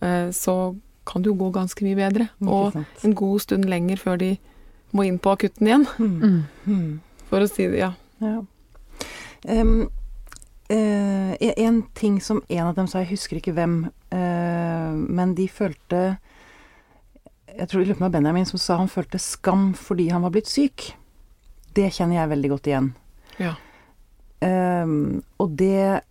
eh, 0.02 0.30
så 0.32 0.76
kan 1.08 1.22
det 1.24 1.32
jo 1.32 1.36
gå 1.40 1.50
ganske 1.56 1.84
mye 1.84 1.98
bedre. 1.98 2.28
Og 2.46 2.76
en 3.04 3.16
god 3.16 3.42
stund 3.42 3.66
lenger 3.68 3.98
før 4.00 4.20
de 4.22 4.30
må 4.94 5.04
inn 5.08 5.18
på 5.20 5.32
akutten 5.34 5.68
igjen, 5.68 5.88
Mm. 5.98 6.22
Mm. 6.22 6.44
Mm. 6.68 7.00
for 7.30 7.40
å 7.42 7.48
si 7.50 7.66
det, 7.68 7.80
ja. 7.80 7.94
Ja. 8.21 8.41
Um, 9.49 9.89
uh, 10.69 11.34
en- 11.39 11.84
ting 11.93 12.19
som 12.21 12.41
en 12.47 12.67
av 12.67 12.75
dem 12.75 12.88
sa, 12.88 12.99
jeg 13.01 13.15
husker 13.15 13.39
ikke 13.39 13.55
hvem, 13.57 13.89
uh, 14.13 14.91
men 14.93 15.34
de 15.36 15.47
følte 15.49 16.17
Jeg 17.51 17.67
tror 17.67 17.84
det 17.84 17.99
var 17.99 18.10
Benjamin 18.13 18.45
som 18.47 18.60
sa 18.62 18.77
han 18.77 18.88
følte 18.88 19.19
skam 19.19 19.73
fordi 19.75 20.07
han 20.10 20.21
var 20.23 20.31
blitt 20.31 20.47
syk. 20.47 20.93
Det 21.75 21.89
kjenner 21.91 22.21
jeg 22.21 22.29
veldig 22.31 22.49
godt 22.53 22.67
igjen. 22.69 22.88
Ja. 23.41 23.55
Um, 24.39 25.21
og 25.38 25.57
det 25.60 26.01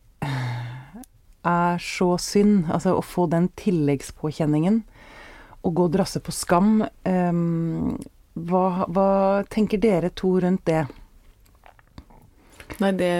er 1.41 1.81
så 1.81 2.11
synd, 2.21 2.69
altså 2.69 2.93
å 2.99 3.01
få 3.05 3.25
den 3.33 3.49
tilleggspåkjenningen. 3.57 4.83
Å 5.65 5.73
gå 5.73 5.87
og 5.89 5.95
drasse 5.97 6.21
på 6.21 6.33
skam. 6.33 6.83
Um, 7.09 7.97
hva, 8.37 8.85
hva 8.89 9.09
tenker 9.49 9.81
dere 9.81 10.13
to 10.13 10.35
rundt 10.45 10.67
det? 10.69 10.85
Nei, 12.81 12.93
det 12.93 13.11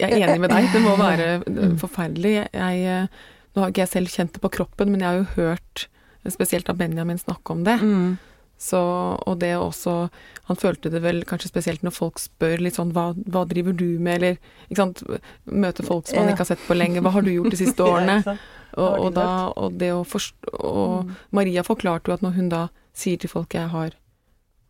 Jeg 0.00 0.12
er 0.16 0.28
enig 0.30 0.40
med 0.40 0.50
deg. 0.54 0.70
Det 0.72 0.80
må 0.82 0.96
være 0.96 1.28
forferdelig. 1.84 2.34
Jeg, 2.56 2.80
eh, 2.88 3.06
nå 3.54 3.60
har 3.62 3.70
ikke 3.72 3.84
jeg 3.84 3.92
selv 3.92 4.08
kjent 4.14 4.32
det 4.32 4.40
på 4.40 4.50
kroppen, 4.56 4.90
men 4.90 5.00
jeg 5.04 5.08
har 5.10 5.18
jo 5.20 5.28
hørt 5.36 5.86
spesielt 6.28 6.68
av 6.68 6.76
Benjamin 6.80 7.18
snakke 7.20 7.52
om 7.52 7.64
det. 7.64 7.78
Mm. 7.84 8.18
Så, 8.60 8.76
og 9.24 9.38
det 9.40 9.54
også 9.56 10.10
Han 10.50 10.56
følte 10.60 10.90
det 10.92 11.00
vel 11.00 11.22
kanskje 11.24 11.48
spesielt 11.48 11.80
når 11.82 11.94
folk 11.96 12.18
spør 12.20 12.60
litt 12.60 12.74
sånn 12.76 12.90
hva, 12.92 13.06
hva 13.32 13.46
driver 13.48 13.72
du 13.72 13.86
med, 13.98 14.18
eller 14.18 14.34
ikke 14.68 14.76
sant 14.82 15.00
Møte 15.48 15.80
folk 15.86 16.06
som 16.10 16.18
man 16.20 16.28
Ja. 16.28 16.34
ikke 16.34 16.44
har 16.44 16.50
sett 16.50 16.66
på 16.66 16.76
lenge. 16.76 17.00
Hva 17.00 17.12
har 17.14 17.22
du 17.24 17.30
gjort 17.32 17.54
de 17.54 17.60
siste 17.62 17.80
årene? 17.88 18.18
Ja. 18.26 18.34
Og, 18.76 18.98
og, 19.06 19.08
da, 19.16 19.24
og 19.56 19.78
det 19.80 19.88
å 19.96 20.02
forstå 20.04 20.52
Og 20.60 21.06
Mm. 21.08 21.14
Maria 21.32 21.62
forklarte 21.66 22.10
jo 22.12 22.14
at 22.18 22.22
når 22.22 22.36
hun 22.36 22.48
da 22.52 22.60
sier 22.92 23.16
til 23.18 23.30
folk 23.32 23.54
jeg 23.56 23.66
har, 23.72 23.96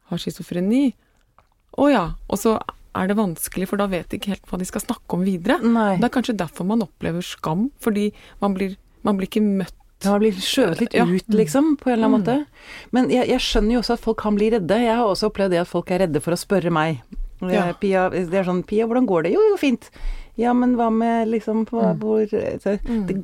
har 0.09 0.18
schizofreni 0.22 0.92
Å 1.76 1.88
ja. 1.90 2.04
Og 2.30 2.38
så 2.38 2.54
er 2.94 3.07
det 3.09 3.16
vanskelig, 3.16 3.68
for 3.68 3.76
da 3.81 3.87
vet 3.87 4.09
de 4.11 4.18
ikke 4.18 4.33
helt 4.35 4.46
hva 4.50 4.59
de 4.59 4.64
skal 4.68 4.81
snakke 4.83 5.14
om 5.14 5.22
videre. 5.24 5.61
Nei. 5.62 5.96
Det 6.00 6.05
er 6.09 6.14
kanskje 6.16 6.37
derfor 6.37 6.66
man 6.66 6.83
opplever 6.83 7.22
skam, 7.22 7.70
fordi 7.81 8.12
man 8.40 8.55
blir, 8.55 8.76
man 9.05 9.16
blir 9.16 9.29
ikke 9.31 9.42
møtt 9.44 9.74
Man 10.03 10.18
blir 10.22 10.33
skjøvet 10.33 10.79
litt 10.81 10.94
Ja. 10.96 11.05
ut, 11.05 11.26
liksom, 11.29 11.76
på 11.76 11.90
en 11.90 11.98
eller 11.98 12.07
annen 12.09 12.22
Mm. 12.22 12.24
måte. 12.24 12.46
Men 12.90 13.11
jeg, 13.11 13.29
jeg 13.29 13.38
skjønner 13.38 13.72
jo 13.74 13.81
også 13.83 13.92
at 13.92 14.00
folk 14.00 14.16
kan 14.16 14.35
bli 14.35 14.48
redde. 14.50 14.70
Jeg 14.81 14.96
har 14.96 15.05
også 15.05 15.29
opplevd 15.31 15.50
det 15.50 15.59
at 15.61 15.68
folk 15.68 15.90
er 15.90 15.98
redde 16.07 16.22
for 16.22 16.33
å 16.33 16.38
spørre 16.40 16.72
meg. 16.72 17.03
Ja. 17.42 17.68
Eh, 17.68 17.72
Pia, 17.74 18.09
det 18.09 18.33
er 18.33 18.44
sånn 18.44 18.64
Pia, 18.66 18.87
hvordan 18.87 19.05
går 19.07 19.24
det? 19.24 19.33
Jo, 19.35 19.40
jo, 19.50 19.57
fint. 19.61 19.90
Ja, 20.40 20.53
men 20.57 20.72
hva 20.79 20.88
med 20.94 21.29
liksom 21.29 21.66
på, 21.68 21.81
Mm. 21.83 21.98
hvor 22.00 22.24
så, 22.62 22.79
Mm. 22.81 23.07
det, 23.07 23.16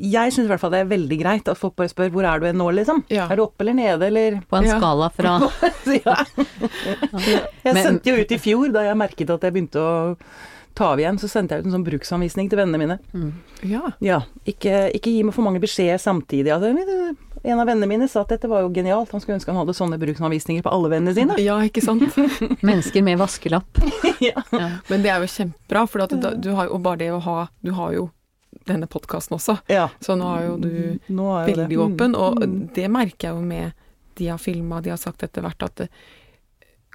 Jeg 0.00 0.32
syns 0.32 0.46
i 0.46 0.48
hvert 0.48 0.60
fall 0.62 0.70
det 0.72 0.80
er 0.86 0.90
veldig 0.96 1.18
greit 1.20 1.48
at 1.52 1.58
folk 1.60 1.76
bare 1.76 1.88
spør 1.92 2.10
hvor 2.14 2.24
er 2.24 2.40
du 2.40 2.46
nå, 2.58 2.70
liksom? 2.74 3.04
Ja. 3.12 3.26
Er 3.28 3.36
du 3.36 3.42
oppe 3.44 3.60
eller 3.66 3.74
nede, 3.74 4.02
eller 4.08 4.40
På 4.50 4.58
en 4.58 4.64
Ja. 4.70 4.78
skala 4.78 5.10
fra 5.12 5.38
ja. 5.86 6.24
Jeg 7.64 7.74
Men- 7.74 7.84
sendte 7.84 8.06
jo 8.10 8.16
ut 8.22 8.32
i 8.32 8.38
fjor, 8.38 8.72
da 8.72 8.80
jeg 8.88 8.96
merket 8.96 9.30
at 9.30 9.40
jeg 9.42 9.52
begynte 9.52 9.76
å 9.82 10.16
ta 10.74 10.92
av 10.92 10.98
igjen, 10.98 11.18
så 11.20 11.28
sendte 11.28 11.50
jeg 11.52 11.60
ut 11.60 11.66
en 11.66 11.72
sånn 11.76 11.84
bruksanvisning 11.86 12.48
til 12.48 12.58
vennene 12.58 12.78
mine. 12.78 12.98
mm. 13.14 13.32
Ja. 13.68 13.90
Ja, 14.00 14.20
ikke, 14.46 14.90
ikke 14.94 15.12
gi 15.12 15.22
meg 15.22 15.34
for 15.34 15.42
mange 15.44 15.60
beskjeder 15.60 16.00
samtidig. 16.00 16.48
Altså, 16.50 17.16
en 17.44 17.60
av 17.60 17.66
vennene 17.66 17.88
mine 17.90 18.06
sa 18.08 18.22
at 18.22 18.28
dette 18.34 18.48
var 18.50 18.62
jo 18.62 18.70
genialt, 18.74 19.10
han 19.12 19.20
skulle 19.20 19.36
ønske 19.38 19.50
han 19.50 19.58
hadde 19.62 19.74
sånne 19.74 19.98
bruksanvisninger 19.98 20.62
på 20.62 20.70
alle 20.72 20.88
vennene 20.92 21.14
sine. 21.16 21.36
ja, 21.42 21.56
ikke 21.66 21.82
sant? 21.84 22.02
Mennesker 22.62 23.02
med 23.02 23.18
vaskelapp. 23.18 23.80
ja. 24.20 24.42
Ja. 24.52 24.68
Men 24.88 25.02
det 25.02 25.10
er 25.10 25.20
jo 25.24 25.30
kjempebra, 25.32 25.86
for 25.90 26.04
at 26.06 26.14
du, 26.14 26.28
du 26.38 26.50
har 26.58 26.68
jo 26.70 26.78
bare 26.78 27.00
det 27.02 27.10
å 27.12 27.18
ha 27.24 27.38
Du 27.64 27.72
har 27.78 27.92
jo 27.96 28.08
denne 28.68 28.86
podkasten 28.86 29.34
også, 29.34 29.56
ja. 29.72 29.88
så 30.04 30.14
nå 30.14 30.26
er 30.36 30.42
jo 30.46 30.56
du 30.60 30.68
er 31.08 31.46
veldig 31.48 31.68
det. 31.72 31.78
åpen. 31.82 32.14
Og 32.14 32.42
Mm. 32.42 32.58
det 32.76 32.88
merker 32.92 33.28
jeg 33.28 33.36
jo 33.38 33.40
med 33.46 33.72
de 34.20 34.26
har 34.28 34.38
filma, 34.38 34.80
de 34.84 34.90
har 34.92 35.00
sagt 35.00 35.22
etter 35.24 35.42
hvert 35.42 35.62
at 35.64 35.76
det, 35.80 35.88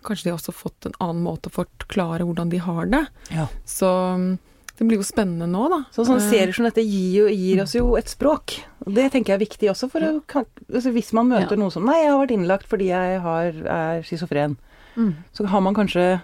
kanskje 0.06 0.28
de 0.28 0.30
har 0.32 0.38
også 0.38 0.54
fått 0.54 0.86
en 0.86 0.94
annen 1.02 1.24
måte 1.26 1.50
å 1.50 1.56
forklare 1.58 2.24
hvordan 2.24 2.52
de 2.54 2.60
har 2.62 2.86
det. 2.94 3.02
Ja. 3.34 3.48
Så 3.66 3.90
mm, 3.90 4.38
det 4.78 4.86
blir 4.88 5.00
jo 5.00 5.06
spennende 5.06 5.48
nå, 5.50 5.64
da. 5.74 5.80
Så 5.92 6.06
sånne 6.06 6.22
Eh, 6.22 6.30
serier 6.30 6.54
som 6.54 6.66
dette 6.68 6.84
gir, 6.86 7.14
jo, 7.18 7.28
gir 7.34 7.62
oss 7.64 7.74
jo 7.76 7.96
et 7.98 8.08
språk. 8.12 8.60
Og 8.86 8.94
det 8.94 9.12
tenker 9.12 9.34
jeg 9.34 9.40
er 9.42 9.46
viktig 9.46 9.70
også, 9.74 9.90
for 9.90 10.00
å, 10.06 10.12
kan, 10.28 10.46
altså 10.72 10.92
hvis 10.94 11.12
man 11.18 11.28
møter 11.30 11.56
Ja. 11.58 11.62
noen 11.64 11.72
som 11.74 11.86
Nei, 11.86 12.04
jeg 12.04 12.12
har 12.12 12.20
vært 12.22 12.36
innlagt 12.38 12.68
fordi 12.70 12.88
jeg 12.92 13.20
har, 13.22 13.52
er 13.66 14.02
schizofren. 14.04 14.58
Mm. 14.96 15.16
Så 15.34 15.46
har 15.48 15.62
man 15.62 15.74
kanskje 15.78 16.22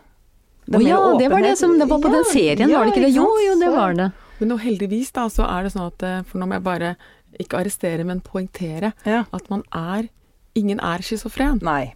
Å 0.71 0.79
ja, 0.81 0.99
det 1.19 1.29
var 1.29 1.41
det 1.43 1.57
som 1.57 1.77
det 1.77 1.89
var 1.89 1.99
på 1.99 2.09
den 2.13 2.23
serien, 2.29 2.69
ja, 2.69 2.77
var 2.79 2.85
det 2.85 2.93
ikke 2.95 3.05
det? 3.07 3.13
Jo, 3.15 3.25
jo, 3.45 3.57
det 3.59 3.71
var 3.73 3.93
det. 3.93 4.11
Men 4.39 4.49
nå 4.49 4.57
heldigvis, 4.61 5.11
da, 5.11 5.27
så 5.29 5.43
er 5.49 5.63
det 5.63 5.73
sånn 5.73 5.87
at 5.89 6.03
eh, 6.03 6.21
For 6.23 6.39
nå 6.39 6.47
må 6.47 6.55
jeg 6.55 6.63
bare 6.63 6.95
ikke 7.39 7.59
arrestere, 7.59 8.05
men 8.05 8.21
poengtere 8.21 8.93
Ja. 9.05 9.25
at 9.33 9.49
man 9.49 9.63
er 9.73 10.07
Ingen 10.55 10.79
er 10.79 11.01
schizofren. 11.01 11.57
Nei. 11.65 11.95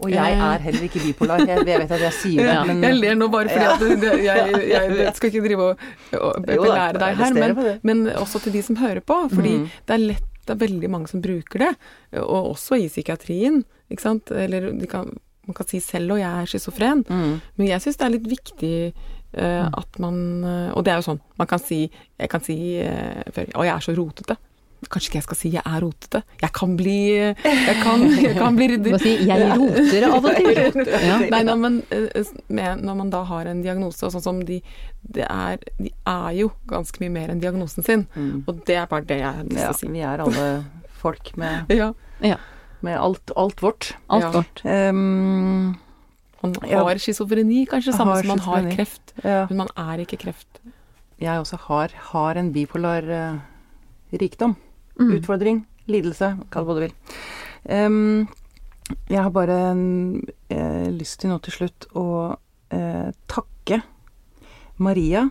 Og 0.00 0.10
jeg 0.12 0.32
Eh. 0.36 0.42
er 0.54 0.58
heller 0.66 0.82
ikke 0.88 1.00
bipolar. 1.06 1.38
Jeg, 1.46 1.66
jeg 1.66 1.80
vet 1.80 1.90
at 1.96 2.00
jeg 2.00 2.12
sier 2.12 2.44
det, 2.44 2.56
men 2.68 2.82
Jeg 2.84 2.94
ler 3.00 3.14
nå 3.16 3.28
bare 3.32 3.48
fordi 3.48 3.64
at 3.64 4.20
jeg, 4.24 4.68
jeg, 4.68 5.12
skal 5.16 5.30
ikke 5.30 5.44
drive 5.48 5.62
og, 5.70 5.84
og 6.20 6.42
belære 6.46 6.98
deg 7.00 7.16
her, 7.16 7.32
men, 7.34 7.80
men 7.82 8.06
også 8.16 8.42
til 8.44 8.52
de 8.52 8.62
som 8.62 8.76
hører 8.76 9.00
på. 9.00 9.16
Fordi 9.32 9.54
Mm. 9.56 9.68
det 9.86 9.94
er 9.94 10.02
lett, 10.12 10.24
det 10.46 10.52
er 10.54 10.60
veldig 10.68 10.90
mange 10.90 11.08
som 11.08 11.22
bruker 11.24 11.58
det, 11.64 11.72
og 12.22 12.52
også 12.54 12.76
i 12.78 12.88
psykiatrien. 12.88 13.64
Ikke 13.90 14.02
sant? 14.02 14.30
Eller 14.30 14.68
kan, 14.86 15.08
man 15.46 15.54
kan 15.54 15.66
si 15.66 15.80
selv 15.80 16.12
og 16.12 16.18
jeg 16.20 16.42
er 16.42 16.46
schizofren, 16.46 17.04
Mm. 17.08 17.40
men 17.56 17.66
jeg 17.68 17.80
syns 17.80 17.96
det 17.96 18.06
er 18.06 18.14
litt 18.18 18.28
viktig 18.28 18.92
uh, 19.38 19.68
at 19.72 19.98
man 19.98 20.44
eh, 20.44 20.70
Og 20.76 20.84
det 20.84 20.92
er 20.92 21.00
jo 21.00 21.06
sånn, 21.12 21.20
man 21.38 21.46
kan 21.50 21.58
si 21.58 21.90
Jeg 22.18 22.28
kan 22.30 22.40
si 22.40 22.56
uh, 22.82 23.22
før 23.32 23.46
Å, 23.54 23.64
jeg 23.64 23.74
er 23.74 23.80
så 23.84 23.94
rotete. 23.96 24.36
Kanskje 24.88 25.08
ikke 25.10 25.18
jeg 25.18 25.24
skal 25.26 25.36
si 25.36 25.50
jeg 25.50 25.62
er 25.66 25.80
rotete. 25.82 26.22
Jeg 26.42 26.52
kan 26.52 26.76
bli 26.78 26.94
Jeg 27.16 27.76
kan, 27.82 28.02
jeg 28.22 28.36
kan 28.38 28.56
bli 28.56 28.68
Du 28.76 28.90
må 28.92 28.98
si 29.02 29.16
'jeg 29.26 29.48
roter 29.58 30.04
av 30.10 30.24
og 30.24 30.34
til'. 30.36 30.86
Ja. 31.06 31.18
Nei, 31.30 31.42
nei, 31.42 31.54
men 31.56 31.82
eh, 31.90 32.24
med, 32.48 32.82
når 32.84 32.94
man 32.96 33.10
da 33.10 33.22
har 33.24 33.46
en 33.46 33.62
diagnose, 33.62 34.02
og 34.06 34.12
sånn 34.12 34.22
som 34.22 34.44
de 34.44 34.60
det 35.02 35.26
er, 35.30 35.58
De 35.78 35.90
er 36.06 36.30
jo 36.38 36.50
ganske 36.66 36.98
mye 37.00 37.10
mer 37.10 37.28
enn 37.30 37.40
diagnosen 37.40 37.82
sin. 37.84 38.06
Mm. 38.16 38.44
Og 38.48 38.64
det 38.66 38.76
er 38.76 38.86
bare 38.86 39.04
det 39.06 39.18
jeg 39.20 39.32
har 39.32 39.42
lyst 39.44 39.56
til 39.56 39.62
Ja, 39.62 39.70
å 39.70 39.74
si. 39.78 39.86
vi 39.88 40.00
er 40.00 40.18
alle 40.20 40.64
folk 41.02 41.36
med, 41.36 41.66
Ja. 42.22 42.36
med 42.82 42.98
alt, 42.98 43.30
alt 43.36 43.60
vårt. 43.62 43.94
Alt 44.10 44.22
Ja. 44.22 44.30
vårt. 44.30 44.62
Um, 44.64 45.76
Man 46.42 46.54
Ja. 46.68 46.84
har 46.84 46.94
schizofreni, 46.98 47.66
kanskje, 47.66 47.92
samme 47.96 48.16
som 48.18 48.28
man 48.28 48.38
har 48.38 48.62
kreft. 48.70 49.12
ja. 49.24 49.46
Men 49.48 49.56
man 49.56 49.68
er 49.76 49.98
ikke 50.04 50.18
kreft. 50.18 50.60
Jeg 51.18 51.38
også 51.40 51.56
har, 51.58 51.88
har 52.12 52.34
en 52.36 52.52
bipolar 52.52 53.02
uh, 53.02 53.38
rikdom. 54.12 54.54
Mm. 54.96 55.12
Utfordring, 55.18 55.62
lidelse, 55.90 56.32
kall 56.50 56.64
det 56.64 56.68
hva 56.70 56.76
du 56.76 56.84
vil. 56.86 56.94
Um, 57.66 58.26
jeg 59.10 59.18
har 59.18 59.32
bare 59.34 59.58
eh, 59.74 60.88
lyst 60.94 61.20
til 61.20 61.32
nå 61.32 61.40
til 61.42 61.56
slutt 61.56 61.88
å 61.98 62.06
eh, 62.70 63.10
takke 63.30 63.80
Maria, 64.78 65.24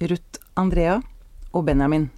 Ruth 0.00 0.40
Andrea 0.56 0.98
og 1.52 1.66
Benjamin 1.66 2.08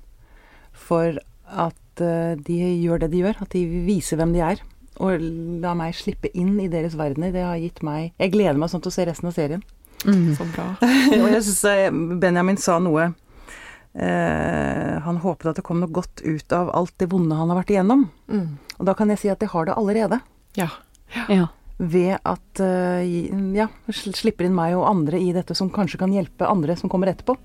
for 0.76 1.18
at 1.51 2.03
eh, 2.05 2.37
de 2.39 2.59
gjør 2.85 3.03
det 3.05 3.11
de 3.14 3.24
gjør, 3.24 3.43
at 3.43 3.57
de 3.57 3.64
viser 3.89 4.20
hvem 4.20 4.35
de 4.37 4.45
er. 4.47 4.62
Og 5.01 5.22
la 5.62 5.72
meg 5.74 5.97
slippe 5.97 6.31
inn 6.37 6.59
i 6.61 6.68
deres 6.70 6.95
verdener. 6.99 7.33
Det 7.33 7.43
har 7.43 7.59
gitt 7.59 7.81
meg 7.87 8.12
Jeg 8.20 8.35
gleder 8.35 8.59
meg 8.61 8.70
sånn 8.70 8.83
til 8.85 8.93
å 8.93 8.95
se 8.95 9.07
resten 9.09 9.31
av 9.31 9.35
serien. 9.35 9.62
Mm. 10.05 10.35
Så 10.37 10.47
bra. 10.53 10.68
og 11.22 11.26
jeg 11.33 11.43
syns 11.49 12.20
Benjamin 12.22 12.61
sa 12.61 12.78
noe 12.83 13.11
eh, 13.95 14.99
Han 15.05 15.20
håpet 15.24 15.53
at 15.53 15.61
det 15.61 15.64
kom 15.66 15.80
noe 15.82 15.93
godt 15.93 16.22
ut 16.22 16.53
av 16.57 16.70
alt 16.76 16.95
det 17.01 17.11
vonde 17.12 17.38
han 17.38 17.51
har 17.51 17.61
vært 17.62 17.72
igjennom. 17.74 18.09
Mm. 18.30 18.59
Og 18.78 18.88
da 18.88 18.97
kan 18.99 19.11
jeg 19.12 19.22
si 19.22 19.32
at 19.32 19.43
jeg 19.43 19.53
har 19.53 19.68
det 19.68 19.78
allerede. 19.78 20.20
Ja. 20.59 20.70
Ja. 21.28 21.49
Ved 21.80 22.18
at 22.18 22.61
eh, 22.62 23.07
ja, 23.57 23.70
slipper 23.91 24.47
inn 24.47 24.57
meg 24.57 24.76
og 24.78 24.88
andre 24.88 25.20
i 25.20 25.32
dette 25.36 25.57
som 25.57 25.72
kanskje 25.72 26.01
kan 26.03 26.12
hjelpe 26.14 26.49
andre 26.49 26.76
som 26.76 26.93
kommer 26.93 27.12
etterpå. 27.12 27.38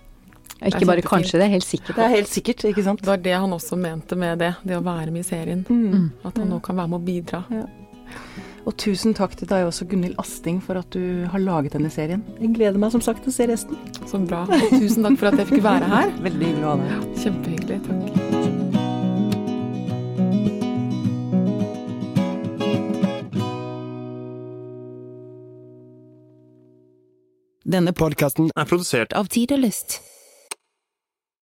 Ikke 0.63 0.87
bare 0.87 1.03
kanskje, 1.03 1.39
det 1.39 1.49
er 1.49 1.55
helt 1.57 1.67
sikkert. 1.67 1.97
Det 1.97 2.03
er 2.05 2.13
helt 2.13 2.31
sikkert, 2.31 2.63
ikke 2.69 2.83
sant? 2.85 3.01
Det 3.03 3.09
var 3.09 3.19
det 3.19 3.33
han 3.35 3.51
også 3.53 3.75
mente 3.79 4.15
med 4.19 4.39
det, 4.39 4.53
det 4.63 4.77
å 4.77 4.83
være 4.85 5.11
med 5.11 5.25
i 5.25 5.27
serien. 5.27 5.65
Mm. 5.67 6.13
At 6.23 6.37
han 6.39 6.47
nå 6.51 6.61
kan 6.63 6.79
være 6.79 6.93
med 6.93 7.01
å 7.01 7.05
bidra. 7.05 7.41
Og 8.65 8.73
tusen 8.81 9.13
takk 9.13 9.35
til 9.37 9.49
deg 9.49 9.67
også, 9.67 9.85
Gunhild 9.89 10.17
Asting, 10.21 10.57
for 10.63 10.79
at 10.79 10.89
du 10.93 11.25
har 11.29 11.41
laget 11.41 11.75
denne 11.77 11.91
serien. 11.93 12.23
Jeg 12.41 12.55
gleder 12.55 12.81
meg 12.81 12.93
som 12.95 13.03
sagt 13.05 13.21
til 13.21 13.29
å 13.29 13.35
se 13.35 13.45
resten. 13.51 13.77
Så 14.09 14.21
bra. 14.25 14.45
Og 14.49 14.73
tusen 14.73 15.05
takk 15.05 15.19
for 15.21 15.29
at 15.29 15.37
jeg 15.43 15.51
fikk 15.53 15.63
være 15.65 15.91
her. 15.91 16.15
Veldig 16.25 16.49
hyggelig 16.49 16.65
å 16.65 16.73
ha 16.73 16.79
deg. 16.81 17.05
Kjempehyggelig. 17.21 17.79
Takk. 17.85 18.25
Denne 27.65 27.91
podkasten 27.97 28.51
er 28.55 28.67
produsert 28.69 29.13
av 29.17 29.29
Tid 29.33 29.51
og 29.55 29.65
Lyst. 29.65 29.99